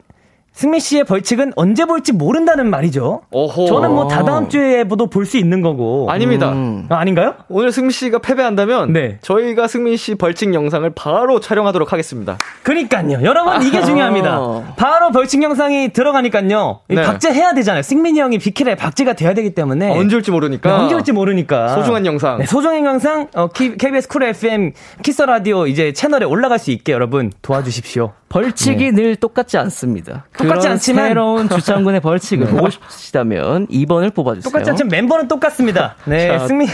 승민 0.56 0.80
씨의 0.80 1.04
벌칙은 1.04 1.52
언제 1.54 1.84
볼지 1.84 2.12
모른다는 2.12 2.70
말이죠. 2.70 3.20
오호. 3.30 3.66
저는 3.66 3.90
뭐 3.90 4.08
다다음 4.08 4.48
주에도 4.48 5.06
볼 5.06 5.26
수 5.26 5.36
있는 5.36 5.60
거고. 5.60 6.06
아닙니다. 6.10 6.52
음. 6.52 6.86
아, 6.88 6.96
아닌가요? 6.96 7.34
오늘 7.50 7.72
승민 7.72 7.90
씨가 7.90 8.20
패배한다면 8.20 8.90
네. 8.94 9.18
저희가 9.20 9.68
승민 9.68 9.98
씨 9.98 10.14
벌칙 10.14 10.54
영상을 10.54 10.88
바로 10.94 11.40
촬영하도록 11.40 11.92
하겠습니다. 11.92 12.38
그니까요. 12.62 13.18
여러분 13.22 13.60
이게 13.62 13.82
중요합니다. 13.82 14.74
바로 14.78 15.10
벌칙 15.10 15.42
영상이 15.42 15.90
들어가니까요. 15.92 16.80
네. 16.88 17.02
박제해야 17.02 17.52
되잖아요. 17.52 17.82
승민이 17.82 18.18
형이 18.18 18.38
비키라에 18.38 18.76
박제가 18.76 19.12
돼야 19.12 19.34
되기 19.34 19.50
때문에 19.54 19.90
아, 19.94 19.98
언제 19.98 20.16
올지 20.16 20.30
모르니까. 20.30 20.70
네, 20.70 20.82
언제 20.84 20.94
올지 20.94 21.12
모르니까. 21.12 21.68
소중한 21.74 22.06
영상. 22.06 22.38
네, 22.38 22.46
소중한 22.46 22.82
영상 22.86 23.28
어, 23.34 23.48
KBS 23.48 24.08
쿨 24.08 24.22
FM 24.22 24.72
키스 25.02 25.20
라디오 25.20 25.66
이제 25.66 25.92
채널에 25.92 26.24
올라갈 26.24 26.58
수 26.58 26.70
있게 26.70 26.92
여러분 26.92 27.30
도와주십시오. 27.42 28.12
벌칙이 28.28 28.86
네. 28.86 29.02
늘 29.02 29.16
똑같지 29.16 29.56
않습니다. 29.58 30.24
똑같지 30.48 30.68
않지만 30.68 31.08
새로운 31.08 31.48
주찬 31.50 31.75
군의 31.75 32.00
벌칙을 32.00 32.46
네. 32.46 32.52
보고 32.52 32.70
싶으시다면 32.70 33.66
2번을 33.68 34.14
뽑아주세요. 34.14 34.50
똑같지 34.50 34.70
않지만 34.70 34.88
멤버는 34.90 35.28
똑같습니다. 35.28 35.96
네, 36.04 36.38
승민 36.46 36.68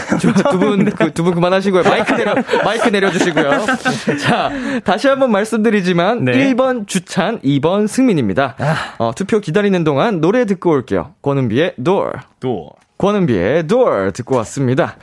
두분 0.51 0.85
그, 0.85 1.13
두분 1.13 1.33
그만하시고요. 1.35 1.83
마이크 1.83 2.13
내려 2.13 2.35
마이크 2.63 2.87
내려주시고요. 2.89 3.65
자 4.21 4.51
다시 4.83 5.07
한번 5.07 5.31
말씀드리지만 5.31 6.25
네. 6.25 6.31
1번 6.53 6.87
주찬, 6.87 7.39
2번 7.41 7.87
승민입니다. 7.87 8.55
아. 8.59 8.75
어, 8.97 9.11
투표 9.15 9.39
기다리는 9.39 9.83
동안 9.83 10.21
노래 10.21 10.45
듣고 10.45 10.71
올게요. 10.71 11.13
권은비의 11.21 11.75
Door. 11.83 12.11
Door. 12.39 12.69
권은비의 13.03 13.67
Door 13.67 14.13
듣고 14.13 14.37
왔습니다. 14.37 14.95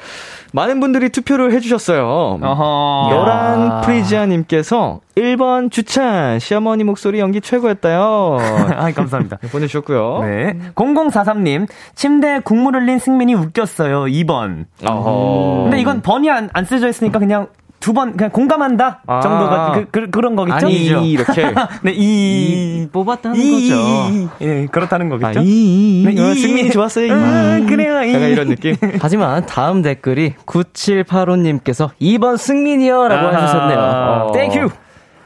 많은 0.55 0.80
분들이 0.80 1.11
투표를 1.11 1.53
해주셨어요. 1.53 2.38
노란 2.40 3.82
프리지아님께서 3.82 5.01
1번 5.16 5.70
주찬, 5.70 6.38
시어머니 6.38 6.82
목소리 6.82 7.18
연기 7.18 7.42
최고였다요. 7.42 8.38
아, 8.74 8.90
감사합니다. 8.92 9.36
보내주셨고요. 9.53 10.20
네. 10.22 10.59
0043님, 10.74 11.68
침대에 11.94 12.40
국물 12.40 12.74
흘린 12.74 12.98
승민이 12.98 13.34
웃겼어요. 13.34 14.05
2번. 14.05 14.64
어허. 14.82 15.64
근데 15.64 15.78
이건 15.78 16.01
번이 16.01 16.30
안, 16.30 16.48
안 16.55 16.64
쓰여져 16.64 16.88
있으니까 16.88 17.18
그냥 17.18 17.48
두 17.81 17.95
번 17.95 18.16
그냥 18.16 18.31
공감한다 18.31 19.01
아. 19.07 19.20
정도가 19.20 19.85
그, 19.91 20.11
그, 20.11 20.18
런 20.20 20.37
거겠죠? 20.37 20.66
아니 20.66 21.11
이렇게 21.11 21.55
네, 21.83 21.93
이, 21.93 22.83
이 22.83 22.89
뽑았다는 22.93 23.37
이, 23.41 23.70
거죠. 23.70 24.31
예, 24.43 24.66
그렇다는 24.66 25.09
거겠죠? 25.09 25.41
아, 25.41 25.43
이, 25.45 26.05
네, 26.07 26.12
이, 26.12 26.35
승민이 26.35 26.70
좋았어요. 26.70 27.12
아, 27.12 27.61
그래요. 27.66 28.03
이. 28.03 28.12
약간 28.14 28.28
이런 28.28 28.49
느낌. 28.49 28.76
하지만 29.01 29.47
다음 29.47 29.81
댓글이 29.81 30.35
9785님께서 30.47 31.91
2번 32.01 32.37
승민이요라고 32.37 33.26
아, 33.26 33.41
해주셨네요. 33.41 33.78
어. 33.78 34.33
Thank 34.33 34.53
you. 34.53 34.68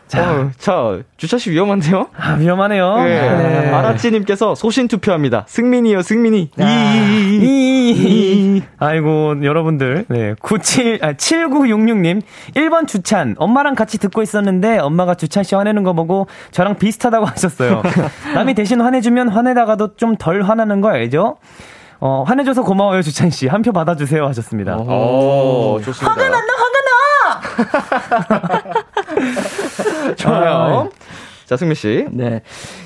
자, 0.07 0.31
어, 0.31 0.51
자 0.59 0.99
주찬 1.17 1.38
씨 1.38 1.51
위험한데요? 1.51 2.07
아, 2.17 2.35
위험하네요. 2.35 2.97
네. 2.99 3.37
네. 3.37 3.71
아라찌님께서 3.73 4.55
소신 4.55 4.87
투표합니다. 4.87 5.45
승민이요, 5.49 6.03
승민이. 6.03 6.51
아, 6.61 6.63
이, 6.63 7.39
이, 7.43 8.59
이, 8.59 8.63
아이고, 8.79 9.43
여러분들. 9.43 10.05
네. 10.09 10.35
97, 10.41 11.01
아, 11.03 11.13
7966님. 11.15 12.21
1번 12.55 12.87
주찬. 12.87 13.35
엄마랑 13.39 13.75
같이 13.75 13.99
듣고 13.99 14.23
있었는데, 14.23 14.79
엄마가 14.79 15.15
주찬 15.15 15.43
씨 15.43 15.55
화내는 15.55 15.83
거 15.83 15.95
보고 15.95 16.29
저랑 16.53 16.77
비슷하다고 16.77 17.25
하셨어요. 17.35 17.83
남이 18.35 18.55
대신 18.55 18.81
화내주면 18.81 19.31
화내다가도 19.31 19.97
좀 19.97 20.17
덜 20.17 20.43
화나는 20.43 20.81
거 20.81 20.91
알죠? 20.91 21.39
어, 21.99 22.23
화내줘서 22.27 22.63
고마워요, 22.63 23.03
주찬 23.03 23.31
씨. 23.31 23.49
한 23.49 23.63
표 23.63 23.73
받아주세요 23.73 24.27
하셨습니다. 24.29 24.77
오, 24.77 25.81
좋습니다. 25.83 26.11
화가 26.11 26.29
난다, 26.29 26.53
화가 26.53 26.75
좋아요. 30.17 30.91
자, 31.47 31.57
승미 31.57 31.75
씨. 31.75 32.07
네. 32.11 32.41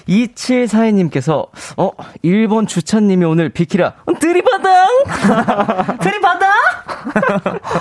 2742님께서, 0.08 1.48
어, 1.76 1.90
일본 2.22 2.66
주찬님이 2.66 3.24
오늘 3.24 3.50
비키라, 3.50 3.94
들이받아! 4.20 4.88
들이받아? 6.00 6.46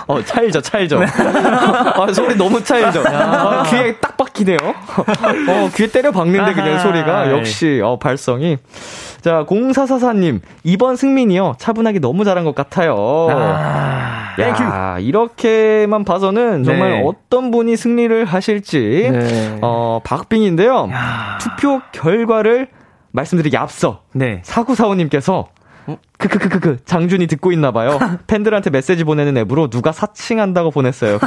어, 0.07 0.23
차이죠, 0.23 0.61
차이죠. 0.61 0.99
네. 0.99 1.05
아, 1.05 2.07
소리 2.13 2.35
너무 2.35 2.63
차이죠. 2.63 3.03
아, 3.05 3.63
귀에 3.69 3.95
딱 3.97 4.17
박히네요. 4.17 4.57
어, 4.61 5.69
귀에 5.75 5.87
때려 5.87 6.11
박는데 6.11 6.53
그냥 6.53 6.79
소리가. 6.79 7.31
역시, 7.31 7.81
어, 7.83 7.97
발성이. 7.97 8.57
자, 9.21 9.45
0444님, 9.45 10.41
이번 10.63 10.95
승민이요. 10.95 11.55
차분하게 11.57 11.99
너무 11.99 12.23
잘한 12.23 12.45
것 12.45 12.55
같아요. 12.55 12.95
아, 13.29 14.35
야, 14.39 14.97
이렇게만 14.99 16.03
봐서는 16.05 16.63
정말 16.63 16.91
네. 16.91 17.03
어떤 17.05 17.51
분이 17.51 17.75
승리를 17.75 18.25
하실지, 18.25 19.09
네. 19.11 19.57
어, 19.61 19.99
박빙인데요. 20.03 20.89
야. 20.91 21.37
투표 21.41 21.81
결과를 21.91 22.69
말씀드리기 23.11 23.57
앞서, 23.57 24.01
네. 24.13 24.41
사구사오님께서 24.43 25.47
크크크크크 26.17 26.77
장준이 26.85 27.27
듣고 27.27 27.51
있나 27.51 27.71
봐요. 27.71 27.97
팬들한테 28.27 28.69
메시지 28.69 29.03
보내는 29.03 29.37
앱으로 29.37 29.69
누가 29.69 29.91
사칭한다고 29.91 30.71
보냈어요. 30.71 31.19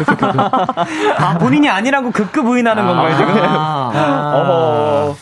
아 1.19 1.39
본인이 1.39 1.69
아니라고 1.69 2.11
극크 2.11 2.43
부인하는 2.43 2.87
건가요 2.87 3.17
지금? 3.17 3.35
아. 3.43 3.91
아. 3.95 4.37
어허. 4.37 5.17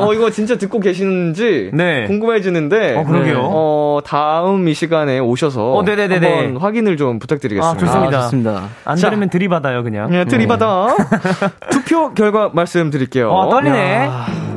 어, 0.00 0.12
이거 0.14 0.30
진짜 0.30 0.56
듣고 0.56 0.80
계시는지 0.80 1.70
네. 1.72 2.06
궁금해지는데. 2.06 2.96
어, 2.96 3.04
그러게요. 3.04 3.40
어, 3.42 4.00
다음 4.04 4.68
이 4.68 4.74
시간에 4.74 5.18
오셔서 5.18 5.72
어, 5.72 5.82
네네네네. 5.82 6.34
한번 6.34 6.62
확인을 6.62 6.96
좀 6.96 7.18
부탁드리겠습니다. 7.18 7.76
아, 7.76 7.78
좋습니다. 7.78 8.18
아, 8.18 8.22
좋습니다. 8.22 8.62
안 8.84 8.96
자, 8.96 9.08
들으면 9.08 9.30
들이받아요, 9.30 9.82
그냥. 9.82 10.10
네, 10.10 10.24
들이받아. 10.24 10.96
네. 10.98 11.48
투표 11.70 12.12
결과 12.14 12.50
말씀드릴게요. 12.52 13.30
어, 13.30 13.48
떨리네. 13.50 14.08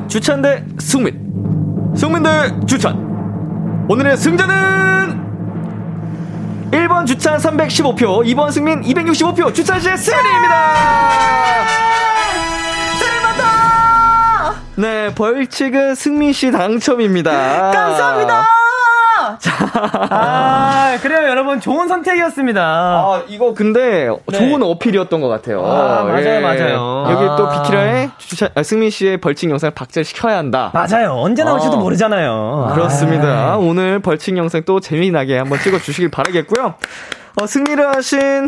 주찬 0.07 0.41
대 0.41 0.63
승민. 0.79 1.93
승민 1.95 2.23
대 2.23 2.29
주찬. 2.65 3.16
오늘의 3.89 4.17
승자는 4.17 5.27
1번 6.71 7.07
주찬 7.07 7.37
315표, 7.37 8.25
2번 8.25 8.51
승민 8.51 8.81
265표, 8.81 9.53
주찬 9.53 9.79
씨의 9.79 9.97
승리입니다! 9.97 10.73
네, 14.75 15.15
벌칙은 15.15 15.95
승민 15.95 16.33
씨 16.33 16.51
당첨입니다. 16.51 17.71
감사합니다. 17.71 18.45
자. 19.39 19.51
아, 20.09 20.97
그래요, 21.01 21.27
여러분. 21.29 21.59
좋은 21.59 21.87
선택이었습니다. 21.87 22.61
아, 22.61 23.23
이거 23.27 23.53
근데 23.53 24.09
네. 24.27 24.37
좋은 24.37 24.61
어필이었던 24.63 25.21
것 25.21 25.27
같아요. 25.27 25.65
아, 25.65 26.03
맞아요, 26.03 26.25
예. 26.25 26.39
맞아요. 26.39 27.05
여기 27.11 27.25
아. 27.25 27.35
또 27.35 27.49
비키라에 27.49 28.09
주차, 28.17 28.49
아, 28.55 28.63
승민 28.63 28.89
씨의 28.89 29.17
벌칙 29.17 29.49
영상 29.49 29.73
박제를 29.73 30.05
시켜야 30.05 30.37
한다. 30.37 30.71
맞아요. 30.73 31.13
언제 31.13 31.43
나올지도 31.43 31.73
어. 31.73 31.77
모르잖아요. 31.77 32.71
그렇습니다. 32.73 33.53
아. 33.53 33.57
오늘 33.57 33.99
벌칙 33.99 34.37
영상 34.37 34.63
또 34.65 34.79
재미나게 34.79 35.37
한번 35.37 35.59
찍어주시길 35.59 36.09
바라겠고요. 36.09 36.75
어, 37.41 37.47
승리를 37.47 37.95
하신 37.95 38.47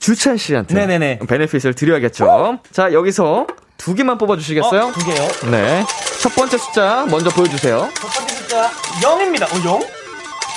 주찬 0.00 0.36
씨한테 0.36 0.74
네네네. 0.74 1.20
베네핏을 1.28 1.74
드려야겠죠. 1.74 2.26
어? 2.28 2.58
자, 2.70 2.92
여기서 2.92 3.46
두 3.76 3.94
개만 3.94 4.18
뽑아주시겠어요? 4.18 4.82
어, 4.86 4.92
두 4.92 5.04
개요? 5.04 5.50
네. 5.50 5.84
첫 6.20 6.34
번째 6.34 6.58
숫자 6.58 7.06
먼저 7.10 7.30
보여주세요. 7.30 7.88
첫 7.94 8.08
번째 8.08 8.34
숫자 8.34 8.70
0입니다. 9.02 9.44
어, 9.44 9.64
0? 9.64 9.97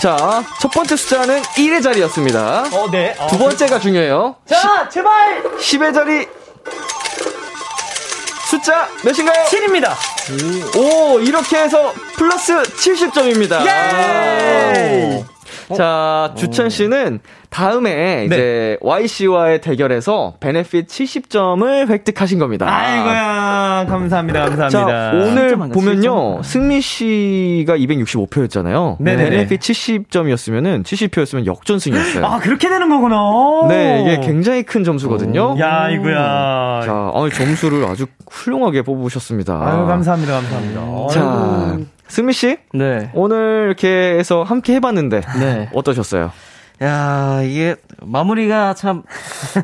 자, 0.01 0.43
첫 0.59 0.71
번째 0.71 0.95
숫자는 0.95 1.43
1의 1.43 1.83
자리였습니다. 1.83 2.63
어, 2.73 2.89
네. 2.89 3.15
어, 3.19 3.27
두 3.27 3.37
번째가 3.37 3.77
중요해요. 3.77 4.35
자, 4.49 4.87
시, 4.89 4.95
제발! 4.95 5.43
10의 5.43 5.93
자리. 5.93 6.27
숫자 8.49 8.87
몇인가요? 9.05 9.45
7입니다. 9.45 9.93
오, 10.75 11.19
이렇게 11.19 11.55
해서 11.57 11.93
플러스 12.15 12.63
70점입니다. 12.63 13.63
예! 13.67 15.23
자, 15.75 16.33
주천 16.35 16.69
씨는 16.69 17.19
다음에 17.49 17.95
네. 17.95 18.25
이제 18.25 18.77
YC와의 18.81 19.61
대결에서 19.61 20.35
베네핏 20.39 20.87
70점을 20.87 21.89
획득하신 21.89 22.39
겁니다. 22.39 22.65
아이고야. 22.67 23.85
감사합니다. 23.89 24.39
감사합니다. 24.45 24.69
자, 24.69 25.11
오늘 25.13 25.57
보면요. 25.57 26.41
승미 26.43 26.81
씨가 26.81 27.75
265표였잖아요. 27.77 28.97
네네 28.99 29.29
베네핏 29.29 29.59
70점이었으면은 29.59 30.83
70표였으면 30.83 31.45
역전승이었어요. 31.45 32.25
아, 32.25 32.39
그렇게 32.39 32.69
되는 32.69 32.87
거구나. 32.89 33.67
네, 33.67 34.01
이게 34.01 34.25
굉장히 34.25 34.63
큰 34.63 34.83
점수거든요. 34.83 35.57
야, 35.59 35.89
이거야. 35.89 36.81
자, 36.85 37.11
아니, 37.13 37.31
점수를 37.31 37.85
아주 37.85 38.05
훌륭하게 38.29 38.81
뽑으셨습니다. 38.83 39.53
아유, 39.53 39.85
감사합니다. 39.85 40.33
감사합니다. 40.33 41.07
자, 41.11 41.77
승민 42.11 42.33
씨? 42.33 42.57
네. 42.73 43.09
오늘 43.13 43.63
이렇게 43.67 43.87
해서 43.87 44.43
함께 44.43 44.75
해봤는데 44.75 45.21
네. 45.39 45.69
어떠셨어요? 45.73 46.31
야, 46.83 47.41
이게 47.41 47.77
마무리가 48.01 48.73
참 48.73 49.03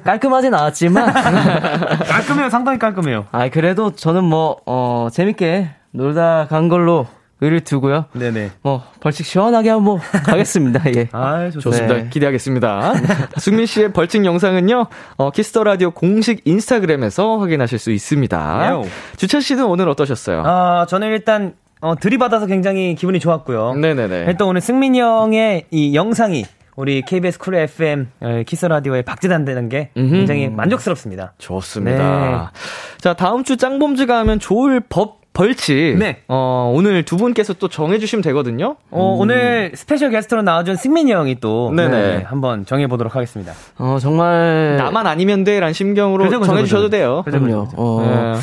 깔끔하진 0.06 0.54
않았지만 0.54 1.12
깔끔해요. 2.08 2.50
상당히 2.50 2.80
깔끔해요. 2.80 3.26
아, 3.34 3.50
그래도 3.50 3.92
저는 3.92 4.24
뭐 4.24 4.62
어, 4.66 5.10
재밌게 5.12 5.72
놀다 5.92 6.48
간 6.50 6.70
걸로 6.70 7.08
의의를 7.42 7.60
두고요. 7.60 8.06
네네. 8.14 8.52
뭐 8.62 8.82
벌칙 9.02 9.26
시원하게 9.26 9.70
한번 9.72 10.00
가겠습니다. 10.26 10.84
예. 10.96 11.10
아, 11.14 11.50
좋습니다. 11.50 11.96
네. 11.96 12.08
기대하겠습니다. 12.10 12.94
승민 13.38 13.66
씨의 13.66 13.92
벌칙 13.92 14.24
영상은요. 14.24 14.86
어, 15.18 15.32
키스 15.32 15.53
더 15.53 15.66
라디오 15.66 15.92
공식 15.92 16.44
인스타그램에서 16.46 17.40
확인하실 17.40 17.78
수 17.78 17.92
있습니다. 17.92 18.70
네. 18.82 18.90
주찬 19.18 19.42
씨는 19.42 19.66
오늘 19.66 19.90
어떠셨어요? 19.90 20.44
아, 20.46 20.86
저는 20.88 21.10
일단 21.10 21.54
어, 21.82 21.96
들이받아서 21.96 22.46
굉장히 22.48 22.96
기분이 22.96 23.20
좋았고요. 23.20 23.76
네네네. 23.76 24.26
일단 24.28 24.48
오늘 24.48 24.62
승민이 24.62 25.00
형의 25.00 25.66
이 25.72 25.96
영상이 25.96 26.46
우리 26.76 27.02
KBS 27.02 27.40
쿨 27.40 27.56
FM 27.56 28.08
어, 28.22 28.42
키스 28.46 28.66
라디오에 28.66 29.02
박제된다는 29.02 29.70
게 29.70 29.90
굉장히 29.96 30.50
만족스럽습니다. 30.50 31.34
좋습니다. 31.38 32.52
네. 32.54 32.60
자, 33.00 33.14
다음 33.14 33.44
주 33.44 33.58
짱범즈가 33.58 34.18
하면 34.20 34.40
좋을 34.40 34.82
법 34.88 35.18
벌칙. 35.34 35.98
네. 36.00 36.24
어, 36.28 36.72
오늘 36.76 37.04
두 37.04 37.16
분께서 37.16 37.54
또 37.54 37.68
정해주시면 37.68 38.24
되거든요. 38.24 38.76
어, 38.90 39.14
음. 39.16 39.20
오늘 39.20 39.72
스페셜 39.76 40.10
게스트로 40.10 40.42
나와준 40.42 40.76
승민이 40.78 41.12
형이 41.12 41.40
또. 41.40 41.72
네네. 41.76 41.90
네, 42.18 42.24
한번 42.24 42.66
정해보도록 42.66 43.16
하겠습니다. 43.16 43.54
어, 43.78 43.98
정말. 44.02 44.78
나만 44.78 45.06
아니면 45.06 45.44
돼. 45.44 45.60
라는 45.60 45.74
심경으로 45.74 46.24
그죠, 46.24 46.40
그죠, 46.40 46.50
정해주셔도 46.50 46.84
그죠. 46.86 46.90
돼요. 46.90 47.22
그럼요. 47.24 47.68
어. 47.76 48.02
네. 48.36 48.42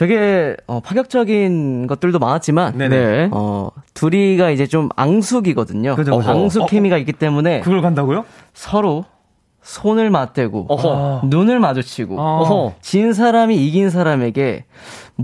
되게 0.00 0.56
어, 0.66 0.80
파격적인 0.80 1.86
것들도 1.86 2.18
많았지만 2.18 2.78
네네. 2.78 3.28
어, 3.32 3.68
둘이가 3.92 4.48
이제 4.48 4.66
좀 4.66 4.88
앙숙이거든요. 4.96 5.94
그죠, 5.94 6.16
그죠. 6.16 6.30
어, 6.30 6.32
앙숙 6.32 6.62
어, 6.62 6.66
케미가 6.66 6.96
있기 6.96 7.12
때문에 7.12 7.60
그걸 7.60 7.82
간다고요? 7.82 8.24
서로 8.54 9.04
손을 9.60 10.08
맞대고 10.08 10.68
어허. 10.70 11.26
눈을 11.26 11.60
마주치고 11.60 12.18
어허. 12.18 12.74
진 12.80 13.12
사람이 13.12 13.54
이긴 13.66 13.90
사람에게 13.90 14.64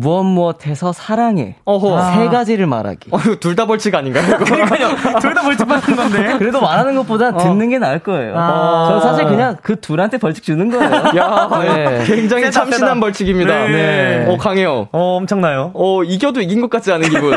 무엇 0.00 0.24
무엇해서 0.24 0.92
사랑해. 0.92 1.56
어허. 1.64 1.98
아. 1.98 2.12
세 2.12 2.28
가지를 2.28 2.66
말하기. 2.66 3.10
어, 3.10 3.18
둘 3.40 3.56
다 3.56 3.66
벌칙 3.66 3.94
아닌가요? 3.94 4.36
그러니까요. 4.44 4.88
둘 5.20 5.34
다 5.34 5.42
벌칙 5.42 5.66
받는 5.66 5.96
건데. 5.96 6.36
그래도 6.38 6.60
말하는 6.60 6.94
것보다 6.96 7.28
어. 7.30 7.38
듣는 7.38 7.70
게 7.70 7.78
나을 7.78 7.98
거예요. 8.00 8.34
아. 8.36 8.86
저는 8.88 9.00
사실 9.02 9.24
그냥 9.26 9.56
그 9.62 9.80
둘한테 9.80 10.18
벌칙 10.18 10.44
주는 10.44 10.68
거예요. 10.70 10.90
야, 11.16 11.48
네. 11.62 12.04
굉장히 12.04 12.44
세다, 12.44 12.50
참신한 12.50 12.88
세다. 12.90 13.00
벌칙입니다. 13.00 13.54
네. 13.64 13.68
네. 13.68 14.26
어, 14.28 14.36
강해요. 14.36 14.88
어, 14.92 15.16
엄청나요. 15.16 15.70
어, 15.74 16.02
이겨도 16.04 16.40
이긴 16.42 16.60
것 16.60 16.68
같지 16.70 16.92
않은 16.92 17.08
기분. 17.08 17.30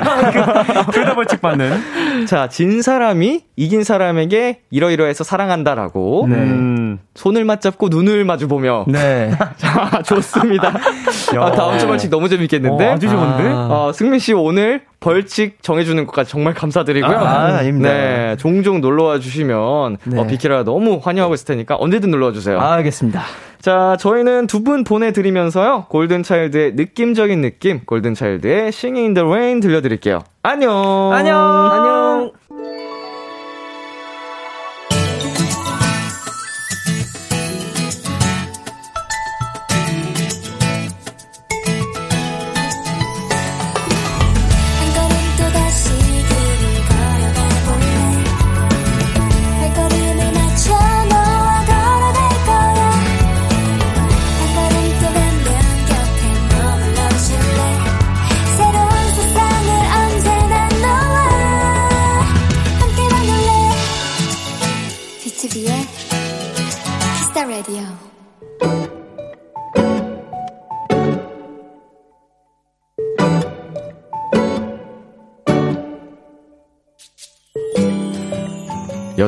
둘 0.91 1.05
다 1.05 1.15
벌칙 1.15 1.41
받는. 1.41 2.25
자, 2.27 2.47
진 2.49 2.81
사람이 2.81 3.41
이긴 3.55 3.83
사람에게 3.83 4.59
이러이러해서 4.71 5.23
사랑한다라고. 5.23 6.27
네. 6.29 6.35
음, 6.35 6.99
손을 7.15 7.45
맞잡고 7.45 7.87
눈을 7.89 8.25
마주보며. 8.25 8.85
네. 8.87 9.31
자, 9.57 10.01
좋습니다. 10.03 10.73
아, 11.39 11.51
다음 11.51 11.77
주 11.77 11.87
벌칙 11.87 12.09
너무 12.09 12.27
재밌 12.27 12.48
재밌겠는데? 12.49 12.87
어, 12.87 12.91
아주 12.93 13.07
좋은데? 13.09 13.43
아. 13.49 13.67
어, 13.69 13.91
승민 13.93 14.19
씨 14.19 14.33
오늘 14.33 14.81
벌칙 14.99 15.61
정해주는 15.63 16.05
것까지 16.07 16.29
정말 16.31 16.53
감사드리고요. 16.53 17.17
아, 17.17 17.57
아닙니다. 17.59 17.89
네, 17.89 18.35
종종 18.37 18.81
놀러와 18.81 19.19
주시면 19.19 19.97
네. 20.03 20.19
어, 20.19 20.27
비키라 20.27 20.63
너무 20.63 20.99
환영하고 21.01 21.33
있을 21.35 21.45
테니까 21.45 21.77
언제든 21.79 22.11
놀러와 22.11 22.33
주세요. 22.33 22.59
아, 22.59 22.73
알겠습니다. 22.73 23.21
자, 23.61 23.95
저희는 23.99 24.47
두 24.47 24.63
분 24.63 24.83
보내드리면서요. 24.83 25.85
골든차일드의 25.89 26.73
느낌적인 26.75 27.41
느낌, 27.41 27.81
골든차일드의 27.85 28.67
Singing 28.69 28.99
in 28.99 29.13
the 29.13 29.27
Rain 29.27 29.59
들려드릴게요. 29.61 30.21
안녕! 30.43 31.11
안녕! 31.13 31.37
안녕! 31.71 32.31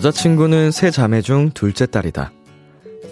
여자친구는 0.01 0.71
세 0.71 0.89
자매 0.89 1.21
중 1.21 1.51
둘째 1.51 1.85
딸이다. 1.85 2.31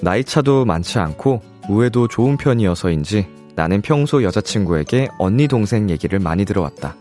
나이 0.01 0.23
차도 0.23 0.65
많지 0.65 0.97
않고 0.97 1.39
우애도 1.69 2.07
좋은 2.07 2.35
편이어서인지 2.35 3.27
나는 3.55 3.83
평소 3.83 4.23
여자친구에게 4.23 5.09
언니 5.19 5.47
동생 5.47 5.91
얘기를 5.91 6.17
많이 6.17 6.45
들어왔다. 6.45 6.95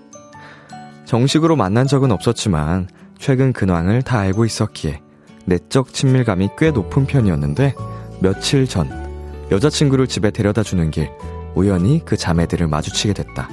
정식으로 1.06 1.56
만난 1.56 1.86
적은 1.86 2.12
없었지만 2.12 2.88
최근 3.18 3.54
근황을 3.54 4.02
다 4.02 4.18
알고 4.18 4.44
있었기에 4.44 5.00
내적 5.46 5.94
친밀감이 5.94 6.50
꽤 6.58 6.70
높은 6.70 7.06
편이었는데 7.06 7.74
며칠 8.20 8.66
전 8.66 8.90
여자친구를 9.50 10.06
집에 10.06 10.30
데려다 10.30 10.62
주는 10.62 10.90
길 10.90 11.08
우연히 11.54 12.02
그 12.04 12.18
자매들을 12.18 12.68
마주치게 12.68 13.14
됐다. 13.14 13.48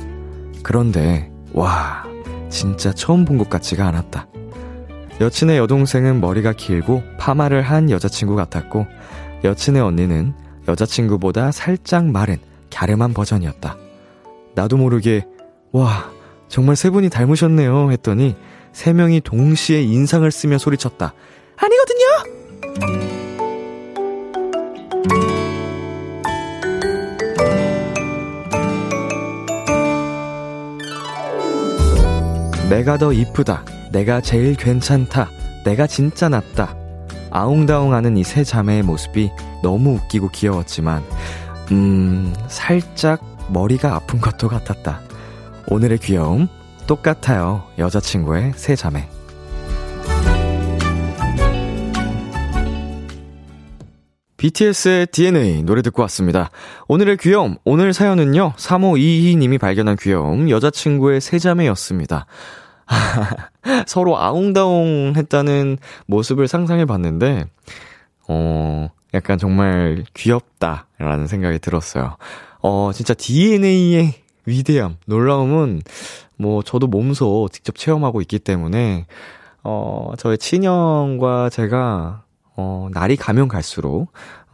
그런데 0.64 1.32
와 1.54 2.04
진짜 2.50 2.92
처음 2.92 3.24
본 3.24 3.38
것 3.38 3.50
같지가 3.50 3.88
않았다. 3.88 4.28
여친의 5.22 5.58
여동생은 5.58 6.20
머리가 6.20 6.52
길고 6.54 7.02
파마를 7.18 7.62
한 7.62 7.90
여자친구 7.90 8.36
같았고 8.36 8.86
여친의 9.44 9.82
언니는 9.82 10.34
여자친구보다 10.68 11.52
살짝 11.52 12.06
마른 12.06 12.38
갸름한 12.74 13.14
버전이었다. 13.14 13.78
나도 14.56 14.78
모르게 14.78 15.26
와 15.72 16.12
정말 16.48 16.76
세 16.76 16.90
분이 16.90 17.10
닮으셨네요 17.10 17.92
했더니 17.92 18.36
세 18.74 18.92
명이 18.92 19.22
동시에 19.22 19.82
인상을 19.84 20.30
쓰며 20.30 20.58
소리쳤다. 20.58 21.14
아니거든요. 21.56 22.06
내가 32.70 32.98
더 32.98 33.14
이쁘다. 33.14 33.64
내가 33.96 34.20
제일 34.20 34.56
괜찮다. 34.56 35.30
내가 35.64 35.88
진짜 35.88 36.28
낫다. 36.28 36.76
아웅다웅하는 37.32 38.18
이 38.18 38.24
세 38.24 38.44
자매의 38.44 38.84
모습이 38.84 39.32
너무 39.64 39.92
웃기고 39.96 40.32
귀여웠지만, 40.34 41.02
음, 41.72 42.34
살짝 42.50 43.22
머리가 43.54 43.96
아픈 43.96 44.20
것도 44.20 44.50
같았다. 44.50 45.00
오늘의 45.68 46.00
귀여움, 46.00 46.50
똑같아요. 46.88 47.64
여자친구의 47.78 48.52
세 48.58 48.76
자매. 48.76 49.08
BTS의 54.36 55.08
DNA 55.08 55.64
노래 55.64 55.82
듣고 55.82 56.02
왔습니다. 56.02 56.52
오늘의 56.90 57.16
귀여움, 57.18 57.56
오늘 57.64 57.94
사연은요, 57.94 58.56
3522님이 58.58 59.58
발견한 59.58 59.96
귀여움, 59.96 60.50
여자친구의 60.50 61.22
세자매였습니다. 61.22 62.26
서로 63.88 64.18
아웅다웅 64.18 65.14
했다는 65.16 65.78
모습을 66.06 66.48
상상해 66.48 66.86
봤는데, 66.86 67.46
어, 68.28 68.90
약간 69.14 69.38
정말 69.38 70.04
귀엽다라는 70.14 71.28
생각이 71.28 71.60
들었어요. 71.60 72.18
어, 72.62 72.92
진짜 72.94 73.14
DNA의 73.14 74.14
위대함, 74.46 74.98
놀라움은 75.06 75.82
뭐 76.38 76.62
저도 76.62 76.88
몸소 76.88 77.50
직접 77.52 77.76
체험하고 77.76 78.22
있기 78.22 78.40
때문에, 78.40 79.06
어, 79.64 80.14
저의 80.18 80.38
친형과 80.38 81.50
제가 81.50 82.25
어, 82.58 82.88
날이 82.94 83.16
가면 83.18 83.48
갈수록 83.48 84.08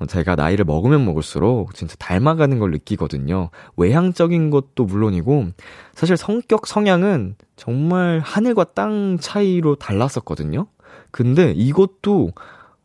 제가 0.08 0.36
나이를 0.36 0.66
먹으면 0.66 1.06
먹을수록 1.06 1.76
진짜 1.76 1.96
닮아가는 2.00 2.58
걸 2.58 2.72
느끼거든요. 2.72 3.50
외향적인 3.78 4.50
것도 4.50 4.86
물론이고 4.86 5.48
사실 5.94 6.18
성격 6.18 6.66
성향은 6.66 7.36
정말 7.56 8.20
하늘과 8.24 8.64
땅 8.74 9.18
차이로 9.20 9.76
달랐었거든요. 9.76 10.66
근데 11.12 11.52
이것도 11.52 12.32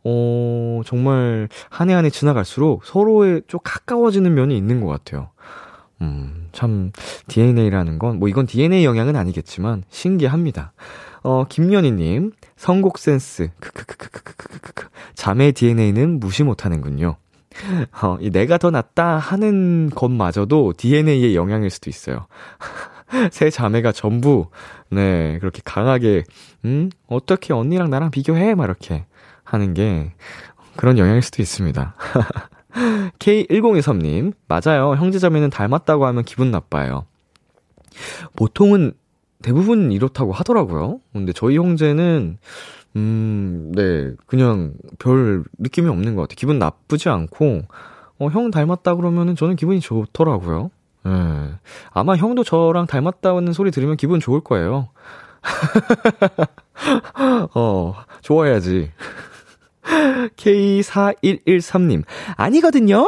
어, 0.03 0.81
정말 0.85 1.49
한 1.69 1.89
해 1.89 1.93
한 1.95 2.05
해 2.05 2.09
지나갈수록 2.09 2.85
서로에 2.85 3.41
좀 3.47 3.59
가까워지는 3.63 4.33
면이 4.35 4.55
있는 4.55 4.81
것 4.81 4.87
같아요. 4.87 5.29
음, 6.01 6.47
참, 6.51 6.91
DNA라는 7.27 7.97
건, 7.97 8.19
뭐 8.19 8.29
이건 8.29 8.45
DNA 8.45 8.85
영향은 8.85 9.15
아니겠지만, 9.15 9.83
신기합니다. 9.89 10.71
어, 11.23 11.45
김연희님, 11.49 12.33
선곡 12.57 12.97
센스, 12.97 13.49
크크크크크크크크. 13.59 14.89
자매 15.13 15.51
DNA는 15.51 16.19
무시 16.19 16.43
못하는군요. 16.43 17.15
어, 18.01 18.17
이 18.19 18.29
내가 18.29 18.57
더 18.57 18.71
낫다 18.71 19.17
하는 19.17 19.89
것마저도 19.93 20.73
DNA의 20.77 21.35
영향일 21.35 21.69
수도 21.69 21.89
있어요. 21.89 22.27
세 23.31 23.49
자매가 23.49 23.93
전부, 23.93 24.49
네, 24.89 25.37
그렇게 25.39 25.61
강하게, 25.63 26.23
음, 26.65 26.89
어떻게 27.07 27.53
언니랑 27.53 27.89
나랑 27.89 28.11
비교해? 28.11 28.53
막 28.53 28.65
이렇게 28.65 29.05
하는 29.43 29.73
게 29.73 30.11
그런 30.75 30.97
영향일 30.97 31.21
수도 31.21 31.41
있습니다. 31.41 31.95
K1023님, 33.19 34.33
맞아요. 34.47 34.95
형제자매는 34.95 35.49
닮았다고 35.49 36.05
하면 36.05 36.23
기분 36.23 36.51
나빠요. 36.51 37.05
보통은 38.35 38.93
대부분 39.47 39.93
이렇다고 39.93 40.33
하더라고요. 40.33 40.99
근데 41.13 41.31
저희 41.31 41.55
형제는, 41.55 42.37
음, 42.97 43.71
네, 43.73 44.11
그냥 44.25 44.73
별 44.99 45.45
느낌이 45.57 45.87
없는 45.87 46.15
것 46.15 46.23
같아요. 46.23 46.35
기분 46.35 46.59
나쁘지 46.59 47.07
않고, 47.07 47.61
어, 48.19 48.27
형 48.27 48.51
닮았다 48.51 48.95
그러면은 48.95 49.37
저는 49.37 49.55
기분이 49.55 49.79
좋더라고요. 49.79 50.69
예. 51.05 51.09
네. 51.09 51.53
아마 51.93 52.17
형도 52.17 52.43
저랑 52.43 52.87
닮았다는 52.87 53.53
소리 53.53 53.71
들으면 53.71 53.95
기분 53.95 54.19
좋을 54.19 54.41
거예요. 54.41 54.89
어, 57.55 57.95
좋아야지. 58.21 58.91
K4113님, 60.35 62.03
아니거든요? 62.35 63.07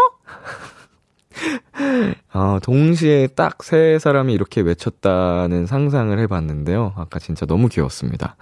아, 2.32 2.60
동시에 2.64 3.28
딱 3.28 3.60
세 3.64 4.00
사람이 4.00 4.34
이렇게 4.34 4.62
외쳤다는 4.62 5.66
상상을 5.66 6.18
해봤는데요. 6.18 6.94
아까 6.96 7.20
진짜 7.20 7.46
너무 7.46 7.68
귀여웠습니다. 7.70 8.36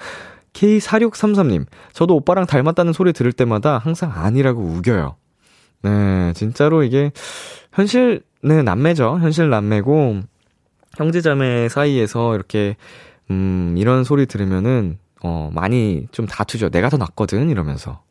K4633님, 0.54 1.66
저도 1.94 2.16
오빠랑 2.16 2.46
닮았다는 2.46 2.94
소리 2.94 3.14
들을 3.14 3.32
때마다 3.32 3.78
항상 3.78 4.12
아니라고 4.14 4.62
우겨요. 4.62 5.16
네, 5.84 6.34
진짜로 6.34 6.84
이게 6.84 7.12
현실, 7.74 8.22
네, 8.42 8.64
남매죠. 8.64 9.20
현실 9.20 9.50
남매고, 9.50 10.22
형제자매 10.98 11.70
사이에서 11.70 12.34
이렇게, 12.36 12.76
음, 13.30 13.76
이런 13.78 14.04
소리 14.04 14.26
들으면은, 14.26 14.98
어, 15.24 15.52
많이 15.54 16.08
좀 16.12 16.26
다투죠. 16.26 16.70
내가 16.70 16.90
더 16.90 16.98
낫거든, 16.98 17.50
이러면서. 17.50 18.02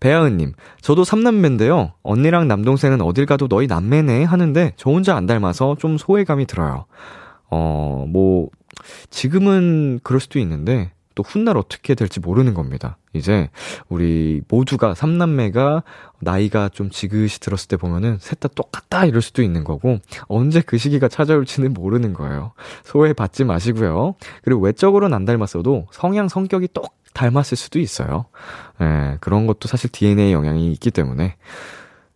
배아은님, 0.00 0.52
저도 0.80 1.04
삼남매인데요. 1.04 1.92
언니랑 2.02 2.48
남동생은 2.48 3.00
어딜 3.00 3.26
가도 3.26 3.48
너희 3.48 3.66
남매네 3.66 4.24
하는데 4.24 4.72
저 4.76 4.90
혼자 4.90 5.16
안 5.16 5.26
닮아서 5.26 5.76
좀 5.78 5.98
소외감이 5.98 6.46
들어요. 6.46 6.86
어, 7.50 8.06
뭐, 8.08 8.48
지금은 9.10 10.00
그럴 10.02 10.20
수도 10.20 10.38
있는데 10.38 10.92
또 11.16 11.24
훗날 11.24 11.56
어떻게 11.56 11.96
될지 11.96 12.20
모르는 12.20 12.54
겁니다. 12.54 12.98
이제 13.14 13.50
우리 13.88 14.42
모두가 14.48 14.94
삼남매가 14.94 15.82
나이가 16.20 16.68
좀 16.68 16.90
지긋이 16.90 17.28
들었을 17.40 17.66
때 17.66 17.76
보면은 17.76 18.18
셋 18.20 18.38
다 18.38 18.48
똑같다 18.48 19.06
이럴 19.06 19.22
수도 19.22 19.42
있는 19.42 19.64
거고 19.64 19.98
언제 20.28 20.60
그 20.60 20.76
시기가 20.78 21.08
찾아올지는 21.08 21.72
모르는 21.72 22.12
거예요. 22.12 22.52
소외 22.84 23.14
받지 23.14 23.44
마시고요. 23.44 24.14
그리고 24.42 24.60
외적으로는 24.60 25.16
안 25.16 25.24
닮았어도 25.24 25.88
성향 25.90 26.28
성격이 26.28 26.68
똑 26.74 26.94
닮았을 27.14 27.56
수도 27.56 27.78
있어요. 27.78 28.26
예, 28.82 29.16
그런 29.20 29.46
것도 29.46 29.68
사실 29.68 29.90
DNA 29.90 30.32
영향이 30.32 30.70
있기 30.72 30.90
때문에. 30.90 31.36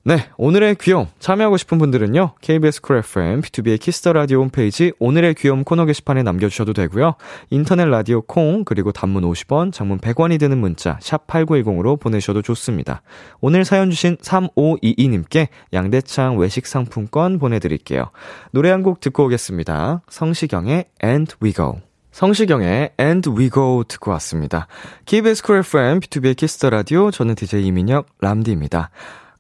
네, 0.03 0.31
오늘의 0.39 0.77
귀여움 0.81 1.09
참여하고 1.19 1.59
싶은 1.59 1.77
분들은요. 1.77 2.33
KBS 2.41 2.81
쿨 2.81 2.97
FM, 2.97 3.43
BTOB의 3.43 3.79
키스 3.79 4.01
더 4.01 4.15
라디오 4.15 4.41
홈페이지 4.41 4.93
오늘의 4.99 5.35
귀여움 5.35 5.63
코너 5.63 5.85
게시판에 5.85 6.23
남겨 6.23 6.49
주셔도 6.49 6.73
되고요. 6.73 7.17
인터넷 7.51 7.85
라디오 7.85 8.23
콩 8.23 8.65
그리고 8.65 8.93
단문 8.93 9.25
50원, 9.25 9.75
장문 9.75 9.99
100원이 9.99 10.41
드는 10.41 10.57
문자 10.57 10.99
샵 11.03 11.27
#8910으로 11.27 12.01
보내셔도 12.01 12.41
좋습니다. 12.41 13.03
오늘 13.43 13.67
사연 13.67 13.91
주신 13.91 14.17
3522님께 14.17 15.49
양대창 15.75 16.39
외식 16.39 16.67
상품권 16.67 17.39
보내 17.39 17.59
드릴게요. 17.59 18.11
노래 18.53 18.71
한 18.71 18.83
곡 18.83 19.01
듣고 19.01 19.27
오겠습니다. 19.27 20.01
성시경의 20.09 20.87
And 21.05 21.35
We 21.43 21.53
Go. 21.53 21.81
성시경의 22.13 22.93
And 22.99 23.29
We 23.29 23.51
Go 23.51 23.85
듣고 23.87 24.13
왔습니다. 24.13 24.67
KBS 25.05 25.43
쿨 25.43 25.59
FM, 25.59 26.01
BTOB의 26.01 26.37
키스 26.37 26.58
더 26.58 26.71
라디오, 26.71 27.11
저는 27.11 27.35
DJ 27.35 27.67
이민혁, 27.67 28.07
람디입니다. 28.21 28.89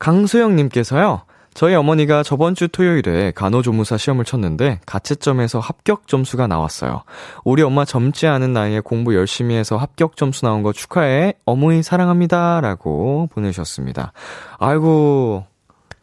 강소영님께서요, 0.00 1.22
저희 1.52 1.74
어머니가 1.74 2.22
저번 2.22 2.54
주 2.54 2.68
토요일에 2.68 3.32
간호조무사 3.32 3.96
시험을 3.96 4.24
쳤는데 4.24 4.80
가채점에서 4.86 5.60
합격 5.60 6.08
점수가 6.08 6.46
나왔어요. 6.46 7.02
우리 7.44 7.62
엄마 7.62 7.84
젊지 7.84 8.26
않은 8.26 8.52
나이에 8.52 8.80
공부 8.80 9.14
열심히 9.14 9.56
해서 9.56 9.76
합격 9.76 10.16
점수 10.16 10.44
나온 10.44 10.62
거 10.62 10.72
축하해. 10.72 11.34
어머니 11.44 11.82
사랑합니다. 11.82 12.60
라고 12.60 13.28
보내셨습니다. 13.32 14.12
아이고, 14.58 15.44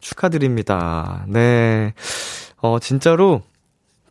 축하드립니다. 0.00 1.24
네. 1.26 1.92
어, 2.58 2.78
진짜로 2.78 3.42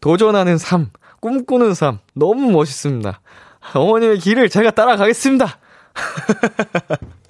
도전하는 0.01 0.57
삶. 0.57 0.89
꿈꾸는 1.19 1.73
삶 1.73 1.99
너무 2.13 2.51
멋있습니다. 2.51 3.21
어머님의 3.73 4.19
길을 4.19 4.49
제가 4.49 4.71
따라가겠습니다. 4.71 5.57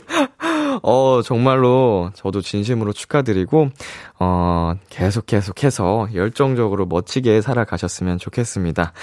어, 0.83 1.21
정말로 1.23 2.11
저도 2.15 2.41
진심으로 2.41 2.93
축하드리고, 2.93 3.69
어, 4.19 4.73
계속 4.89 5.25
계속해서 5.25 6.09
열정적으로 6.13 6.85
멋지게 6.85 7.41
살아가셨으면 7.41 8.17
좋겠습니다. 8.17 8.93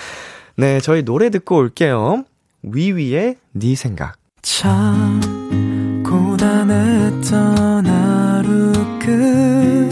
네, 0.57 0.81
저희 0.81 1.03
노래 1.03 1.31
듣고 1.31 1.57
올게요. 1.57 2.25
위위의 2.63 3.37
네 3.53 3.75
생각. 3.75 4.17
참, 4.43 5.21
고단했던 6.05 7.87
하루 7.87 8.73
끝널 8.99 9.89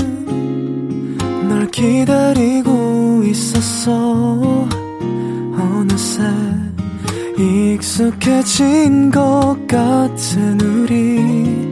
기다리고 1.70 3.22
있었어. 3.24 4.68
어느새 5.55 6.22
익숙해진 7.39 9.11
것 9.11 9.57
같은 9.66 10.61
우리 10.61 11.72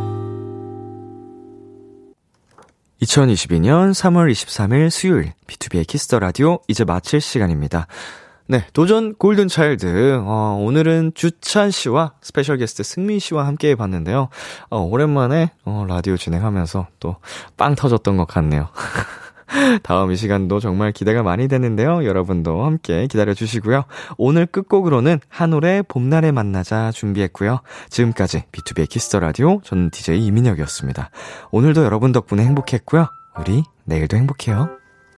2022년 3.01 3.91
3월 3.91 4.31
23일 4.31 4.89
수요일 4.91 5.33
BTOB의 5.47 5.87
키스 5.87 6.07
더 6.07 6.19
라디오 6.19 6.59
이제 6.67 6.83
마칠 6.83 7.19
시간입니다. 7.19 7.87
네, 8.47 8.65
도전 8.73 9.15
골든 9.15 9.47
차일드. 9.47 10.19
어, 10.23 10.57
오늘은 10.61 11.13
주찬 11.15 11.71
씨와 11.71 12.13
스페셜 12.21 12.57
게스트 12.57 12.83
승민 12.83 13.17
씨와 13.19 13.47
함께 13.47 13.69
해 13.69 13.75
봤는데요. 13.75 14.29
어, 14.69 14.79
오랜만에 14.81 15.51
어, 15.65 15.85
라디오 15.87 16.15
진행하면서 16.17 16.87
또 16.99 17.15
빵 17.57 17.75
터졌던 17.75 18.17
것 18.17 18.25
같네요. 18.27 18.69
다음 19.83 20.11
이 20.11 20.15
시간도 20.15 20.59
정말 20.59 20.91
기대가 20.91 21.23
많이 21.23 21.47
되는데요. 21.47 22.05
여러분도 22.05 22.63
함께 22.63 23.07
기다려 23.07 23.33
주시고요. 23.33 23.83
오늘 24.17 24.45
끝곡으로는 24.45 25.19
한올의 25.29 25.83
봄날에 25.83 26.31
만나자 26.31 26.91
준비했고요. 26.91 27.59
지금까지 27.89 28.43
BTOB의 28.51 28.89
키스 28.89 29.08
더 29.08 29.19
라디오 29.19 29.61
저는 29.63 29.89
DJ 29.91 30.25
이민혁이었습니다. 30.25 31.09
오늘도 31.51 31.83
여러분 31.83 32.11
덕분에 32.11 32.43
행복했고요. 32.43 33.07
우리 33.39 33.63
내일도 33.85 34.17
행복해요. 34.17 34.80